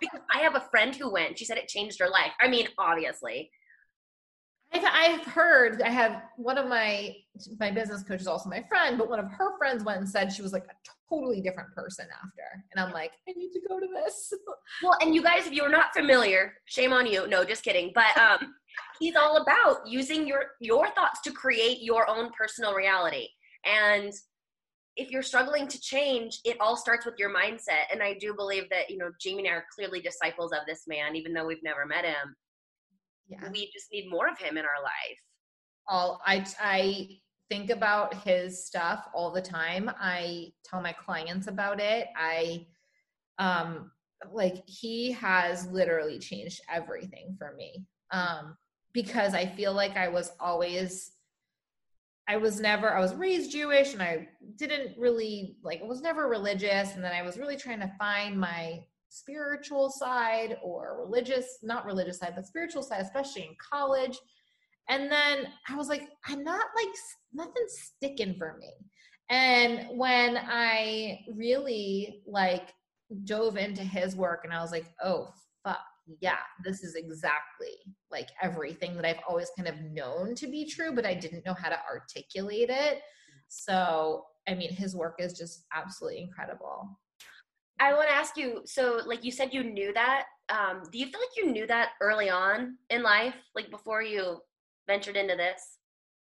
Because 0.01 0.21
I 0.35 0.39
have 0.39 0.55
a 0.55 0.67
friend 0.71 0.95
who 0.95 1.11
went. 1.11 1.39
She 1.39 1.45
said 1.45 1.59
it 1.59 1.69
changed 1.69 1.99
her 2.01 2.09
life. 2.09 2.33
I 2.41 2.49
mean, 2.49 2.69
obviously. 2.79 3.51
I've, 4.73 4.85
I've 4.85 5.27
heard. 5.27 5.83
I 5.83 5.91
have 5.91 6.23
one 6.37 6.59
of 6.59 6.67
my 6.67 7.15
my 7.61 7.71
business 7.71 8.03
coach 8.03 8.21
is 8.21 8.27
also 8.27 8.49
my 8.49 8.65
friend, 8.69 8.99
but 8.99 9.09
one 9.09 9.19
of 9.19 9.31
her 9.31 9.57
friends 9.59 9.85
went 9.85 9.99
and 9.99 10.09
said 10.09 10.33
she 10.33 10.43
was 10.43 10.53
like 10.53 10.65
a 10.65 10.91
totally 11.09 11.41
different 11.41 11.73
person 11.75 12.07
after. 12.13 12.65
And 12.75 12.85
I'm 12.85 12.93
like, 12.93 13.13
I 13.29 13.33
need 13.33 13.53
to 13.53 13.61
go 13.69 13.79
to 13.79 13.87
this. 13.87 14.33
well, 14.83 14.97
and 15.01 15.15
you 15.15 15.23
guys, 15.23 15.47
if 15.47 15.53
you're 15.53 15.71
not 15.71 15.95
familiar, 15.95 16.55
shame 16.67 16.93
on 16.93 17.07
you. 17.07 17.27
No, 17.29 17.45
just 17.45 17.63
kidding. 17.63 17.93
But 17.95 18.17
um, 18.19 18.55
he's 18.99 19.17
all 19.17 19.39
about 19.39 19.87
using 19.87 20.27
your 20.27 20.47
your 20.61 20.91
thoughts 20.91 21.21
to 21.23 21.33
create 21.33 21.83
your 21.83 22.09
own 22.09 22.31
personal 22.37 22.75
reality. 22.75 23.29
And 23.65 24.13
if 24.97 25.11
you're 25.11 25.23
struggling 25.23 25.69
to 25.69 25.81
change, 25.81 26.41
it 26.45 26.57
all 26.61 26.77
starts 26.77 27.05
with 27.05 27.17
your 27.19 27.33
mindset. 27.33 27.93
And 27.93 28.03
I 28.03 28.15
do 28.15 28.35
believe 28.35 28.69
that, 28.71 28.91
you 28.91 28.97
know, 28.97 29.11
Jaime 29.23 29.47
and 29.47 29.49
I 29.49 29.59
are 29.59 29.67
clearly 29.75 30.01
disciples 30.01 30.53
of 30.53 30.61
this 30.67 30.85
man, 30.89 31.15
even 31.15 31.33
though 31.33 31.47
we've 31.47 31.63
never 31.63 31.85
met 31.85 32.05
him. 32.05 32.35
Yeah. 33.29 33.51
We 33.53 33.71
just 33.73 33.93
need 33.93 34.11
more 34.11 34.29
of 34.29 34.39
him 34.39 34.57
in 34.57 34.65
our 34.65 34.83
life. 34.83 35.21
All 35.89 36.21
I 36.25 36.47
I 36.61 37.09
think 37.49 37.71
about 37.71 38.15
his 38.25 38.65
stuff 38.65 39.07
all 39.15 39.31
the 39.31 39.43
time. 39.43 39.91
I 40.01 40.53
tell 40.65 40.81
my 40.81 40.93
clients 40.93 41.47
about 41.47 41.79
it. 41.81 42.09
I 42.17 42.67
um 43.39 43.91
like 44.33 44.67
he 44.67 45.13
has 45.13 45.67
literally 45.71 46.19
changed 46.19 46.61
everything 46.73 47.37
for 47.39 47.55
me. 47.55 47.85
Um 48.13 48.57
because 48.93 49.35
I 49.35 49.45
feel 49.45 49.75
like 49.75 49.97
I 49.97 50.09
was 50.09 50.33
always 50.41 51.13
I 52.29 52.37
was 52.37 52.61
never 52.61 52.95
I 52.95 53.01
was 53.01 53.15
raised 53.15 53.53
Jewish 53.53 53.93
and 53.93 54.03
I 54.03 54.29
didn't 54.57 54.99
really 54.99 55.57
like 55.63 55.81
I 55.83 55.87
was 55.87 56.03
never 56.03 56.29
religious. 56.29 56.95
And 56.95 57.05
then 57.05 57.13
I 57.13 57.23
was 57.23 57.39
really 57.39 57.57
trying 57.57 57.81
to 57.81 57.93
find 57.99 58.39
my 58.39 58.81
spiritual 59.09 59.89
side 59.91 60.57
or 60.63 60.99
religious 61.01 61.59
not 61.63 61.87
religious 61.87 62.19
side 62.19 62.33
but 62.35 62.45
spiritual 62.45 62.83
side 62.83 63.01
especially 63.01 63.43
in 63.43 63.57
college. 63.73 64.19
And 64.89 65.11
then 65.11 65.47
I 65.69 65.77
was 65.77 65.89
like, 65.89 66.09
I'm 66.27 66.45
not 66.45 66.67
like, 66.77 66.95
nothing's 67.33 67.75
sticking 67.97 68.37
for 68.39 68.57
me. 68.59 68.73
And 69.31 69.99
when 69.99 70.37
I 70.37 71.21
really 71.35 72.23
like 72.27 72.73
dove 73.25 73.57
into 73.57 73.83
his 73.83 74.15
work 74.15 74.43
and 74.45 74.53
I 74.53 74.63
was 74.63 74.71
like, 74.71 74.87
oh, 75.03 75.33
fuck, 75.65 75.81
yeah, 76.21 76.39
this 76.65 76.83
is 76.83 76.95
exactly 76.95 77.75
like 78.11 78.29
everything 78.43 78.95
that 78.97 79.05
I've 79.05 79.21
always 79.29 79.51
kind 79.57 79.69
of 79.69 79.81
known 79.81 80.35
to 80.37 80.47
be 80.47 80.65
true, 80.65 80.95
but 80.95 81.07
I 81.07 81.15
didn't 81.15 81.45
know 81.45 81.55
how 81.55 81.69
to 81.69 81.79
articulate 81.91 82.71
it. 82.71 83.01
So, 83.49 84.25
I 84.49 84.55
mean, 84.55 84.73
his 84.73 84.95
work 84.95 85.17
is 85.19 85.37
just 85.37 85.65
absolutely 85.75 86.21
incredible. 86.21 86.99
I 87.79 87.93
want 87.93 88.09
to 88.09 88.15
ask 88.15 88.37
you 88.37 88.63
so, 88.65 89.01
like 89.05 89.25
you 89.25 89.31
said, 89.31 89.53
you 89.53 89.63
knew 89.63 89.93
that. 89.93 90.25
Um, 90.49 90.83
do 90.91 90.99
you 90.99 91.07
feel 91.07 91.21
like 91.21 91.37
you 91.37 91.53
knew 91.53 91.67
that 91.67 91.91
early 92.01 92.31
on 92.31 92.79
in 92.91 93.03
life, 93.03 93.35
like 93.55 93.71
before 93.71 94.03
you 94.03 94.39
ventured 94.87 95.17
into 95.17 95.37
this? 95.37 95.79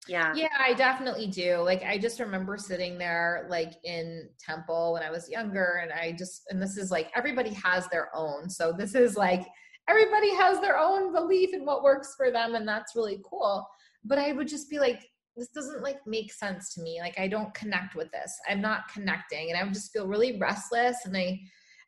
Yeah. 0.08 0.34
Yeah, 0.36 0.48
I 0.60 0.74
definitely 0.74 1.28
do. 1.28 1.58
Like 1.58 1.84
I 1.84 1.98
just 1.98 2.20
remember 2.20 2.58
sitting 2.58 2.98
there 2.98 3.46
like 3.50 3.74
in 3.84 4.30
temple 4.40 4.94
when 4.94 5.04
I 5.04 5.12
was 5.12 5.30
younger 5.30 5.82
and 5.84 5.92
I 5.92 6.14
just 6.18 6.44
and 6.50 6.62
this 6.62 6.78
is 6.78 6.90
like 6.90 7.12
everybody 7.16 7.54
has 7.54 7.88
their 7.90 8.10
own. 8.16 8.50
So 8.50 8.72
this 8.72 8.96
is 8.96 9.16
like 9.16 9.46
everybody 9.88 10.34
has 10.36 10.60
their 10.62 10.78
own 10.78 11.14
belief 11.14 11.54
in 11.54 11.66
what 11.66 11.84
works 11.84 12.16
for 12.16 12.32
them 12.32 12.56
and 12.56 12.68
that's 12.68 12.96
really 12.96 13.20
cool. 13.30 13.68
But 14.04 14.18
I 14.20 14.32
would 14.32 14.48
just 14.48 14.70
be 14.70 14.80
like 14.80 15.02
this 15.36 15.50
doesn't 15.50 15.84
like 15.84 16.00
make 16.08 16.34
sense 16.34 16.74
to 16.74 16.82
me. 16.82 17.00
Like 17.02 17.20
I 17.20 17.28
don't 17.28 17.54
connect 17.54 17.96
with 17.96 18.12
this. 18.12 18.34
I'm 18.50 18.62
not 18.62 18.92
connecting 18.92 19.52
and 19.52 19.60
I 19.60 19.64
would 19.64 19.74
just 19.74 19.92
feel 19.92 20.08
really 20.08 20.40
restless 20.40 21.06
and 21.06 21.16
I 21.16 21.40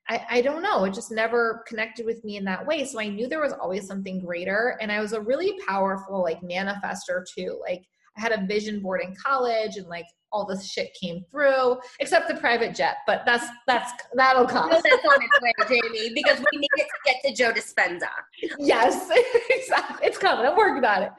I, 0.10 0.26
I 0.30 0.42
don't 0.42 0.64
know. 0.64 0.84
It 0.84 0.94
just 0.94 1.12
never 1.12 1.64
connected 1.68 2.06
with 2.06 2.24
me 2.24 2.38
in 2.38 2.44
that 2.46 2.66
way. 2.66 2.86
So 2.86 3.00
I 3.00 3.08
knew 3.08 3.28
there 3.28 3.42
was 3.42 3.54
always 3.54 3.86
something 3.88 4.20
greater. 4.26 4.78
And 4.82 4.92
I 4.92 5.00
was 5.00 5.14
a 5.14 5.22
really 5.22 5.60
powerful 5.68 6.22
like 6.22 6.42
manifester 6.42 7.24
too. 7.36 7.62
Like 7.62 7.84
I 8.18 8.22
had 8.22 8.32
a 8.32 8.46
vision 8.46 8.82
board 8.82 9.02
in 9.02 9.16
college 9.16 9.78
and 9.78 9.88
like 9.88 10.06
all 10.32 10.46
this 10.46 10.70
shit 10.70 10.94
came 11.00 11.24
through, 11.30 11.78
except 12.00 12.28
the 12.28 12.36
private 12.36 12.74
jet. 12.74 12.98
But 13.06 13.24
that's 13.26 13.46
that's 13.68 13.92
that'll 14.16 14.48
come. 14.48 14.70
That's 14.70 14.86
on 14.86 15.22
its 15.22 15.42
way, 15.42 15.54
Jaime, 15.60 16.14
because 16.14 16.40
we 16.40 16.60
need 16.60 16.70
it 16.78 16.88
to 16.88 17.00
get 17.06 17.16
to 17.26 17.36
Joe 17.36 17.52
Dispenza. 17.52 18.10
Yes, 18.58 19.10
exactly. 19.50 20.08
It's 20.08 20.18
coming. 20.18 20.46
I'm 20.46 20.56
working 20.56 20.84
on 20.84 21.04
it. 21.04 21.12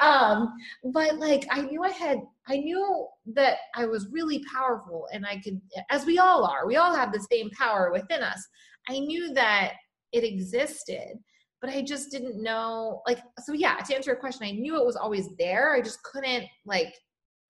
Um, 0.00 0.52
but 0.92 1.16
like 1.18 1.46
I 1.50 1.62
knew 1.62 1.82
I 1.82 1.90
had 1.90 2.18
I 2.48 2.56
knew 2.58 3.06
that 3.34 3.58
I 3.74 3.86
was 3.86 4.08
really 4.10 4.44
powerful 4.52 5.06
and 5.12 5.26
I 5.26 5.40
could 5.40 5.60
as 5.90 6.04
we 6.04 6.18
all 6.18 6.44
are, 6.44 6.66
we 6.66 6.76
all 6.76 6.94
have 6.94 7.12
the 7.12 7.26
same 7.30 7.50
power 7.50 7.90
within 7.92 8.22
us. 8.22 8.44
I 8.88 8.98
knew 8.98 9.32
that 9.34 9.74
it 10.12 10.24
existed 10.24 11.18
but 11.66 11.74
I 11.74 11.82
just 11.82 12.10
didn't 12.10 12.42
know 12.42 13.02
like 13.06 13.18
so 13.40 13.52
yeah 13.52 13.76
to 13.76 13.94
answer 13.94 14.10
your 14.10 14.20
question 14.20 14.46
I 14.46 14.52
knew 14.52 14.80
it 14.80 14.86
was 14.86 14.96
always 14.96 15.28
there 15.36 15.74
I 15.74 15.80
just 15.80 16.02
couldn't 16.02 16.44
like 16.64 16.94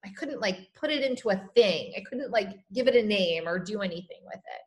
I 0.05 0.09
couldn't 0.17 0.41
like 0.41 0.67
put 0.79 0.89
it 0.89 1.03
into 1.03 1.29
a 1.29 1.41
thing. 1.55 1.93
I 1.97 2.03
couldn't 2.09 2.31
like 2.31 2.49
give 2.73 2.87
it 2.87 2.95
a 2.95 3.05
name 3.05 3.47
or 3.47 3.59
do 3.59 3.81
anything 3.81 4.19
with 4.25 4.37
it. 4.37 4.61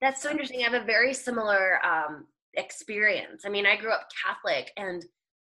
That's 0.00 0.22
so 0.22 0.30
interesting. 0.30 0.60
I 0.60 0.70
have 0.70 0.82
a 0.82 0.84
very 0.84 1.14
similar 1.14 1.84
um, 1.84 2.26
experience. 2.54 3.44
I 3.44 3.48
mean, 3.48 3.66
I 3.66 3.76
grew 3.76 3.90
up 3.90 4.08
Catholic 4.24 4.70
and 4.76 5.04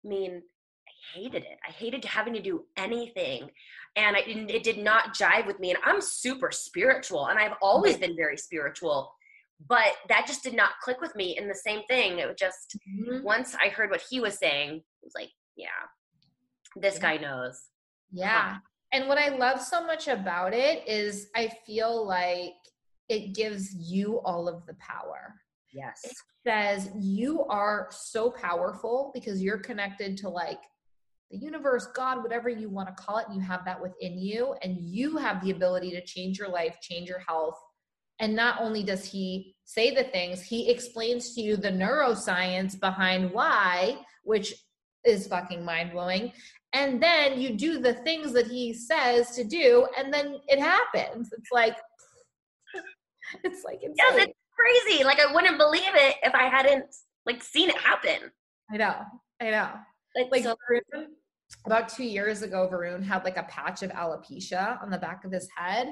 I 0.05 0.09
mean, 0.09 0.43
I 0.87 1.19
hated 1.19 1.43
it. 1.43 1.59
I 1.67 1.73
hated 1.73 2.05
having 2.05 2.35
to 2.35 2.43
do 2.43 2.65
anything. 2.77 3.49
And 3.97 4.17
I 4.17 4.21
it 4.27 4.65
did 4.65 4.79
not 4.79 5.17
jive 5.17 5.47
with 5.47 5.61
me. 5.61 5.71
And 5.71 5.79
I'm 5.85 6.01
super 6.01 6.51
spiritual 6.51 7.27
and 7.27 7.39
I've 7.39 7.57
always 7.63 7.97
been 7.97 8.17
very 8.17 8.37
spiritual, 8.37 9.13
but 9.69 9.93
that 10.09 10.27
just 10.27 10.43
did 10.43 10.55
not 10.55 10.73
click 10.83 11.01
with 11.01 11.15
me. 11.17 11.37
And 11.37 11.49
the 11.49 11.55
same 11.55 11.83
thing, 11.89 12.19
it 12.19 12.27
was 12.27 12.37
just 12.39 12.77
mm-hmm. 12.89 13.23
once 13.25 13.55
I 13.55 13.69
heard 13.69 13.91
what 13.91 14.03
he 14.09 14.21
was 14.21 14.39
saying, 14.39 14.77
it 14.77 14.83
was 15.05 15.13
like, 15.17 15.31
yeah, 15.57 15.69
this 16.77 16.99
guy 16.99 17.17
knows. 17.17 17.61
Yeah. 18.13 18.55
Huh 18.55 18.59
and 18.95 19.09
what 19.09 19.19
I 19.19 19.31
love 19.37 19.61
so 19.61 19.85
much 19.85 20.07
about 20.07 20.55
it 20.55 20.87
is 20.87 21.27
I 21.35 21.51
feel 21.67 22.07
like 22.07 22.53
it 23.09 23.35
gives 23.35 23.75
you 23.75 24.21
all 24.25 24.49
of 24.49 24.65
the 24.67 24.75
power. 24.75 25.35
Yes. 25.73 26.01
It 26.05 26.17
says 26.47 26.91
you 26.97 27.45
are 27.47 27.89
so 27.91 28.31
powerful 28.31 29.11
because 29.13 29.43
you're 29.43 29.59
connected 29.59 30.17
to 30.19 30.29
like 30.29 30.61
the 31.33 31.39
universe, 31.39 31.89
God, 31.93 32.23
whatever 32.23 32.49
you 32.49 32.71
want 32.71 32.89
to 32.89 32.95
call 32.95 33.19
it, 33.19 33.27
you 33.35 33.41
have 33.41 33.65
that 33.65 33.83
within 33.83 34.17
you, 34.17 34.55
and 34.63 34.77
you 34.79 35.17
have 35.17 35.43
the 35.43 35.51
ability 35.51 35.91
to 35.91 36.05
change 36.05 36.39
your 36.39 36.49
life, 36.49 36.77
change 36.81 37.09
your 37.09 37.19
health. 37.19 37.59
And 38.21 38.37
not 38.37 38.61
only 38.61 38.83
does 38.83 39.05
he 39.05 39.55
say 39.65 39.95
the 39.95 40.05
things, 40.05 40.43
he 40.43 40.71
explains 40.71 41.35
to 41.35 41.41
you 41.41 41.57
the 41.57 41.71
neuroscience 41.71 42.79
behind 42.79 43.33
why, 43.33 43.99
which 44.23 44.55
is 45.05 45.27
fucking 45.27 45.65
mind 45.65 45.93
blowing. 45.93 46.33
And 46.73 47.03
then 47.03 47.41
you 47.41 47.57
do 47.57 47.79
the 47.79 47.95
things 47.95 48.33
that 48.33 48.47
he 48.47 48.73
says 48.73 49.31
to 49.37 49.45
do, 49.45 49.87
and 49.97 50.13
then 50.13 50.41
it 50.49 50.59
happens. 50.59 51.31
It's 51.33 51.51
like, 51.53 51.77
it's 53.45 53.65
like, 53.65 53.83
insane. 53.83 53.95
yes, 53.97 54.27
it's 54.27 54.39
crazy. 54.59 55.05
Like 55.05 55.21
I 55.21 55.33
wouldn't 55.33 55.59
believe 55.59 55.83
it 55.95 56.17
if 56.23 56.35
I 56.35 56.45
hadn't 56.45 56.87
like 57.27 57.43
seen 57.43 57.71
it 57.71 57.79
happen. 57.79 58.31
I 58.73 58.77
know, 58.77 58.97
I 59.41 59.51
know. 59.51 59.71
Like, 60.17 60.31
Like 60.31 60.43
so, 60.45 60.57
Varun, 60.71 61.07
about 61.67 61.89
two 61.89 62.05
years 62.05 62.43
ago, 62.43 62.69
Varun 62.73 63.03
had 63.03 63.25
like 63.25 63.37
a 63.37 63.45
patch 63.45 63.83
of 63.83 63.91
alopecia 63.91 64.83
on 64.83 64.91
the 64.91 64.99
back 64.99 65.25
of 65.25 65.33
his 65.33 65.49
head. 65.57 65.89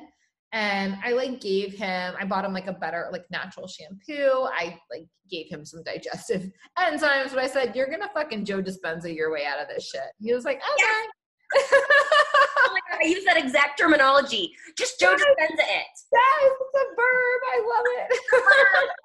And 0.53 0.97
I 1.03 1.13
like 1.13 1.41
gave 1.41 1.73
him, 1.73 2.15
I 2.21 2.27
bought 2.27 2.45
him 2.45 2.53
like 2.53 2.67
a 2.67 2.75
better, 2.75 3.09
like 3.11 3.25
natural 3.31 3.67
shampoo. 3.67 4.49
I 4.53 4.79
like 4.91 5.07
gave 5.31 5.49
him 5.49 5.65
some 5.65 5.83
digestive 5.83 6.51
enzymes, 6.79 7.31
but 7.31 7.39
I 7.39 7.47
said, 7.47 7.75
You're 7.75 7.91
gonna 7.91 8.11
fucking 8.13 8.45
Joe 8.45 8.63
Dispenza 8.63 9.15
your 9.15 9.33
way 9.33 9.47
out 9.47 9.61
of 9.61 9.69
this 9.69 9.89
shit. 9.89 10.03
He 10.21 10.35
was 10.35 10.45
like, 10.45 10.57
Okay. 10.59 11.09
oh 11.55 12.71
my 12.73 12.81
God, 12.91 13.01
I 13.03 13.07
use 13.07 13.25
that 13.25 13.37
exact 13.39 13.79
terminology. 13.79 14.53
Just 14.77 15.01
Joe 15.01 15.15
Dispenza 15.15 15.61
it. 15.61 15.87
Yes, 16.13 16.53
it's 16.61 16.75
a 16.75 16.85
verb. 16.97 17.41
I 17.53 17.63
love 17.67 17.87
it. 17.99 18.89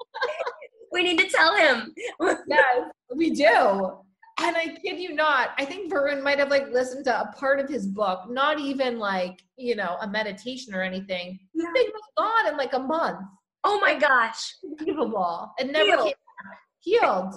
We 0.91 1.03
need 1.03 1.19
to 1.19 1.29
tell 1.29 1.55
him. 1.55 1.93
yes, 2.47 2.89
we 3.15 3.31
do. 3.31 3.97
And 4.39 4.55
I 4.55 4.67
kid 4.67 4.99
you 4.99 5.15
not, 5.15 5.49
I 5.57 5.65
think 5.65 5.91
Varun 5.91 6.21
might 6.21 6.37
have 6.37 6.49
like 6.49 6.69
listened 6.71 7.05
to 7.05 7.21
a 7.21 7.31
part 7.33 7.59
of 7.59 7.67
his 7.67 7.87
book, 7.87 8.29
not 8.29 8.59
even 8.59 8.99
like, 8.99 9.41
you 9.55 9.75
know, 9.75 9.97
a 10.01 10.07
meditation 10.07 10.75
or 10.75 10.83
anything. 10.83 11.39
Yeah. 11.55 11.71
thing 11.73 11.87
was 11.91 12.03
gone 12.17 12.51
in 12.51 12.57
like 12.57 12.73
a 12.73 12.79
month. 12.79 13.19
Oh 13.63 13.79
my 13.79 13.97
gosh. 13.97 14.55
Unbelievable. 14.63 15.51
It 15.57 15.71
never 15.71 15.85
Healed. 15.85 16.03
came 16.03 16.13
back. 16.43 16.59
Healed. 16.79 17.35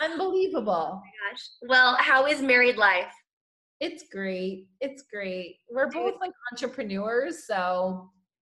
Unbelievable. 0.00 1.02
Oh 1.24 1.30
gosh. 1.30 1.42
Well, 1.68 1.96
how 1.98 2.26
is 2.26 2.42
married 2.42 2.76
life? 2.76 3.12
It's 3.80 4.04
great. 4.10 4.66
It's 4.80 5.02
great. 5.12 5.56
We're 5.70 5.90
both 5.90 6.14
like 6.20 6.32
entrepreneurs, 6.52 7.46
so 7.46 8.10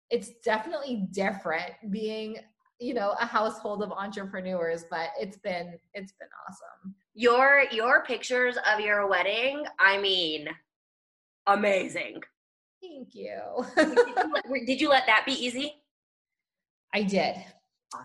it's 0.10 0.32
definitely 0.44 1.08
different 1.12 1.72
being, 1.92 2.38
you 2.80 2.94
know, 2.94 3.16
a 3.20 3.26
household 3.26 3.84
of 3.84 3.92
entrepreneurs, 3.92 4.86
but 4.90 5.10
it's 5.20 5.38
been 5.38 5.78
it's 5.94 6.14
been 6.14 6.30
awesome. 6.48 6.96
Your 7.20 7.66
your 7.74 8.06
pictures 8.06 8.58
of 8.74 8.80
your 8.80 9.06
wedding, 9.06 9.66
I 9.78 9.98
mean, 9.98 10.48
amazing. 11.48 12.22
Thank 12.82 13.10
you. 13.14 13.42
did, 13.76 13.90
you 14.08 14.34
let, 14.34 14.66
did 14.66 14.80
you 14.80 14.88
let 14.88 15.06
that 15.06 15.26
be 15.26 15.34
easy? 15.34 15.74
I 16.96 17.04
did. 17.04 17.36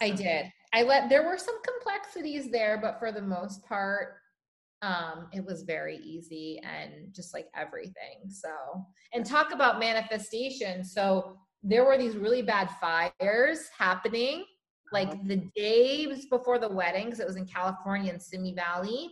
I 0.02 0.10
did. 0.10 0.46
I 0.72 0.82
let 0.82 1.08
there 1.08 1.24
were 1.24 1.38
some 1.38 1.54
complexities 1.62 2.50
there, 2.50 2.76
but 2.82 2.98
for 2.98 3.12
the 3.12 3.22
most 3.22 3.64
part, 3.64 4.16
um, 4.82 5.28
it 5.32 5.46
was 5.46 5.62
very 5.62 5.98
easy 5.98 6.60
and 6.64 7.14
just 7.14 7.32
like 7.32 7.46
everything. 7.54 8.28
So, 8.28 8.50
and 9.12 9.24
talk 9.24 9.52
about 9.52 9.78
manifestation. 9.78 10.82
So 10.82 11.38
there 11.62 11.84
were 11.84 11.96
these 11.96 12.16
really 12.16 12.42
bad 12.42 12.68
fires 12.80 13.68
happening 13.78 14.44
like 14.94 15.26
the 15.26 15.42
days 15.54 16.26
before 16.26 16.58
the 16.58 16.68
wedding, 16.68 17.06
because 17.06 17.20
it 17.20 17.26
was 17.26 17.36
in 17.36 17.44
California 17.44 18.12
in 18.12 18.18
Simi 18.18 18.54
Valley. 18.54 19.10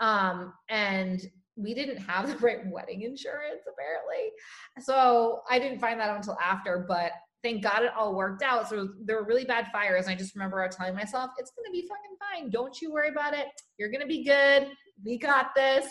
Um, 0.00 0.54
and 0.70 1.20
we 1.56 1.74
didn't 1.74 1.98
have 1.98 2.28
the 2.30 2.38
right 2.38 2.66
wedding 2.66 3.02
insurance 3.02 3.62
apparently. 3.70 4.32
So 4.80 5.42
I 5.50 5.58
didn't 5.58 5.80
find 5.80 6.00
that 6.00 6.16
until 6.16 6.38
after, 6.40 6.86
but 6.88 7.12
thank 7.42 7.62
God 7.62 7.82
it 7.82 7.92
all 7.96 8.14
worked 8.14 8.42
out. 8.42 8.68
So 8.68 8.90
there 9.04 9.16
were 9.16 9.26
really 9.26 9.44
bad 9.44 9.66
fires. 9.72 10.06
And 10.06 10.14
I 10.14 10.16
just 10.16 10.34
remember 10.34 10.66
telling 10.68 10.94
myself, 10.94 11.30
it's 11.38 11.50
going 11.50 11.66
to 11.66 11.72
be 11.72 11.86
fucking 11.86 12.16
fine. 12.18 12.50
Don't 12.50 12.80
you 12.80 12.92
worry 12.92 13.08
about 13.08 13.34
it. 13.34 13.46
You're 13.78 13.90
going 13.90 14.00
to 14.00 14.06
be 14.06 14.24
good. 14.24 14.68
We 15.04 15.18
got 15.18 15.54
this. 15.54 15.88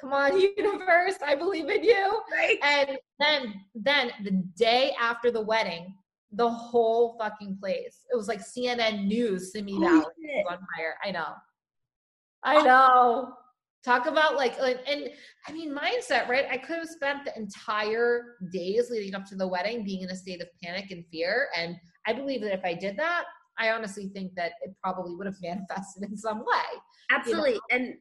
Come 0.00 0.12
on, 0.12 0.40
universe. 0.56 1.16
I 1.24 1.34
believe 1.34 1.68
in 1.68 1.82
you. 1.82 2.22
Right. 2.32 2.58
And 2.62 2.98
then, 3.18 3.54
then 3.74 4.12
the 4.22 4.42
day 4.56 4.94
after 5.00 5.30
the 5.30 5.40
wedding, 5.40 5.94
the 6.32 6.48
whole 6.48 7.16
fucking 7.18 7.58
place, 7.60 8.04
it 8.12 8.16
was 8.16 8.28
like 8.28 8.40
CNN 8.40 9.06
News, 9.06 9.52
Simi 9.52 9.74
Holy 9.74 9.86
Valley 9.86 10.04
shit. 10.20 10.46
on 10.48 10.58
fire. 10.76 10.96
I 11.04 11.10
know. 11.10 11.34
I 12.42 12.62
know. 12.62 13.32
Talk 13.84 14.06
about 14.06 14.36
like, 14.36 14.60
like, 14.60 14.80
and 14.86 15.08
I 15.46 15.52
mean, 15.52 15.74
mindset, 15.74 16.28
right? 16.28 16.46
I 16.50 16.58
could 16.58 16.78
have 16.78 16.88
spent 16.88 17.24
the 17.24 17.36
entire 17.36 18.36
days 18.52 18.90
leading 18.90 19.14
up 19.14 19.24
to 19.26 19.36
the 19.36 19.46
wedding 19.46 19.84
being 19.84 20.02
in 20.02 20.10
a 20.10 20.16
state 20.16 20.42
of 20.42 20.48
panic 20.62 20.90
and 20.90 21.04
fear. 21.10 21.48
And 21.56 21.76
I 22.06 22.12
believe 22.12 22.42
that 22.42 22.52
if 22.52 22.64
I 22.64 22.74
did 22.74 22.96
that, 22.98 23.24
I 23.58 23.70
honestly 23.70 24.08
think 24.08 24.34
that 24.34 24.52
it 24.62 24.74
probably 24.82 25.14
would 25.14 25.26
have 25.26 25.36
manifested 25.42 26.04
in 26.04 26.16
some 26.16 26.40
way. 26.40 26.80
Absolutely. 27.10 27.58
And 27.70 27.94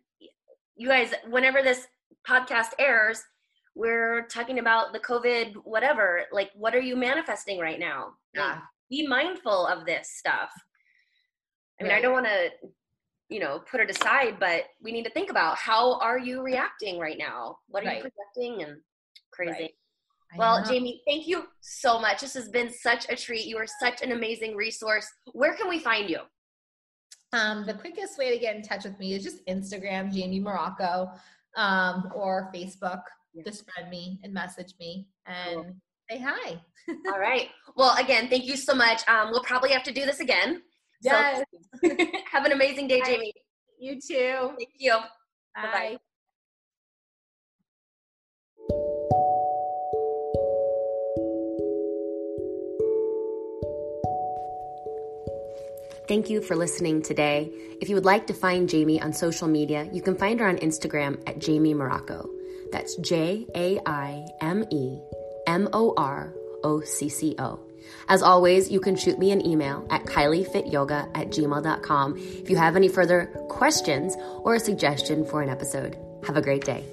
you 0.75 0.87
guys, 0.87 1.13
whenever 1.29 1.61
this 1.61 1.87
podcast 2.27 2.71
airs, 2.79 3.21
we're 3.77 4.23
talking 4.27 4.57
about 4.59 4.91
the 4.91 4.99
COVID, 4.99 5.53
whatever. 5.63 6.23
Like, 6.31 6.49
what 6.55 6.73
are 6.73 6.79
you 6.79 6.95
manifesting 6.95 7.59
right 7.59 7.79
now? 7.79 8.13
Like, 8.35 8.55
Yeah. 8.55 8.61
be 8.89 9.07
mindful 9.07 9.67
of 9.67 9.85
this 9.85 10.09
stuff. 10.17 10.51
I 11.79 11.83
mean, 11.83 11.91
I 11.91 12.01
don't 12.01 12.13
want 12.13 12.25
to, 12.25 12.49
you 13.29 13.39
know, 13.39 13.59
put 13.69 13.79
it 13.79 13.89
aside, 13.91 14.39
but 14.39 14.63
we 14.81 14.91
need 14.91 15.03
to 15.03 15.11
think 15.11 15.29
about 15.29 15.57
how 15.57 15.99
are 15.99 16.17
you 16.17 16.41
reacting 16.41 16.97
right 16.97 17.17
now? 17.19 17.59
What 17.67 17.85
are 17.85 17.93
you 17.93 18.01
projecting? 18.01 18.63
And 18.63 18.81
crazy. 19.31 19.51
Right. 19.51 19.75
Well, 20.37 20.59
know. 20.59 20.65
Jaime, 20.65 21.01
thank 21.07 21.27
you 21.27 21.47
so 21.61 21.99
much. 21.99 22.21
This 22.21 22.33
has 22.33 22.49
been 22.49 22.71
such 22.71 23.07
a 23.09 23.15
treat. 23.15 23.45
You 23.45 23.57
are 23.57 23.67
such 23.79 24.01
an 24.01 24.11
amazing 24.11 24.55
resource. 24.55 25.07
Where 25.33 25.53
can 25.55 25.69
we 25.69 25.79
find 25.79 26.09
you? 26.09 26.21
Um, 27.33 27.65
the 27.65 27.75
quickest 27.75 28.17
way 28.17 28.31
to 28.33 28.39
get 28.39 28.55
in 28.55 28.63
touch 28.63 28.85
with 28.85 28.97
me 28.97 29.13
is 29.13 29.23
just 29.23 29.45
Instagram, 29.45 30.11
Jaime 30.11 30.39
Morocco, 30.39 31.11
um, 31.55 32.11
or 32.15 32.49
Facebook. 32.55 33.01
Yeah. 33.37 33.43
Just 33.45 33.69
friend 33.69 33.89
me 33.89 34.19
and 34.23 34.33
message 34.33 34.73
me 34.79 35.07
and 35.27 35.75
say 36.09 36.19
hi. 36.19 36.59
All 37.13 37.19
right. 37.19 37.49
Well, 37.75 37.95
again, 37.97 38.29
thank 38.29 38.45
you 38.45 38.55
so 38.57 38.73
much. 38.73 39.07
Um, 39.07 39.29
we'll 39.31 39.43
probably 39.43 39.69
have 39.71 39.83
to 39.83 39.91
do 39.93 40.05
this 40.05 40.19
again. 40.19 40.61
So- 41.03 41.11
Yes. 41.11 41.43
Have 42.31 42.45
an 42.45 42.51
amazing 42.53 42.87
day, 42.87 42.99
Bye. 43.01 43.05
Jaime. 43.09 43.33
You 43.79 44.01
too. 44.01 44.53
Thank 44.57 44.69
you. 44.79 44.93
Bye. 45.55 45.61
Bye-bye. 45.61 45.97
Thank 56.07 56.29
you 56.29 56.41
for 56.41 56.55
listening 56.55 57.01
today. 57.01 57.51
If 57.81 57.89
you 57.89 57.95
would 57.95 58.05
like 58.05 58.27
to 58.27 58.33
find 58.33 58.71
Jaime 58.71 59.01
on 59.01 59.11
social 59.11 59.47
media, 59.47 59.89
you 59.91 60.01
can 60.01 60.15
find 60.15 60.39
her 60.39 60.47
on 60.47 60.57
Instagram 60.57 61.21
at 61.27 61.39
Jamie 61.39 61.73
Morocco. 61.73 62.29
That's 62.71 62.95
J 62.97 63.45
A 63.55 63.79
I 63.85 64.25
M 64.41 64.65
E 64.71 64.99
M 65.47 65.69
O 65.73 65.93
R 65.97 66.33
O 66.63 66.81
C 66.81 67.09
C 67.09 67.35
O. 67.39 67.59
As 68.09 68.21
always, 68.21 68.69
you 68.69 68.79
can 68.79 68.95
shoot 68.95 69.17
me 69.17 69.31
an 69.31 69.45
email 69.45 69.87
at 69.89 70.05
kyliefityoga 70.05 71.09
at 71.15 71.29
gmail.com 71.29 72.17
if 72.17 72.49
you 72.49 72.57
have 72.57 72.75
any 72.75 72.89
further 72.89 73.27
questions 73.49 74.15
or 74.43 74.55
a 74.55 74.59
suggestion 74.59 75.25
for 75.25 75.41
an 75.41 75.49
episode. 75.49 75.97
Have 76.25 76.37
a 76.37 76.41
great 76.41 76.65
day. 76.65 76.83